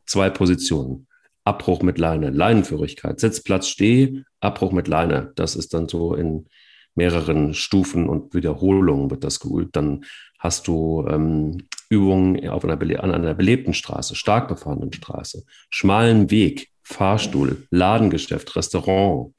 zwei 0.06 0.30
Positionen. 0.30 1.08
Abbruch 1.44 1.82
mit 1.82 1.98
Leine, 1.98 2.30
Leinenführigkeit, 2.30 3.20
Sitz, 3.20 3.42
Platz, 3.42 3.68
Steh, 3.68 4.24
Abbruch 4.40 4.72
mit 4.72 4.88
Leine. 4.88 5.32
Das 5.36 5.56
ist 5.56 5.74
dann 5.74 5.88
so 5.88 6.14
in 6.14 6.48
mehreren 6.96 7.54
Stufen 7.54 8.10
und 8.10 8.34
Wiederholungen 8.34 9.10
wird 9.10 9.24
das 9.24 9.40
geübt. 9.40 9.76
Dann 9.76 10.06
hast 10.40 10.68
du 10.68 11.06
ähm, 11.08 11.68
Übungen 11.90 12.48
auf 12.50 12.64
einer, 12.64 12.80
an 13.04 13.12
einer 13.12 13.34
belebten 13.34 13.74
Straße, 13.74 14.16
stark 14.16 14.48
befahrenen 14.48 14.94
Straße, 14.94 15.44
schmalen 15.70 16.32
Weg, 16.32 16.70
Fahrstuhl, 16.82 17.68
Ladengeschäft, 17.70 18.56
Restaurant, 18.56 19.34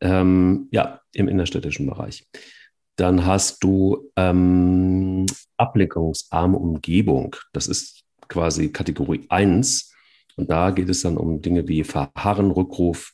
ähm, 0.00 0.68
ja, 0.70 1.00
im 1.12 1.28
innerstädtischen 1.28 1.86
Bereich. 1.86 2.26
Dann 2.96 3.24
hast 3.24 3.62
du 3.62 4.10
ähm, 4.16 5.26
ablenkungsarme 5.56 6.58
Umgebung. 6.58 7.36
Das 7.52 7.66
ist 7.66 8.04
quasi 8.28 8.70
Kategorie 8.70 9.26
1. 9.28 9.94
Und 10.36 10.50
da 10.50 10.70
geht 10.70 10.88
es 10.88 11.02
dann 11.02 11.16
um 11.16 11.40
Dinge 11.40 11.68
wie 11.68 11.84
Verharren, 11.84 12.50
Rückruf 12.50 13.12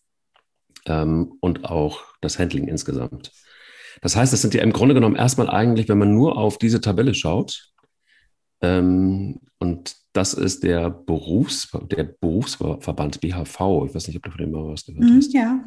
ähm, 0.86 1.34
und 1.40 1.64
auch 1.64 2.02
das 2.20 2.38
Handling 2.38 2.68
insgesamt. 2.68 3.32
Das 4.00 4.16
heißt, 4.16 4.32
es 4.32 4.42
sind 4.42 4.54
ja 4.54 4.62
im 4.62 4.72
Grunde 4.72 4.94
genommen 4.94 5.16
erstmal 5.16 5.48
eigentlich, 5.48 5.88
wenn 5.88 5.98
man 5.98 6.14
nur 6.14 6.36
auf 6.36 6.58
diese 6.58 6.80
Tabelle 6.80 7.14
schaut, 7.14 7.72
ähm, 8.62 9.40
und 9.58 9.96
das 10.12 10.34
ist 10.34 10.62
der, 10.62 10.90
Berufs, 10.90 11.70
der 11.90 12.04
Berufsverband 12.04 13.20
BHV. 13.20 13.86
Ich 13.86 13.94
weiß 13.94 14.08
nicht, 14.08 14.16
ob 14.16 14.22
du 14.22 14.30
von 14.30 14.40
dem 14.40 14.50
mal 14.50 14.66
was 14.66 14.84
gehört 14.84 15.04
mhm, 15.04 15.16
hast. 15.16 15.34
Ja. 15.34 15.64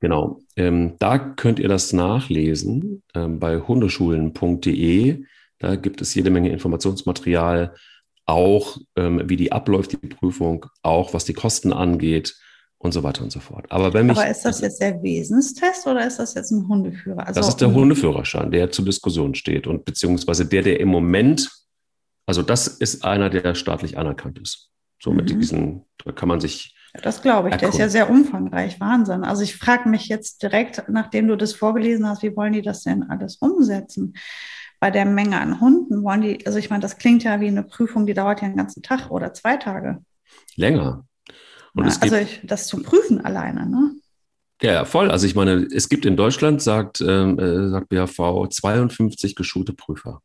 Genau. 0.00 0.40
Ähm, 0.56 0.94
da 0.98 1.18
könnt 1.18 1.58
ihr 1.58 1.68
das 1.68 1.92
nachlesen 1.92 3.02
ähm, 3.14 3.38
bei 3.38 3.58
hundeschulen.de. 3.58 5.24
Da 5.58 5.76
gibt 5.76 6.02
es 6.02 6.14
jede 6.14 6.30
Menge 6.30 6.50
Informationsmaterial, 6.50 7.74
auch 8.26 8.76
ähm, 8.96 9.22
wie 9.26 9.36
die 9.36 9.52
abläuft, 9.52 9.92
die 9.92 9.96
Prüfung, 9.96 10.66
auch 10.82 11.14
was 11.14 11.24
die 11.24 11.32
Kosten 11.32 11.72
angeht 11.72 12.36
und 12.78 12.92
so 12.92 13.02
weiter 13.02 13.22
und 13.22 13.32
so 13.32 13.40
fort. 13.40 13.66
Aber, 13.70 13.92
wenn 13.94 14.06
mich, 14.06 14.16
Aber 14.16 14.28
ist 14.28 14.44
das 14.44 14.60
jetzt 14.60 14.80
der 14.80 15.02
Wesenstest 15.02 15.86
oder 15.86 16.06
ist 16.06 16.18
das 16.18 16.34
jetzt 16.34 16.50
ein 16.50 16.68
Hundeführer? 16.68 17.26
Also 17.26 17.40
das 17.40 17.48
ist 17.48 17.60
der 17.60 17.72
Hundeführerschein, 17.72 18.50
der 18.50 18.70
zur 18.70 18.84
Diskussion 18.84 19.34
steht 19.34 19.66
und 19.66 19.84
beziehungsweise 19.84 20.46
der, 20.46 20.62
der 20.62 20.80
im 20.80 20.88
Moment 20.88 21.50
also 22.26 22.42
das 22.42 22.66
ist 22.66 23.04
einer, 23.04 23.30
der 23.30 23.54
staatlich 23.54 23.96
anerkannt 23.96 24.38
ist. 24.40 24.70
So 25.00 25.12
mit 25.12 25.32
mhm. 25.32 25.38
diesen, 25.38 25.84
da 26.04 26.12
kann 26.12 26.28
man 26.28 26.40
sich. 26.40 26.74
Das 27.02 27.22
glaube 27.22 27.48
ich, 27.48 27.52
erkunden. 27.52 27.76
der 27.78 27.86
ist 27.86 27.94
ja 27.94 28.00
sehr 28.00 28.10
umfangreich, 28.10 28.80
Wahnsinn. 28.80 29.22
Also 29.22 29.42
ich 29.42 29.56
frage 29.56 29.88
mich 29.88 30.08
jetzt 30.08 30.42
direkt, 30.42 30.84
nachdem 30.88 31.28
du 31.28 31.36
das 31.36 31.52
vorgelesen 31.52 32.06
hast, 32.08 32.22
wie 32.22 32.34
wollen 32.34 32.54
die 32.54 32.62
das 32.62 32.82
denn 32.82 33.04
alles 33.04 33.36
umsetzen? 33.36 34.14
Bei 34.80 34.90
der 34.90 35.04
Menge 35.04 35.38
an 35.40 35.60
Hunden 35.60 36.02
wollen 36.02 36.22
die, 36.22 36.46
also 36.46 36.58
ich 36.58 36.68
meine, 36.68 36.82
das 36.82 36.98
klingt 36.98 37.22
ja 37.22 37.40
wie 37.40 37.48
eine 37.48 37.62
Prüfung, 37.62 38.06
die 38.06 38.14
dauert 38.14 38.40
ja 38.40 38.46
einen 38.46 38.56
ganzen 38.56 38.82
Tag 38.82 39.10
oder 39.10 39.32
zwei 39.32 39.56
Tage. 39.56 40.02
Länger. 40.56 41.06
Und 41.76 41.84
Na, 41.84 41.94
also 42.00 42.16
ich, 42.16 42.40
das 42.42 42.66
zu 42.66 42.82
prüfen 42.82 43.20
alleine, 43.20 43.68
ne? 43.68 43.94
Ja, 44.62 44.86
voll. 44.86 45.10
Also 45.10 45.26
ich 45.26 45.34
meine, 45.34 45.68
es 45.70 45.90
gibt 45.90 46.06
in 46.06 46.16
Deutschland, 46.16 46.62
sagt, 46.62 47.02
ähm, 47.02 47.38
äh, 47.38 47.68
sagt 47.68 47.90
BHV, 47.90 48.48
52 48.48 49.34
geschulte 49.36 49.74
Prüfer. 49.74 50.22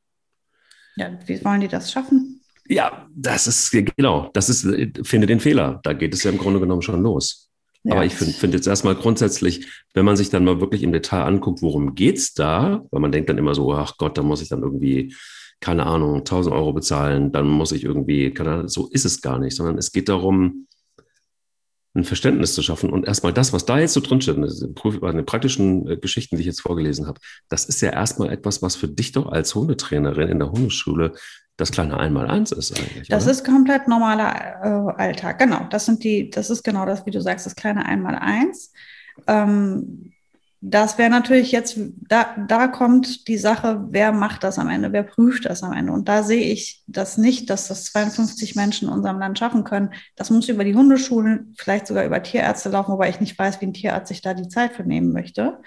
Ja, 0.95 1.11
wie 1.25 1.43
wollen 1.43 1.59
die 1.59 1.67
das 1.67 1.91
schaffen? 1.91 2.41
Ja, 2.67 3.05
das 3.13 3.47
ist, 3.47 3.71
genau, 3.71 4.29
das 4.33 4.47
ist, 4.49 4.61
finde 5.03 5.27
den 5.27 5.41
Fehler. 5.41 5.81
Da 5.83 5.91
geht 5.91 6.13
es 6.13 6.23
ja 6.23 6.31
im 6.31 6.37
Grunde 6.37 6.61
genommen 6.61 6.81
schon 6.81 7.01
los. 7.01 7.49
Ja. 7.83 7.93
Aber 7.93 8.05
ich 8.05 8.13
finde 8.13 8.33
find 8.33 8.53
jetzt 8.53 8.67
erstmal 8.67 8.95
grundsätzlich, 8.95 9.67
wenn 9.93 10.05
man 10.05 10.15
sich 10.15 10.29
dann 10.29 10.45
mal 10.45 10.61
wirklich 10.61 10.83
im 10.83 10.93
Detail 10.93 11.23
anguckt, 11.23 11.61
worum 11.61 11.95
geht 11.95 12.17
es 12.17 12.33
da, 12.33 12.85
weil 12.91 13.01
man 13.01 13.11
denkt 13.11 13.29
dann 13.29 13.37
immer 13.37 13.55
so, 13.55 13.73
ach 13.73 13.97
Gott, 13.97 14.17
da 14.17 14.23
muss 14.23 14.41
ich 14.41 14.47
dann 14.49 14.61
irgendwie, 14.61 15.13
keine 15.59 15.85
Ahnung, 15.85 16.19
1000 16.19 16.55
Euro 16.55 16.71
bezahlen, 16.71 17.33
dann 17.33 17.47
muss 17.47 17.73
ich 17.73 17.83
irgendwie, 17.83 18.31
keine 18.31 18.51
Ahnung, 18.51 18.67
so 18.69 18.87
ist 18.87 19.05
es 19.05 19.21
gar 19.21 19.39
nicht, 19.39 19.55
sondern 19.55 19.77
es 19.77 19.91
geht 19.91 20.07
darum, 20.07 20.67
ein 21.93 22.03
Verständnis 22.03 22.53
zu 22.53 22.61
schaffen. 22.61 22.89
Und 22.89 23.05
erstmal 23.05 23.33
das, 23.33 23.51
was 23.51 23.65
da 23.65 23.77
jetzt 23.79 23.93
so 23.93 23.99
drinsteht, 23.99 24.37
bei 25.01 25.11
den 25.11 25.25
praktischen 25.25 25.87
äh, 25.87 25.97
Geschichten, 25.97 26.37
die 26.37 26.41
ich 26.41 26.47
jetzt 26.47 26.61
vorgelesen 26.61 27.07
habe, 27.07 27.19
das 27.49 27.65
ist 27.65 27.81
ja 27.81 27.91
erstmal 27.91 28.31
etwas, 28.31 28.61
was 28.61 28.75
für 28.75 28.87
dich 28.87 29.11
doch 29.11 29.31
als 29.31 29.53
Hundetrainerin 29.55 30.29
in 30.29 30.39
der 30.39 30.51
Hundeschule 30.51 31.13
das 31.57 31.71
kleine 31.71 31.99
Einmaleins 31.99 32.51
ist 32.51 32.77
eigentlich. 32.79 33.09
Das 33.09 33.23
oder? 33.23 33.31
ist 33.31 33.45
komplett 33.45 33.87
normaler 33.87 34.95
äh, 34.97 35.01
Alltag, 35.01 35.37
genau. 35.37 35.67
Das 35.69 35.85
sind 35.85 36.03
die, 36.03 36.29
das 36.29 36.49
ist 36.49 36.63
genau 36.63 36.85
das, 36.85 37.05
wie 37.05 37.11
du 37.11 37.21
sagst, 37.21 37.45
das 37.45 37.55
kleine 37.55 37.85
Einmaleins. 37.85 38.71
Ähm, 39.27 40.13
das 40.63 40.99
wäre 40.99 41.09
natürlich 41.09 41.51
jetzt, 41.51 41.79
da, 42.07 42.35
da 42.47 42.67
kommt 42.67 43.27
die 43.27 43.39
Sache, 43.39 43.83
wer 43.89 44.11
macht 44.11 44.43
das 44.43 44.59
am 44.59 44.69
Ende, 44.69 44.93
wer 44.93 45.01
prüft 45.01 45.45
das 45.45 45.63
am 45.63 45.73
Ende. 45.73 45.91
Und 45.91 46.07
da 46.07 46.21
sehe 46.21 46.53
ich 46.53 46.83
das 46.85 47.17
nicht, 47.17 47.49
dass 47.49 47.67
das 47.67 47.85
52 47.85 48.55
Menschen 48.55 48.87
in 48.87 48.93
unserem 48.93 49.17
Land 49.17 49.39
schaffen 49.39 49.63
können. 49.63 49.91
Das 50.15 50.29
muss 50.29 50.49
über 50.49 50.63
die 50.63 50.75
Hundeschulen, 50.75 51.55
vielleicht 51.57 51.87
sogar 51.87 52.05
über 52.05 52.21
Tierärzte 52.21 52.69
laufen, 52.69 52.91
wobei 52.91 53.09
ich 53.09 53.19
nicht 53.19 53.39
weiß, 53.39 53.59
wie 53.59 53.65
ein 53.65 53.73
Tierarzt 53.73 54.09
sich 54.09 54.21
da 54.21 54.35
die 54.35 54.49
Zeit 54.49 54.73
für 54.73 54.83
nehmen 54.83 55.11
möchte. 55.11 55.57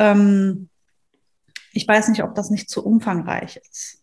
Ähm, 0.00 0.68
ich 1.72 1.86
weiß 1.86 2.08
nicht, 2.08 2.24
ob 2.24 2.34
das 2.34 2.50
nicht 2.50 2.68
zu 2.68 2.84
umfangreich 2.84 3.60
ist 3.70 3.98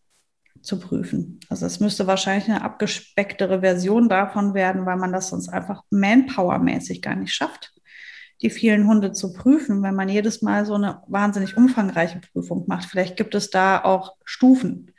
zu 0.61 0.79
prüfen. 0.79 1.39
Also 1.49 1.65
es 1.65 1.79
müsste 1.79 2.07
wahrscheinlich 2.07 2.49
eine 2.49 2.61
abgespecktere 2.61 3.59
Version 3.59 4.09
davon 4.09 4.53
werden, 4.53 4.85
weil 4.85 4.97
man 4.97 5.13
das 5.13 5.29
sonst 5.29 5.49
einfach 5.49 5.83
manpowermäßig 5.91 7.01
gar 7.01 7.15
nicht 7.15 7.33
schafft 7.33 7.76
die 8.41 8.49
vielen 8.49 8.87
Hunde 8.87 9.11
zu 9.11 9.33
prüfen, 9.33 9.81
wenn 9.81 9.95
man 9.95 10.09
jedes 10.09 10.41
Mal 10.41 10.65
so 10.65 10.75
eine 10.75 11.01
wahnsinnig 11.07 11.57
umfangreiche 11.57 12.21
Prüfung 12.31 12.65
macht. 12.67 12.85
Vielleicht 12.85 13.17
gibt 13.17 13.33
es 13.35 13.49
da 13.49 13.83
auch 13.83 14.15
Stufen. 14.23 14.93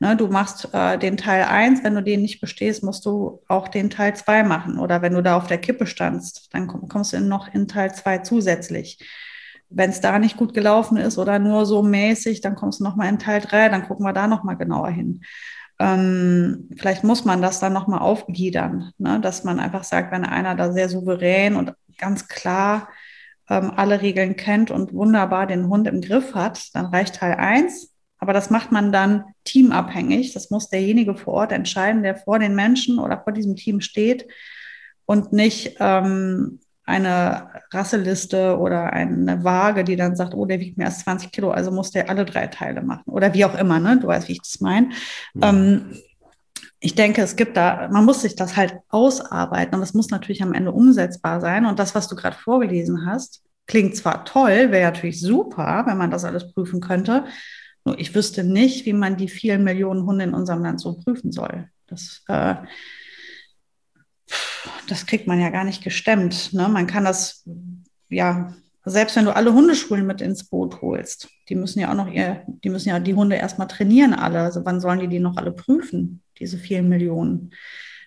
Ne, 0.00 0.16
du 0.16 0.28
machst 0.28 0.68
äh, 0.72 0.96
den 0.96 1.16
Teil 1.16 1.44
1, 1.44 1.82
wenn 1.82 1.94
du 1.94 2.02
den 2.02 2.22
nicht 2.22 2.40
bestehst, 2.40 2.84
musst 2.84 3.04
du 3.04 3.42
auch 3.48 3.66
den 3.66 3.90
Teil 3.90 4.14
2 4.14 4.44
machen. 4.44 4.78
Oder 4.78 5.02
wenn 5.02 5.14
du 5.14 5.22
da 5.22 5.36
auf 5.36 5.48
der 5.48 5.58
Kippe 5.58 5.86
standst, 5.86 6.54
dann 6.54 6.68
komm, 6.68 6.88
kommst 6.88 7.12
du 7.12 7.20
noch 7.20 7.52
in 7.52 7.66
Teil 7.66 7.92
2 7.92 8.18
zusätzlich. 8.18 8.98
Wenn 9.70 9.90
es 9.90 10.00
da 10.00 10.18
nicht 10.18 10.36
gut 10.36 10.54
gelaufen 10.54 10.96
ist 10.96 11.18
oder 11.18 11.38
nur 11.38 11.66
so 11.66 11.82
mäßig, 11.82 12.40
dann 12.40 12.54
kommst 12.54 12.80
du 12.80 12.84
nochmal 12.84 13.08
in 13.08 13.18
Teil 13.18 13.40
3, 13.40 13.68
dann 13.68 13.86
gucken 13.86 14.06
wir 14.06 14.12
da 14.12 14.28
nochmal 14.28 14.56
genauer 14.56 14.90
hin. 14.90 15.22
Ähm, 15.80 16.68
vielleicht 16.76 17.04
muss 17.04 17.24
man 17.24 17.42
das 17.42 17.60
dann 17.60 17.72
nochmal 17.72 18.00
aufgliedern, 18.00 18.92
ne? 18.98 19.20
dass 19.20 19.44
man 19.44 19.60
einfach 19.60 19.84
sagt, 19.84 20.10
wenn 20.12 20.24
einer 20.24 20.54
da 20.54 20.72
sehr 20.72 20.88
souverän 20.88 21.56
und 21.56 21.72
ganz 21.98 22.28
klar 22.28 22.88
ähm, 23.48 23.72
alle 23.76 24.02
Regeln 24.02 24.36
kennt 24.36 24.70
und 24.70 24.92
wunderbar 24.92 25.46
den 25.46 25.68
Hund 25.68 25.86
im 25.88 26.00
Griff 26.00 26.34
hat, 26.34 26.74
dann 26.74 26.86
reicht 26.86 27.16
Teil 27.16 27.34
1. 27.34 27.94
Aber 28.18 28.32
das 28.32 28.50
macht 28.50 28.72
man 28.72 28.90
dann 28.90 29.24
teamabhängig. 29.44 30.32
Das 30.32 30.50
muss 30.50 30.68
derjenige 30.68 31.14
vor 31.14 31.34
Ort 31.34 31.52
entscheiden, 31.52 32.02
der 32.02 32.16
vor 32.16 32.38
den 32.38 32.54
Menschen 32.54 32.98
oder 32.98 33.22
vor 33.22 33.32
diesem 33.32 33.54
Team 33.54 33.80
steht 33.80 34.26
und 35.06 35.32
nicht 35.32 35.76
ähm, 35.78 36.60
eine 36.84 37.50
Rasseliste 37.70 38.58
oder 38.58 38.92
eine 38.92 39.44
Waage, 39.44 39.84
die 39.84 39.96
dann 39.96 40.16
sagt, 40.16 40.34
oh, 40.34 40.46
der 40.46 40.58
wiegt 40.58 40.78
mehr 40.78 40.88
als 40.88 41.00
20 41.00 41.30
Kilo, 41.30 41.50
also 41.50 41.70
muss 41.70 41.90
der 41.90 42.08
alle 42.08 42.24
drei 42.24 42.46
Teile 42.46 42.82
machen 42.82 43.04
oder 43.06 43.34
wie 43.34 43.44
auch 43.44 43.56
immer, 43.56 43.78
ne? 43.78 43.98
Du 44.00 44.08
weißt, 44.08 44.26
wie 44.28 44.32
ich 44.32 44.42
das 44.42 44.60
meine. 44.60 44.88
Ja. 45.34 45.50
Ähm, 45.50 45.98
ich 46.80 46.94
denke, 46.94 47.22
es 47.22 47.34
gibt 47.36 47.56
da, 47.56 47.88
man 47.90 48.04
muss 48.04 48.22
sich 48.22 48.36
das 48.36 48.56
halt 48.56 48.76
ausarbeiten 48.88 49.74
und 49.74 49.80
das 49.80 49.94
muss 49.94 50.10
natürlich 50.10 50.42
am 50.42 50.52
Ende 50.52 50.72
umsetzbar 50.72 51.40
sein. 51.40 51.66
Und 51.66 51.78
das, 51.78 51.94
was 51.94 52.08
du 52.08 52.14
gerade 52.14 52.36
vorgelesen 52.36 53.04
hast, 53.06 53.42
klingt 53.66 53.96
zwar 53.96 54.24
toll, 54.24 54.70
wäre 54.70 54.92
natürlich 54.92 55.20
super, 55.20 55.84
wenn 55.86 55.98
man 55.98 56.10
das 56.10 56.24
alles 56.24 56.52
prüfen 56.52 56.80
könnte. 56.80 57.24
Nur 57.84 57.98
ich 57.98 58.14
wüsste 58.14 58.44
nicht, 58.44 58.86
wie 58.86 58.92
man 58.92 59.16
die 59.16 59.28
vielen 59.28 59.64
Millionen 59.64 60.06
Hunde 60.06 60.24
in 60.24 60.34
unserem 60.34 60.62
Land 60.62 60.80
so 60.80 60.94
prüfen 60.94 61.32
soll. 61.32 61.68
Das, 61.86 62.22
äh, 62.28 62.54
das 64.88 65.06
kriegt 65.06 65.26
man 65.26 65.40
ja 65.40 65.50
gar 65.50 65.64
nicht 65.64 65.82
gestemmt. 65.82 66.52
Ne? 66.52 66.68
Man 66.68 66.86
kann 66.86 67.04
das, 67.04 67.44
ja, 68.08 68.54
selbst 68.84 69.16
wenn 69.16 69.24
du 69.24 69.34
alle 69.34 69.52
Hundeschulen 69.52 70.06
mit 70.06 70.20
ins 70.20 70.44
Boot 70.44 70.80
holst, 70.80 71.28
die 71.48 71.56
müssen 71.56 71.80
ja 71.80 71.90
auch 71.90 71.96
noch 71.96 72.10
ihr, 72.10 72.44
die 72.46 72.70
müssen 72.70 72.88
ja 72.88 73.00
die 73.00 73.14
Hunde 73.14 73.36
erstmal 73.36 73.68
trainieren 73.68 74.14
alle. 74.14 74.40
Also 74.40 74.64
wann 74.64 74.80
sollen 74.80 75.00
die 75.00 75.08
die 75.08 75.20
noch 75.20 75.36
alle 75.36 75.52
prüfen? 75.52 76.22
Diese 76.38 76.58
vielen 76.58 76.88
Millionen. 76.88 77.50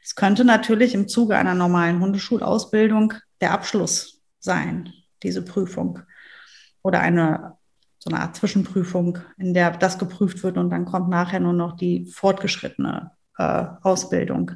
Es 0.04 0.16
könnte 0.16 0.46
natürlich 0.46 0.94
im 0.94 1.08
Zuge 1.08 1.38
einer 1.38 1.54
normalen 1.54 2.00
Hundeschulausbildung 2.00 3.14
der 3.40 3.52
Abschluss 3.52 4.22
sein, 4.40 4.92
diese 5.24 5.44
Prüfung. 5.44 6.00
Oder 6.84 7.02
eine 7.02 7.58
so 8.04 8.10
eine 8.10 8.22
Art 8.22 8.36
Zwischenprüfung, 8.36 9.20
in 9.38 9.54
der 9.54 9.72
das 9.72 10.00
geprüft 10.00 10.42
wird 10.42 10.58
und 10.58 10.72
dann 10.72 10.86
kommt 10.86 11.10
nachher 11.10 11.40
nur 11.40 11.54
noch 11.54 11.76
die 11.76 12.08
fortgeschrittene 12.08 13.12
äh, 13.38 13.66
Ausbildung. 13.84 14.52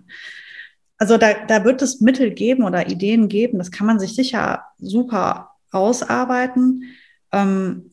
Also 0.97 1.17
da, 1.17 1.33
da 1.45 1.63
wird 1.63 1.83
es 1.83 2.01
Mittel 2.01 2.31
geben 2.31 2.63
oder 2.63 2.89
Ideen 2.89 3.27
geben, 3.27 3.59
das 3.59 3.69
kann 3.69 3.85
man 3.85 3.99
sich 3.99 4.15
sicher 4.15 4.63
super 4.79 5.51
ausarbeiten. 5.71 6.85
Ähm, 7.31 7.91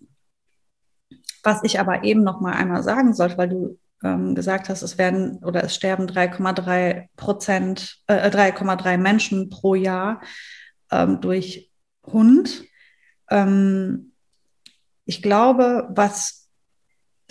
was 1.43 1.63
ich 1.65 1.81
aber 1.81 2.05
eben 2.05 2.23
noch 2.23 2.41
mal 2.41 2.53
einmal 2.53 2.83
sagen 2.83 3.13
sollte, 3.13 3.37
weil 3.37 3.49
du 3.49 3.79
ähm, 4.03 4.35
gesagt 4.35 4.69
hast, 4.69 4.83
es 4.83 4.99
werden 4.99 5.39
oder 5.45 5.65
es 5.65 5.75
sterben 5.75 6.07
3,3 6.07 7.09
Prozent, 7.17 8.03
äh, 8.07 8.31
3,3 8.31 8.99
Menschen 8.99 9.49
pro 9.51 9.75
Jahr 9.75 10.21
ähm, 10.91 11.21
durch 11.21 11.71
Hund. 12.05 12.65
Ähm, 13.31 14.13
ich 15.05 15.23
glaube, 15.23 15.89
was 15.91 16.43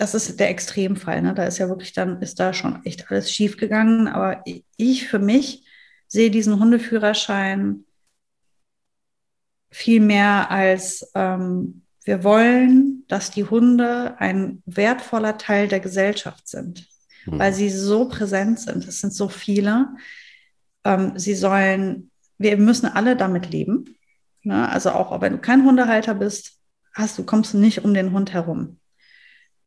das 0.01 0.15
ist 0.15 0.39
der 0.39 0.49
Extremfall. 0.49 1.22
Ne? 1.22 1.36
Da 1.36 1.43
ist 1.43 1.59
ja 1.59 1.69
wirklich 1.69 1.93
dann, 1.93 2.24
ist 2.24 2.39
da 2.39 2.53
schon 2.53 2.84
echt 2.86 3.11
alles 3.11 3.32
schief 3.32 3.57
gegangen. 3.57 4.07
Aber 4.07 4.43
ich 4.76 5.07
für 5.07 5.19
mich 5.19 5.63
sehe 6.07 6.32
diesen 6.32 6.59
Hundeführerschein 6.59 7.86
viel 9.69 9.99
mehr 9.99 10.49
als 10.49 11.11
ähm, 11.13 11.84
wir 12.03 12.24
wollen, 12.24 12.91
dass 13.12 13.30
die 13.30 13.43
Hunde 13.43 14.16
ein 14.20 14.64
wertvoller 14.66 15.38
Teil 15.38 15.68
der 15.68 15.82
Gesellschaft 15.82 16.47
sind, 16.47 16.88
mhm. 17.26 17.39
weil 17.39 17.53
sie 17.53 17.70
so 17.70 18.07
präsent 18.07 18.57
sind. 18.62 18.88
Es 18.88 19.01
sind 19.01 19.14
so 19.14 19.28
viele. 19.28 19.89
Ähm, 20.86 21.20
sie 21.20 21.36
sollen, 21.36 22.09
wir 22.38 22.55
müssen 22.55 22.86
alle 22.86 23.18
damit 23.18 23.51
leben. 23.51 23.97
Ne? 24.43 24.70
Also 24.70 24.91
auch 24.91 25.20
wenn 25.20 25.34
du 25.34 25.39
kein 25.39 25.66
Hundehalter 25.66 26.16
bist, 26.16 26.53
hast 26.93 27.18
du, 27.18 27.26
kommst 27.26 27.53
du 27.53 27.57
nicht 27.57 27.84
um 27.84 27.93
den 27.93 28.14
Hund 28.14 28.32
herum. 28.32 28.80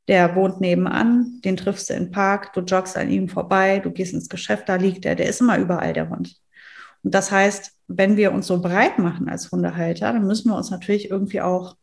der 0.08 0.34
wohnt 0.34 0.60
nebenan, 0.60 1.40
den 1.44 1.58
triffst 1.58 1.90
du 1.90 1.94
im 1.94 2.10
Park, 2.10 2.54
du 2.54 2.60
joggst 2.62 2.96
an 2.96 3.10
ihm 3.10 3.28
vorbei, 3.28 3.78
du 3.78 3.90
gehst 3.90 4.14
ins 4.14 4.28
Geschäft, 4.30 4.68
da 4.70 4.76
liegt 4.76 5.04
er, 5.04 5.16
der 5.16 5.28
ist 5.28 5.40
immer 5.42 5.58
überall, 5.58 5.92
der 5.92 6.08
Hund. 6.08 6.36
Und 7.02 7.14
das 7.14 7.30
heißt, 7.30 7.72
wenn 7.88 8.16
wir 8.16 8.32
uns 8.32 8.46
so 8.46 8.60
breit 8.62 8.98
machen 8.98 9.28
als 9.28 9.52
Hundehalter, 9.52 10.14
dann 10.14 10.26
müssen 10.26 10.50
wir 10.50 10.56
uns 10.56 10.70
natürlich 10.70 11.10
irgendwie 11.10 11.42
auch 11.42 11.76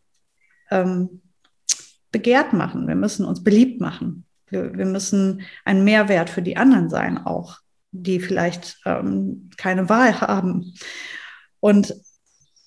ähm, 0.72 1.22
begehrt 2.12 2.54
machen. 2.54 2.88
Wir 2.88 2.96
müssen 2.96 3.26
uns 3.26 3.44
beliebt 3.44 3.82
machen. 3.82 4.26
Wir, 4.48 4.78
wir, 4.78 4.86
müssen 4.86 5.44
ein 5.64 5.84
Mehrwert 5.84 6.30
für 6.30 6.42
die 6.42 6.58
anderen 6.58 6.90
sein, 6.90 7.18
auch 7.18 7.60
die 7.92 8.20
vielleicht 8.20 8.80
ähm, 8.86 9.50
keine 9.58 9.90
Wahl 9.90 10.20
haben. 10.20 10.74
Und 11.60 11.96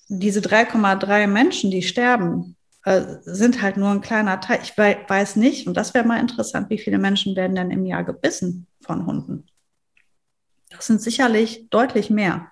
diese 0.07 0.39
3,3 0.39 1.27
Menschen, 1.27 1.71
die 1.71 1.83
sterben, 1.83 2.55
äh, 2.85 3.17
sind 3.23 3.61
halt 3.61 3.77
nur 3.77 3.89
ein 3.89 4.01
kleiner 4.01 4.39
Teil. 4.39 4.59
Ich 4.63 4.77
weiß 4.77 5.35
nicht, 5.35 5.67
und 5.67 5.75
das 5.75 5.93
wäre 5.93 6.07
mal 6.07 6.19
interessant, 6.19 6.69
wie 6.69 6.77
viele 6.77 6.97
Menschen 6.97 7.35
werden 7.35 7.55
denn 7.55 7.71
im 7.71 7.85
Jahr 7.85 8.03
gebissen 8.03 8.67
von 8.81 9.05
Hunden? 9.05 9.47
Das 10.69 10.87
sind 10.87 11.01
sicherlich 11.01 11.67
deutlich 11.69 12.09
mehr. 12.09 12.51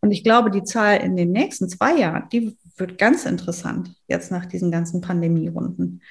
Und 0.00 0.10
ich 0.10 0.22
glaube, 0.22 0.50
die 0.50 0.64
Zahl 0.64 0.98
in 0.98 1.16
den 1.16 1.32
nächsten 1.32 1.68
zwei 1.68 1.96
Jahren, 1.96 2.28
die 2.30 2.56
wird 2.78 2.98
ganz 2.98 3.24
interessant, 3.24 3.94
jetzt 4.06 4.30
nach 4.30 4.46
diesen 4.46 4.70
ganzen 4.70 5.00
Pandemierunden. 5.00 6.02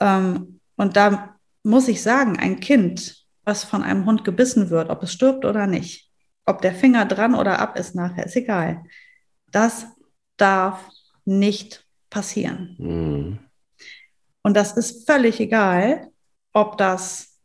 Ähm, 0.00 0.60
und 0.76 0.96
da 0.96 1.36
muss 1.62 1.88
ich 1.88 2.02
sagen, 2.02 2.38
ein 2.38 2.60
Kind, 2.60 3.24
was 3.44 3.64
von 3.64 3.82
einem 3.82 4.06
Hund 4.06 4.24
gebissen 4.24 4.70
wird, 4.70 4.90
ob 4.90 5.02
es 5.02 5.12
stirbt 5.12 5.44
oder 5.44 5.66
nicht, 5.66 6.10
ob 6.46 6.60
der 6.62 6.74
Finger 6.74 7.06
dran 7.06 7.34
oder 7.34 7.58
ab 7.58 7.78
ist 7.78 7.94
nachher, 7.94 8.26
ist 8.26 8.36
egal. 8.36 8.84
Das 9.50 9.86
darf 10.36 10.88
nicht 11.24 11.86
passieren. 12.10 12.76
Mhm. 12.78 13.38
Und 14.42 14.54
das 14.54 14.76
ist 14.76 15.06
völlig 15.06 15.40
egal, 15.40 16.08
ob 16.52 16.76
das 16.76 17.40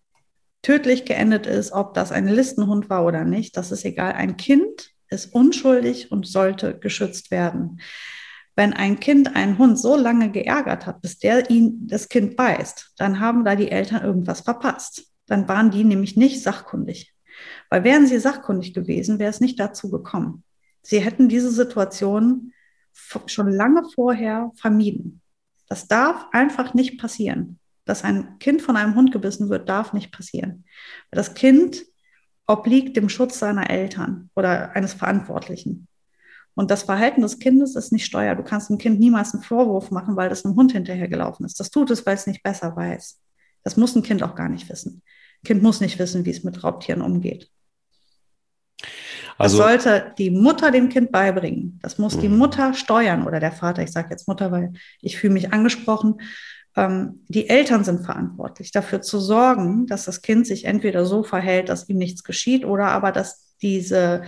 tödlich 0.62 1.06
geendet 1.06 1.46
ist, 1.46 1.72
ob 1.72 1.94
das 1.94 2.12
ein 2.12 2.28
Listenhund 2.28 2.90
war 2.90 3.06
oder 3.06 3.24
nicht. 3.24 3.56
Das 3.56 3.72
ist 3.72 3.86
egal. 3.86 4.14
Ein 4.14 4.36
Kind 4.36 4.92
ist 5.08 5.34
unschuldig 5.34 6.12
und 6.12 6.28
sollte 6.28 6.78
geschützt 6.78 7.32
werden. 7.32 7.80
Wenn 8.56 8.74
ein 8.74 9.00
Kind 9.00 9.36
einen 9.36 9.58
Hund 9.58 9.80
so 9.80 9.96
lange 9.96 10.32
geärgert 10.32 10.86
hat, 10.86 11.02
bis 11.02 11.20
der 11.20 11.50
ihn 11.50 11.88
das 11.88 12.10
Kind 12.10 12.36
beißt, 12.36 12.94
dann 12.98 13.20
haben 13.20 13.46
da 13.46 13.56
die 13.56 13.72
Eltern 13.72 14.04
irgendwas 14.04 14.42
verpasst. 14.42 15.06
Dann 15.28 15.48
waren 15.48 15.72
die 15.72 15.84
nämlich 15.84 16.18
nicht 16.18 16.42
sachkundig. 16.42 17.14
Weil 17.70 17.84
wären 17.84 18.08
sie 18.08 18.20
sachkundig 18.20 18.74
gewesen, 18.74 19.20
wäre 19.20 19.30
es 19.30 19.40
nicht 19.40 19.60
dazu 19.60 19.90
gekommen. 19.90 20.44
Sie 20.82 21.00
hätten 21.00 21.30
diese 21.30 21.52
Situation 21.52 22.54
schon 23.28 23.52
lange 23.52 23.84
vorher 23.94 24.52
vermieden. 24.56 25.22
Das 25.68 25.88
darf 25.88 26.26
einfach 26.32 26.74
nicht 26.74 27.00
passieren. 27.00 27.60
Dass 27.86 28.04
ein 28.04 28.38
Kind 28.40 28.62
von 28.62 28.76
einem 28.76 28.96
Hund 28.96 29.12
gebissen 29.12 29.50
wird, 29.50 29.70
darf 29.70 29.94
nicht 29.94 30.12
passieren. 30.12 30.66
Das 31.12 31.34
Kind 31.34 31.86
obliegt 32.48 32.98
dem 32.98 33.10
Schutz 33.10 33.40
seiner 33.40 33.70
Eltern 33.70 34.30
oder 34.36 34.76
eines 34.76 34.94
Verantwortlichen. 34.94 35.88
Und 36.56 36.72
das 36.72 36.84
Verhalten 36.84 37.22
des 37.22 37.40
Kindes 37.40 37.76
ist 37.76 37.92
nicht 37.92 38.06
steuer. 38.06 38.36
Du 38.36 38.44
kannst 38.44 38.70
dem 38.70 38.78
Kind 38.78 39.00
niemals 39.00 39.34
einen 39.34 39.44
Vorwurf 39.44 39.92
machen, 39.92 40.16
weil 40.16 40.30
das 40.30 40.46
einem 40.46 40.56
Hund 40.56 40.72
hinterhergelaufen 40.72 41.46
ist. 41.46 41.60
Das 41.60 41.70
tut 41.70 41.90
es, 41.92 42.06
weil 42.06 42.16
es 42.16 42.28
nicht 42.28 42.44
besser 42.44 42.76
weiß. 42.76 43.20
Das 43.64 43.78
muss 43.78 43.96
ein 43.96 44.04
Kind 44.04 44.24
auch 44.24 44.36
gar 44.36 44.50
nicht 44.50 44.70
wissen. 44.70 45.02
Ein 45.42 45.48
Kind 45.48 45.64
muss 45.64 45.80
nicht 45.80 46.00
wissen, 46.00 46.26
wie 46.26 46.32
es 46.32 46.44
mit 46.44 46.64
Raubtieren 46.64 47.02
umgeht. 47.02 47.50
Also, 49.38 49.58
das 49.58 49.84
sollte 49.84 50.14
die 50.18 50.32
Mutter 50.32 50.70
dem 50.70 50.90
Kind 50.90 51.14
beibringen. 51.14 51.80
Das 51.82 51.98
muss 51.98 52.18
die 52.18 52.28
mhm. 52.28 52.38
Mutter 52.38 52.74
steuern 52.74 53.26
oder 53.26 53.40
der 53.40 53.54
Vater. 53.54 53.82
Ich 53.82 53.92
sage 53.92 54.10
jetzt 54.12 54.28
Mutter, 54.28 54.52
weil 54.52 54.74
ich 55.02 55.18
fühle 55.18 55.34
mich 55.34 55.54
angesprochen. 55.54 56.20
Ähm, 56.76 57.24
die 57.30 57.48
Eltern 57.48 57.86
sind 57.86 58.04
verantwortlich, 58.06 58.72
dafür 58.72 59.02
zu 59.02 59.20
sorgen, 59.20 59.88
dass 59.88 60.06
das 60.06 60.22
Kind 60.22 60.46
sich 60.46 60.66
entweder 60.66 61.06
so 61.06 61.24
verhält, 61.24 61.70
dass 61.70 61.88
ihm 61.88 61.98
nichts 61.98 62.24
geschieht, 62.26 62.66
oder 62.66 62.88
aber 62.88 63.14
dass 63.14 63.56
diese 63.62 64.24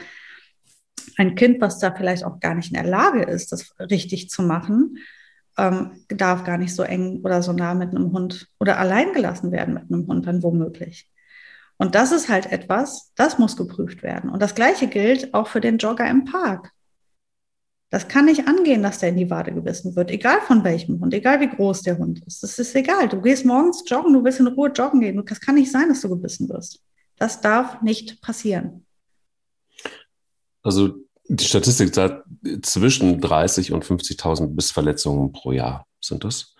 ein 1.18 1.36
Kind, 1.36 1.62
was 1.62 1.80
da 1.80 1.94
vielleicht 1.94 2.24
auch 2.24 2.40
gar 2.40 2.56
nicht 2.56 2.70
in 2.70 2.82
der 2.82 2.90
Lage 2.90 3.24
ist, 3.24 3.52
das 3.52 3.74
richtig 3.80 4.30
zu 4.30 4.44
machen, 4.44 4.98
ähm, 5.58 6.04
darf 6.08 6.44
gar 6.44 6.58
nicht 6.58 6.74
so 6.74 6.84
eng 6.84 7.22
oder 7.24 7.42
so 7.44 7.54
nah 7.54 7.74
mit 7.74 7.90
einem 7.90 8.12
Hund 8.14 8.48
oder 8.60 8.80
allein 8.80 9.14
gelassen 9.14 9.52
werden 9.52 9.74
mit 9.74 9.84
einem 9.92 10.08
Hund, 10.08 10.26
dann 10.26 10.44
womöglich. 10.44 11.10
Und 11.78 11.96
das 11.96 12.12
ist 12.12 12.30
halt 12.30 12.52
etwas, 12.52 13.12
das 13.16 13.40
muss 13.40 13.58
geprüft 13.58 14.04
werden. 14.04 14.30
Und 14.30 14.42
das 14.42 14.56
Gleiche 14.56 14.88
gilt 14.88 15.34
auch 15.34 15.48
für 15.48 15.62
den 15.62 15.78
Jogger 15.78 16.08
im 16.10 16.26
Park. 16.26 16.72
Das 17.90 18.08
kann 18.08 18.26
nicht 18.26 18.48
angehen, 18.48 18.84
dass 18.84 19.00
der 19.00 19.10
in 19.10 19.18
die 19.18 19.30
Wade 19.30 19.52
gebissen 19.52 19.96
wird, 19.96 20.12
egal 20.12 20.40
von 20.42 20.64
welchem 20.64 21.02
Hund, 21.02 21.14
egal 21.14 21.42
wie 21.42 21.50
groß 21.50 21.82
der 21.82 21.98
Hund 21.98 22.24
ist. 22.26 22.42
Das 22.42 22.58
ist 22.58 22.74
egal. 22.76 23.10
Du 23.10 23.20
gehst 23.20 23.46
morgens 23.46 23.84
joggen, 23.86 24.14
du 24.14 24.24
willst 24.24 24.40
in 24.40 24.48
Ruhe 24.48 24.70
joggen 24.70 25.02
gehen. 25.02 25.22
Das 25.26 25.42
kann 25.42 25.56
nicht 25.56 25.72
sein, 25.72 25.90
dass 25.90 26.02
du 26.02 26.10
gebissen 26.10 26.48
wirst. 26.48 26.82
Das 27.18 27.42
darf 27.42 27.82
nicht 27.82 28.22
passieren. 28.22 28.86
Also 30.64 30.90
die 31.28 31.44
Statistik 31.44 31.94
sagt, 31.94 32.26
zwischen 32.62 33.22
30 33.22 33.72
und 33.72 33.86
50.000 33.86 34.56
Bissverletzungen 34.56 35.32
pro 35.32 35.52
Jahr 35.52 35.88
sind 36.02 36.24
das. 36.24 36.56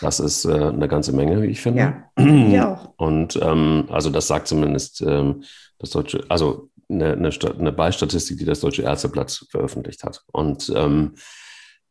Das 0.00 0.20
ist 0.20 0.44
äh, 0.44 0.52
eine 0.52 0.86
ganze 0.86 1.12
Menge, 1.12 1.42
wie 1.42 1.46
ich 1.46 1.60
finde. 1.60 2.06
Ja, 2.16 2.24
ja 2.24 2.74
auch. 2.74 2.92
Und 2.96 3.38
ähm, 3.42 3.86
also 3.90 4.10
das 4.10 4.28
sagt 4.28 4.46
zumindest 4.46 5.02
ähm, 5.02 5.42
das 5.78 5.90
deutsche, 5.90 6.24
also 6.28 6.70
eine, 6.88 7.12
eine, 7.12 7.30
eine 7.58 7.72
Beistatistik, 7.72 8.38
die 8.38 8.44
das 8.44 8.60
Deutsche 8.60 8.82
Ärzteblatt 8.82 9.46
veröffentlicht 9.50 10.04
hat. 10.04 10.22
Und 10.32 10.72
ähm, 10.76 11.14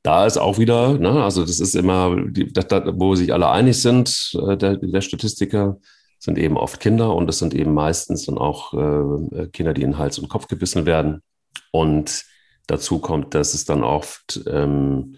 da 0.01 0.26
ist 0.26 0.38
auch 0.38 0.58
wieder, 0.58 0.97
ne, 0.97 1.24
also 1.24 1.41
das 1.41 1.60
ist 1.60 1.76
immer, 1.76 2.16
die, 2.30 2.51
das, 2.51 2.68
das, 2.68 2.84
wo 2.95 3.16
sich 3.16 3.34
alle 3.34 3.49
einig 3.49 3.82
sind, 3.82 4.34
äh, 4.47 4.56
der, 4.56 4.78
der 4.78 5.01
Statistiker, 5.01 5.78
sind 6.20 6.38
eben 6.38 6.56
oft 6.56 6.80
Kinder 6.80 7.14
und 7.14 7.30
es 7.30 7.39
sind 7.39 7.54
eben 7.54 7.74
meistens 7.74 8.26
dann 8.28 8.38
auch 8.38 8.74
äh, 8.74 9.47
Kinder, 9.47 9.74
die 9.74 9.82
in 9.82 9.97
Hals 9.97 10.20
und 10.20 10.30
Kopf 10.30 10.47
gebissen 10.47 10.86
werden. 10.86 11.22
Und 11.72 12.26
dazu 12.68 12.99
kommt, 12.99 13.34
dass 13.34 13.54
es 13.54 13.66
dann 13.66 13.84
oft 13.84 14.41
ähm, 14.47 15.18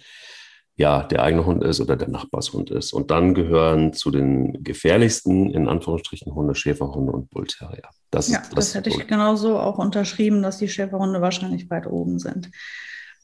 ja 0.77 1.03
der 1.03 1.23
eigene 1.23 1.45
Hund 1.45 1.63
ist 1.63 1.79
oder 1.79 1.95
der 1.95 2.09
Nachbarshund 2.09 2.69
ist. 2.69 2.93
Und 2.93 3.11
dann 3.11 3.33
gehören 3.33 3.93
zu 3.93 4.11
den 4.11 4.63
gefährlichsten, 4.63 5.49
in 5.51 5.67
Anführungsstrichen, 5.67 6.33
Hunde, 6.33 6.55
Schäferhunde 6.55 7.11
und 7.11 7.29
Bullterrier. 7.29 7.89
Das, 8.11 8.29
ja, 8.29 8.39
das, 8.39 8.49
das 8.53 8.75
hätte 8.75 8.89
ich 8.89 9.07
genauso 9.07 9.59
auch 9.59 9.77
unterschrieben, 9.77 10.41
dass 10.41 10.57
die 10.57 10.69
Schäferhunde 10.69 11.21
wahrscheinlich 11.21 11.69
weit 11.69 11.87
oben 11.87 12.19
sind. 12.19 12.51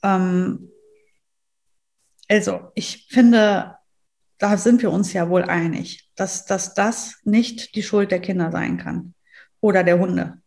Ähm, 0.04 0.70
also, 2.30 2.72
ich 2.76 3.08
finde, 3.10 3.76
da 4.38 4.58
sind 4.58 4.82
wir 4.82 4.92
uns 4.92 5.12
ja 5.14 5.30
wohl 5.30 5.44
einig, 5.44 6.10
dass, 6.16 6.46
dass 6.46 6.74
das 6.74 7.20
nicht 7.24 7.76
die 7.76 7.84
Schuld 7.84 8.12
der 8.12 8.22
Kinder 8.22 8.52
sein 8.52 8.78
kann 8.78 9.14
oder 9.60 9.84
der 9.84 10.00
Hunde. 10.00 10.42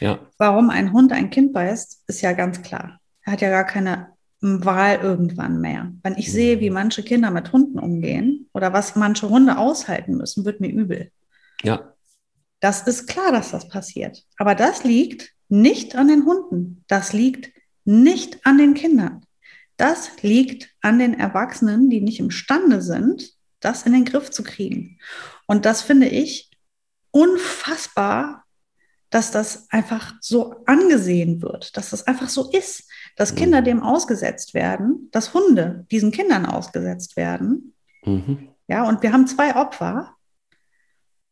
Ja. 0.00 0.18
Warum 0.38 0.70
ein 0.70 0.92
Hund 0.92 1.12
ein 1.12 1.30
Kind 1.30 1.52
beißt, 1.52 2.04
ist 2.06 2.22
ja 2.22 2.32
ganz 2.32 2.62
klar. 2.62 3.00
Er 3.22 3.32
hat 3.32 3.40
ja 3.40 3.50
gar 3.50 3.64
keine 3.64 4.08
Wahl 4.40 5.00
irgendwann 5.02 5.60
mehr. 5.60 5.92
Wenn 6.02 6.16
ich 6.16 6.32
sehe, 6.32 6.60
wie 6.60 6.70
manche 6.70 7.02
Kinder 7.02 7.30
mit 7.30 7.52
Hunden 7.52 7.78
umgehen 7.78 8.48
oder 8.54 8.72
was 8.72 8.96
manche 8.96 9.28
Hunde 9.28 9.58
aushalten 9.58 10.16
müssen, 10.16 10.44
wird 10.44 10.60
mir 10.60 10.70
übel. 10.70 11.10
Ja. 11.62 11.94
Das 12.60 12.82
ist 12.82 13.06
klar, 13.06 13.32
dass 13.32 13.50
das 13.50 13.68
passiert. 13.68 14.24
Aber 14.38 14.54
das 14.54 14.84
liegt 14.84 15.32
nicht 15.48 15.96
an 15.96 16.08
den 16.08 16.24
Hunden. 16.24 16.84
Das 16.88 17.12
liegt 17.12 17.52
nicht 17.84 18.44
an 18.46 18.58
den 18.58 18.74
Kindern. 18.74 19.24
Das 19.76 20.22
liegt 20.22 20.70
an 20.80 20.98
den 20.98 21.18
Erwachsenen, 21.18 21.90
die 21.90 22.00
nicht 22.00 22.20
imstande 22.20 22.82
sind, 22.82 23.34
das 23.60 23.84
in 23.84 23.92
den 23.92 24.04
Griff 24.04 24.30
zu 24.30 24.42
kriegen. 24.42 24.98
Und 25.46 25.64
das 25.64 25.82
finde 25.82 26.08
ich 26.08 26.50
unfassbar 27.10 28.44
dass 29.10 29.32
das 29.32 29.66
einfach 29.70 30.14
so 30.20 30.54
angesehen 30.66 31.42
wird, 31.42 31.76
dass 31.76 31.90
das 31.90 32.06
einfach 32.06 32.28
so 32.28 32.50
ist, 32.50 32.88
dass 33.16 33.34
Kinder 33.34 33.60
mhm. 33.60 33.64
dem 33.64 33.82
ausgesetzt 33.82 34.54
werden, 34.54 35.08
dass 35.10 35.34
Hunde 35.34 35.86
diesen 35.90 36.12
Kindern 36.12 36.46
ausgesetzt 36.46 37.16
werden. 37.16 37.74
Mhm. 38.04 38.48
Ja, 38.68 38.88
und 38.88 39.02
wir 39.02 39.12
haben 39.12 39.26
zwei 39.26 39.56
Opfer. 39.56 40.14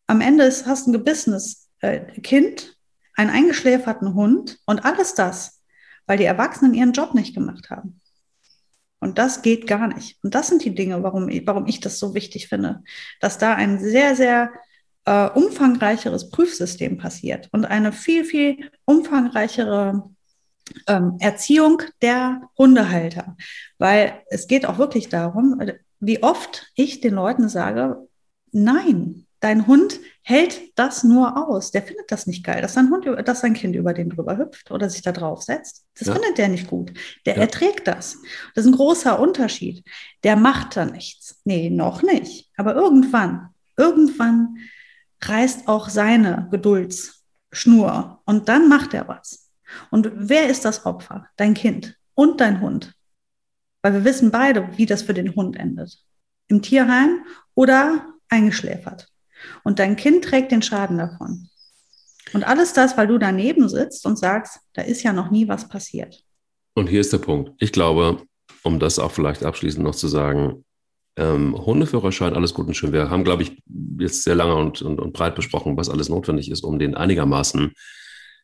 Am 0.09 0.21
Ende 0.21 0.45
ist, 0.45 0.67
hast 0.67 0.87
du 0.87 0.91
ein 0.91 0.93
gebissenes 0.93 1.69
äh, 1.81 2.01
Kind, 2.21 2.77
einen 3.15 3.31
eingeschläferten 3.31 4.15
Hund 4.15 4.59
und 4.67 4.85
alles 4.85 5.15
das, 5.15 5.63
weil 6.07 6.19
die 6.19 6.25
Erwachsenen 6.25 6.75
ihren 6.75 6.93
Job 6.93 7.15
nicht 7.15 7.35
gemacht 7.35 7.71
haben. 7.71 8.01
Und 9.01 9.19
das 9.19 9.43
geht 9.43 9.69
gar 9.69 9.87
nicht. 9.87 10.19
Und 10.25 10.35
das 10.35 10.49
sind 10.49 10.65
die 10.65 10.75
Dinge, 10.75 11.03
warum 11.05 11.29
ich, 11.29 11.47
warum 11.47 11.67
ich 11.67 11.79
das 11.79 12.01
so 12.01 12.15
wichtig 12.15 12.49
finde, 12.49 12.83
dass 13.21 13.39
da 13.39 13.55
ein 13.55 13.79
sehr, 13.79 14.17
sehr 14.17 14.51
äh, 15.09 15.31
umfangreicheres 15.31 16.29
Prüfsystem 16.29 16.99
passiert 16.99 17.49
und 17.53 17.65
eine 17.65 17.93
viel, 17.93 18.25
viel 18.25 18.71
umfangreichere 18.85 20.11
ähm, 20.87 21.17
Erziehung 21.19 21.81
der 22.03 22.43
Hundehalter. 22.59 23.35
Weil 23.79 24.21
es 24.29 24.49
geht 24.49 24.67
auch 24.67 24.77
wirklich 24.77 25.09
darum, 25.09 25.63
wie 25.99 26.23
oft 26.23 26.71
ich 26.75 27.01
den 27.01 27.15
Leuten 27.15 27.49
sage, 27.49 28.07
nein, 28.53 29.25
dein 29.41 29.67
Hund 29.67 29.99
hält 30.21 30.79
das 30.79 31.05
nur 31.05 31.49
aus. 31.49 31.71
Der 31.71 31.83
findet 31.83 32.13
das 32.13 32.27
nicht 32.27 32.45
geil, 32.45 32.61
dass 32.61 32.75
sein 32.75 32.91
Hund, 32.91 33.07
dass 33.27 33.41
sein 33.41 33.55
Kind 33.55 33.77
über 33.77 33.95
den 33.95 34.11
drüber 34.11 34.37
hüpft 34.37 34.71
oder 34.71 34.91
sich 34.91 35.01
da 35.01 35.13
drauf 35.13 35.43
setzt. 35.43 35.87
Das 35.99 36.09
ja. 36.09 36.13
findet 36.13 36.37
der 36.37 36.49
nicht 36.49 36.69
gut. 36.69 36.93
Der 37.25 37.37
ja. 37.37 37.43
erträgt 37.43 37.89
das. 37.89 38.19
Das 38.55 38.67
ist 38.67 38.71
ein 38.71 38.77
großer 38.77 39.19
Unterschied. 39.19 39.83
Der 40.23 40.37
macht 40.37 40.77
da 40.77 40.85
nichts. 40.85 41.41
Nee, 41.45 41.71
noch 41.71 42.03
nicht. 42.03 42.51
Aber 42.59 42.75
irgendwann 42.75 43.55
Irgendwann 43.79 44.59
reißt 45.23 45.69
auch 45.69 45.89
seine 45.89 46.49
Geduldsschnur 46.51 48.21
und 48.25 48.49
dann 48.49 48.69
macht 48.69 48.95
er 48.95 49.09
was. 49.09 49.51
Und 49.91 50.11
wer 50.15 50.49
ist 50.49 50.65
das 50.65 50.87
Opfer? 50.87 51.27
Dein 51.37 51.55
Kind 51.55 51.97
und 52.15 52.41
dein 52.41 52.61
Hund. 52.61 52.95
Weil 53.83 53.95
wir 53.95 54.05
wissen 54.05 54.31
beide, 54.31 54.77
wie 54.77 54.87
das 54.87 55.03
für 55.03 55.15
den 55.15 55.35
Hund 55.35 55.57
endet. 55.57 55.99
Im 56.49 56.63
Tierheim 56.63 57.25
oder 57.55 58.07
eingeschläfert. 58.29 59.09
Und 59.65 59.79
dein 59.79 59.97
Kind 59.97 60.25
trägt 60.25 60.53
den 60.53 60.63
Schaden 60.63 60.99
davon. 60.99 61.49
Und 62.33 62.45
alles 62.45 62.73
das, 62.73 62.97
weil 62.97 63.07
du 63.07 63.19
daneben 63.19 63.69
sitzt 63.69 64.05
und 64.07 64.19
sagst, 64.19 64.61
da 64.75 64.83
ist 64.83 65.03
ja 65.03 65.13
noch 65.13 65.31
nie 65.31 65.49
was 65.49 65.69
passiert. 65.69 66.25
Und 66.75 66.89
hier 66.89 67.01
ist 67.01 67.13
der 67.13 67.19
Punkt. 67.19 67.53
Ich 67.59 67.73
glaube, 67.73 68.23
um 68.63 68.79
das 68.79 68.99
auch 68.99 69.13
vielleicht 69.13 69.45
abschließend 69.45 69.85
noch 69.85 69.95
zu 69.95 70.09
sagen, 70.09 70.65
ähm, 71.19 71.55
Hundeführerschein, 71.55 72.35
alles 72.35 72.55
gut 72.55 72.69
und 72.69 72.75
schön. 72.75 72.93
Wir 72.93 73.11
haben, 73.11 73.25
glaube 73.25 73.43
ich, 73.43 73.61
jetzt 73.99 74.23
sehr 74.23 74.35
lange 74.35 74.55
und, 74.55 74.81
und, 74.83 75.01
und, 75.01 75.13
breit 75.13 75.35
besprochen, 75.35 75.77
was 75.77 75.91
alles 75.91 76.09
notwendig 76.09 76.51
ist, 76.51 76.65
um 76.65 76.79
den 76.79 76.95
einigermaßen 76.95 77.73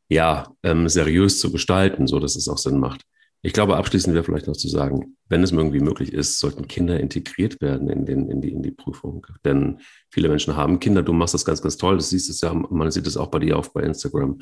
ja, 0.09 0.53
ähm, 0.63 0.89
seriös 0.89 1.39
zu 1.39 1.51
gestalten, 1.53 2.07
so 2.07 2.21
dass 2.21 2.37
es 2.37 2.49
auch 2.49 2.59
Sinn 2.59 2.79
macht. 2.79 3.03
Ich 3.43 3.53
glaube, 3.53 3.77
abschließend 3.77 4.15
wäre 4.15 4.25
vielleicht 4.25 4.47
noch 4.47 4.57
zu 4.57 4.69
sagen, 4.69 5.17
wenn 5.29 5.43
es 5.43 5.53
irgendwie 5.53 5.81
möglich 5.81 6.13
ist, 6.13 6.39
sollten 6.39 6.67
Kinder 6.67 6.99
integriert 6.99 7.61
werden 7.61 7.89
in, 7.89 8.07
den, 8.07 8.29
in, 8.31 8.41
die, 8.41 8.51
in 8.51 8.63
die 8.63 8.71
Prüfung. 8.71 9.27
Denn 9.45 9.81
viele 10.11 10.29
Menschen 10.29 10.57
haben 10.57 10.81
Kinder, 10.81 11.03
du 11.03 11.13
machst 11.13 11.35
das 11.35 11.45
ganz, 11.45 11.63
ganz 11.63 11.77
toll, 11.77 11.97
das 11.97 12.11
siehst 12.11 12.31
es 12.31 12.41
ja, 12.41 12.53
man 12.55 12.91
sieht 12.91 13.07
es 13.07 13.17
auch 13.17 13.29
bei 13.29 13.39
dir 13.39 13.59
auf 13.59 13.73
bei 13.73 13.83
Instagram, 13.83 14.41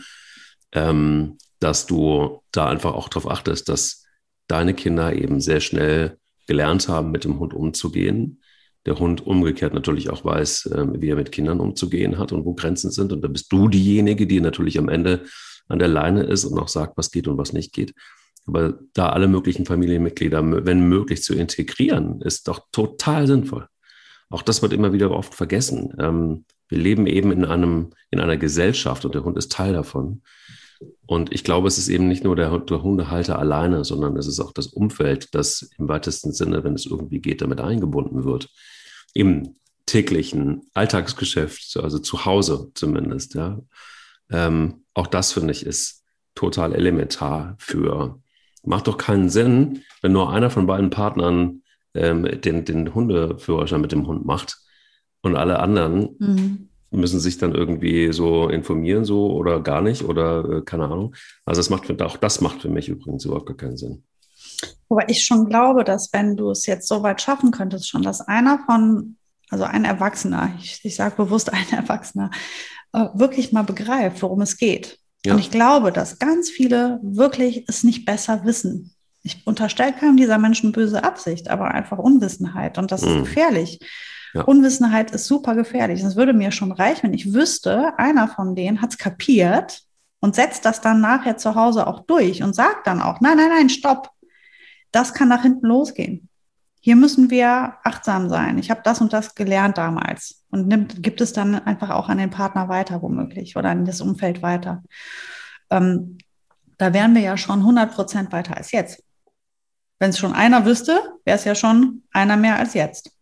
ähm, 0.73 1.37
dass 1.59 1.87
du 1.87 2.43
da 2.53 2.69
einfach 2.69 2.95
auch 2.95 3.09
darauf 3.09 3.31
achtest, 3.31 3.69
dass 3.69 4.05
deine 4.47 4.73
Kinder 4.73 5.13
eben 5.13 5.41
sehr 5.41 5.61
schnell 5.61 6.19
gelernt 6.47 6.89
haben, 6.89 7.11
mit 7.11 7.25
dem 7.25 7.39
Hund 7.39 7.55
umzugehen. 7.55 8.41
Der 8.87 8.99
Hund 8.99 9.25
umgekehrt 9.25 9.75
natürlich 9.75 10.11
auch 10.11 10.25
weiß, 10.25 10.71
ähm, 10.77 11.01
wie 11.01 11.09
er 11.09 11.17
mit 11.17 11.33
Kindern 11.33 11.61
umzugehen 11.61 12.19
hat 12.19 12.33
und 12.33 12.45
wo 12.45 12.55
Grenzen 12.55 12.91
sind. 12.91 13.13
Und 13.13 13.23
da 13.23 13.29
bist 13.29 13.53
du 13.53 13.69
diejenige, 13.69 14.27
die 14.27 14.41
natürlich 14.41 14.79
am 14.79 14.89
Ende 14.89 15.25
an 15.69 15.79
der 15.79 15.89
Leine 15.89 16.25
ist 16.25 16.45
und 16.45 16.59
auch 16.59 16.69
sagt, 16.69 16.97
was 16.97 17.11
geht 17.11 17.29
und 17.29 17.39
was 17.39 17.53
nicht 17.53 17.73
geht. 17.73 17.95
Aber 18.47 18.79
da 18.93 19.11
alle 19.11 19.29
möglichen 19.29 19.67
Familienmitglieder, 19.67 20.67
wenn 20.67 20.89
möglich, 20.89 21.23
zu 21.23 21.35
integrieren, 21.35 22.21
ist 22.23 22.49
doch 22.49 22.67
total 22.73 23.27
sinnvoll. 23.27 23.69
Auch 24.31 24.43
das 24.43 24.63
wird 24.63 24.73
immer 24.73 24.93
wieder 24.93 25.11
oft 25.13 25.35
vergessen. 25.35 25.95
Ähm, 26.01 26.45
wir 26.69 26.79
leben 26.79 27.07
eben 27.07 27.31
in 27.31 27.45
einem, 27.45 27.91
in 28.11 28.19
einer 28.19 28.37
Gesellschaft 28.37 29.05
und 29.05 29.15
der 29.15 29.25
Hund 29.25 29.37
ist 29.37 29.53
Teil 29.53 29.75
davon. 29.75 30.23
Und 31.07 31.33
ich 31.33 31.45
glaube, 31.45 31.69
es 31.69 31.79
ist 31.79 31.89
eben 31.89 32.09
nicht 32.09 32.25
nur 32.25 32.37
der, 32.37 32.59
der, 32.59 32.83
Hundehalter 32.83 33.39
alleine, 33.39 33.85
sondern 33.85 34.17
es 34.17 34.27
ist 34.27 34.41
auch 34.41 34.53
das 34.53 34.69
Umfeld, 34.69 35.35
das 35.35 35.71
im 35.79 35.89
weitesten 35.89 36.33
Sinne, 36.33 36.65
wenn 36.65 36.75
es 36.75 36.87
irgendwie 36.87 37.21
geht, 37.21 37.43
damit 37.43 37.61
eingebunden 37.61 38.25
wird. 38.25 38.49
Im 39.15 39.57
täglichen 39.87 40.63
Alltagsgeschäft, 40.75 41.77
also 41.83 41.99
zu 41.99 42.25
Hause 42.25 42.71
zumindest, 42.75 43.35
ja. 43.35 43.61
Ähm, 44.31 44.85
auch 44.95 45.07
das 45.07 45.33
finde 45.33 45.53
ich 45.53 45.67
ist 45.67 46.05
total 46.35 46.75
elementar 46.75 47.57
für, 47.59 48.21
macht 48.63 48.87
doch 48.87 48.97
keinen 48.97 49.29
Sinn, 49.29 49.83
wenn 50.01 50.13
nur 50.13 50.33
einer 50.33 50.49
von 50.49 50.67
beiden 50.67 50.91
Partnern 50.91 51.63
ähm, 51.95 52.25
den, 52.41 52.65
den 52.65 52.95
Hundeführerschein 52.95 53.81
mit 53.81 53.93
dem 53.93 54.07
Hund 54.07 54.25
macht 54.25 54.59
und 55.21 55.37
alle 55.37 55.59
anderen 55.59 56.17
mhm 56.19 56.69
müssen 56.93 57.21
sich 57.21 57.39
dann 57.39 57.55
irgendwie 57.55 58.13
so 58.13 58.49
informieren, 58.49 59.05
so 59.05 59.33
oder 59.33 59.61
gar 59.61 59.81
nicht 59.81 60.05
oder 60.05 60.59
äh, 60.59 60.63
keine 60.63 60.85
Ahnung. 60.85 61.15
Also 61.45 61.59
das 61.61 61.71
macht 61.71 62.03
auch 62.03 62.17
das 62.17 62.41
macht 62.41 62.63
für 62.63 62.69
mich 62.69 62.89
übrigens 62.89 63.25
überhaupt 63.25 63.47
gar 63.47 63.57
keinen 63.57 63.77
Sinn. 63.77 64.05
Wobei 64.89 65.07
ich 65.09 65.25
schon 65.25 65.49
glaube, 65.49 65.85
dass 65.85 66.13
wenn 66.13 66.37
du 66.37 66.51
es 66.51 66.67
jetzt 66.67 66.87
so 66.87 67.03
weit 67.03 67.23
schaffen 67.23 67.51
könntest, 67.51 67.89
schon, 67.89 68.03
dass 68.03 68.21
einer 68.21 68.61
von, 68.67 69.17
also 69.49 69.65
ein 69.65 69.85
Erwachsener, 69.85 70.53
ich, 70.61 70.81
ich 70.83 70.95
sage 70.97 71.17
bewusst 71.17 71.53
ein 71.53 71.67
Erwachsener, 71.73 72.31
äh, 72.93 73.07
wirklich 73.15 73.53
mal 73.53 73.63
begreift, 73.65 74.23
worum 74.23 74.43
es 74.43 74.57
geht. 74.57 74.99
Ja. 75.25 75.35
Und 75.35 75.41
ich 75.41 75.51
glaube, 75.51 75.93
dass 75.93 76.19
ganz 76.19 76.51
viele 76.51 77.01
wirklich 77.03 77.65
es 77.69 77.85
nicht 77.85 78.05
besser 78.05 78.45
wissen. 78.45 78.95
Ich 79.23 79.47
unterstelle 79.47 79.93
keinem 79.93 80.17
dieser 80.17 80.39
Menschen 80.39 80.73
böse 80.73 81.05
Absicht, 81.05 81.49
aber 81.49 81.71
einfach 81.71 81.99
Unwissenheit. 81.99 82.77
Und 82.77 82.91
das 82.91 83.03
mhm. 83.03 83.09
ist 83.09 83.19
gefährlich. 83.21 83.79
Ja. 84.35 84.43
Unwissenheit 84.43 85.11
ist 85.11 85.27
super 85.27 85.55
gefährlich. 85.55 86.03
Es 86.03 86.17
würde 86.17 86.33
mir 86.33 86.53
schon 86.53 86.73
reichen, 86.73 87.05
wenn 87.05 87.15
ich 87.15 87.33
wüsste, 87.35 87.99
einer 87.99 88.29
von 88.29 88.55
denen 88.55 88.81
hat 88.81 88.91
es 88.91 88.99
kapiert 88.99 89.83
und 90.21 90.35
setzt 90.35 90.65
das 90.65 90.81
dann 90.81 91.01
nachher 91.01 91.37
zu 91.37 91.55
Hause 91.55 91.87
auch 91.87 92.01
durch 92.01 92.43
und 92.43 92.55
sagt 92.55 92.87
dann 92.87 93.03
auch, 93.03 93.21
nein, 93.21 93.37
nein, 93.37 93.51
nein, 93.51 93.69
stopp. 93.69 94.11
Das 94.91 95.15
kann 95.15 95.29
nach 95.29 95.43
hinten 95.43 95.67
losgehen. 95.67 96.29
Hier 96.81 96.97
müssen 96.97 97.31
wir 97.31 97.75
achtsam 97.85 98.29
sein. 98.29 98.59
Ich 98.59 98.71
habe 98.71 98.81
das 98.83 99.01
und 99.01 99.13
das 99.13 99.35
gelernt 99.35 99.79
damals 99.79 100.45
und 100.51 100.67
nimmt, 100.67 101.03
gibt 101.03 101.21
es 101.21 101.33
dann 101.33 101.55
einfach 101.55 101.91
auch 101.91 102.09
an 102.09 102.19
den 102.19 102.31
Partner 102.31 102.69
weiter 102.69 103.03
womöglich 103.03 103.57
oder 103.57 103.71
in 103.71 103.85
das 103.85 104.01
Umfeld 104.01 104.43
weiter. 104.43 104.83
Ähm, 105.71 106.19
da 106.79 106.93
wären 106.93 107.15
wir 107.15 107.23
ja 107.23 107.37
schon 107.37 107.61
100 107.61 107.95
Prozent 107.95 108.33
weiter 108.33 108.57
als 108.57 108.73
jetzt. 108.73 109.05
Wenn 110.01 110.11
es 110.11 110.19
schon 110.19 110.33
einer 110.33 110.65
wüsste, 110.65 111.01
wäre 111.25 111.39
es 111.39 111.45
ja 111.45 111.55
schon 111.55 112.03
einer 112.13 112.37
mehr 112.37 112.59
als 112.59 112.75
jetzt. 112.75 113.13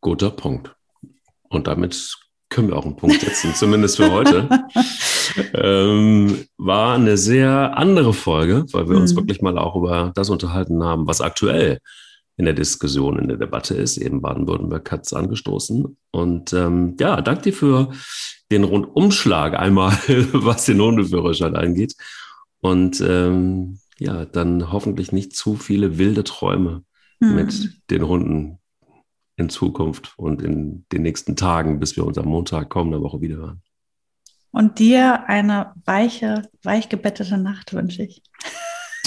Guter 0.00 0.30
Punkt. 0.30 0.74
Und 1.48 1.66
damit 1.66 2.16
können 2.50 2.68
wir 2.68 2.76
auch 2.76 2.86
einen 2.86 2.96
Punkt 2.96 3.20
setzen, 3.20 3.54
zumindest 3.54 3.96
für 3.96 4.10
heute. 4.10 4.48
ähm, 5.54 6.44
war 6.56 6.94
eine 6.94 7.16
sehr 7.16 7.76
andere 7.76 8.14
Folge, 8.14 8.64
weil 8.72 8.88
wir 8.88 8.96
mhm. 8.96 9.02
uns 9.02 9.16
wirklich 9.16 9.42
mal 9.42 9.58
auch 9.58 9.76
über 9.76 10.12
das 10.14 10.30
unterhalten 10.30 10.82
haben, 10.82 11.06
was 11.06 11.20
aktuell 11.20 11.78
in 12.36 12.44
der 12.44 12.54
Diskussion, 12.54 13.18
in 13.18 13.28
der 13.28 13.36
Debatte 13.36 13.74
ist. 13.74 13.98
Eben 13.98 14.22
Baden-Württemberg 14.22 14.90
hat 14.90 15.04
es 15.04 15.12
angestoßen. 15.12 15.96
Und 16.12 16.52
ähm, 16.52 16.96
ja, 16.98 17.20
danke 17.20 17.42
dir 17.42 17.52
für 17.52 17.92
den 18.50 18.64
Rundumschlag 18.64 19.58
einmal, 19.58 19.92
was 20.32 20.64
den 20.64 20.80
Hundeführerschein 20.80 21.56
angeht. 21.56 21.94
Und 22.60 23.00
ähm, 23.00 23.78
ja, 23.98 24.24
dann 24.24 24.72
hoffentlich 24.72 25.12
nicht 25.12 25.34
zu 25.34 25.56
viele 25.56 25.98
wilde 25.98 26.24
Träume 26.24 26.84
mhm. 27.20 27.34
mit 27.34 27.70
den 27.90 28.06
Hunden 28.06 28.57
in 29.38 29.48
Zukunft 29.48 30.12
und 30.16 30.42
in 30.42 30.84
den 30.92 31.02
nächsten 31.02 31.36
Tagen, 31.36 31.78
bis 31.78 31.96
wir 31.96 32.04
uns 32.04 32.18
am 32.18 32.26
Montag 32.26 32.68
kommende 32.68 33.00
Woche 33.00 33.20
wieder 33.20 33.36
hören. 33.36 33.62
Und 34.50 34.78
dir 34.78 35.28
eine 35.28 35.72
weiche, 35.84 36.42
weich 36.62 36.88
gebettete 36.88 37.38
Nacht 37.38 37.72
wünsche 37.72 38.02
ich. 38.02 38.22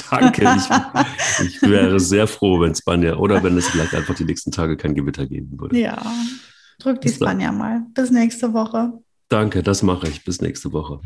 Danke. 0.09 0.43
Ich, 0.57 1.45
ich 1.45 1.61
wäre 1.61 1.99
sehr 1.99 2.27
froh, 2.27 2.61
wenn 2.61 2.73
Spanja 2.73 3.15
oder 3.15 3.43
wenn 3.43 3.57
es 3.57 3.67
vielleicht 3.67 3.93
einfach 3.93 4.15
die 4.15 4.23
nächsten 4.23 4.51
Tage 4.51 4.77
kein 4.77 4.95
Gewitter 4.95 5.25
geben 5.25 5.59
würde. 5.59 5.77
Ja, 5.77 6.01
drück 6.79 7.01
die 7.01 7.09
Spanja 7.09 7.51
mal. 7.51 7.83
Bis 7.93 8.11
nächste 8.11 8.53
Woche. 8.53 8.93
Danke, 9.29 9.63
das 9.63 9.83
mache 9.83 10.07
ich. 10.07 10.23
Bis 10.23 10.41
nächste 10.41 10.71
Woche. 10.71 11.01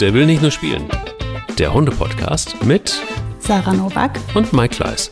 Der 0.00 0.14
will 0.14 0.26
nicht 0.26 0.42
nur 0.42 0.50
spielen. 0.50 0.88
Der 1.58 1.72
Hunde-Podcast 1.72 2.64
mit 2.64 3.00
Sarah 3.38 3.72
Novak 3.72 4.18
und 4.34 4.52
Mike 4.52 4.76
Kleiss. 4.76 5.10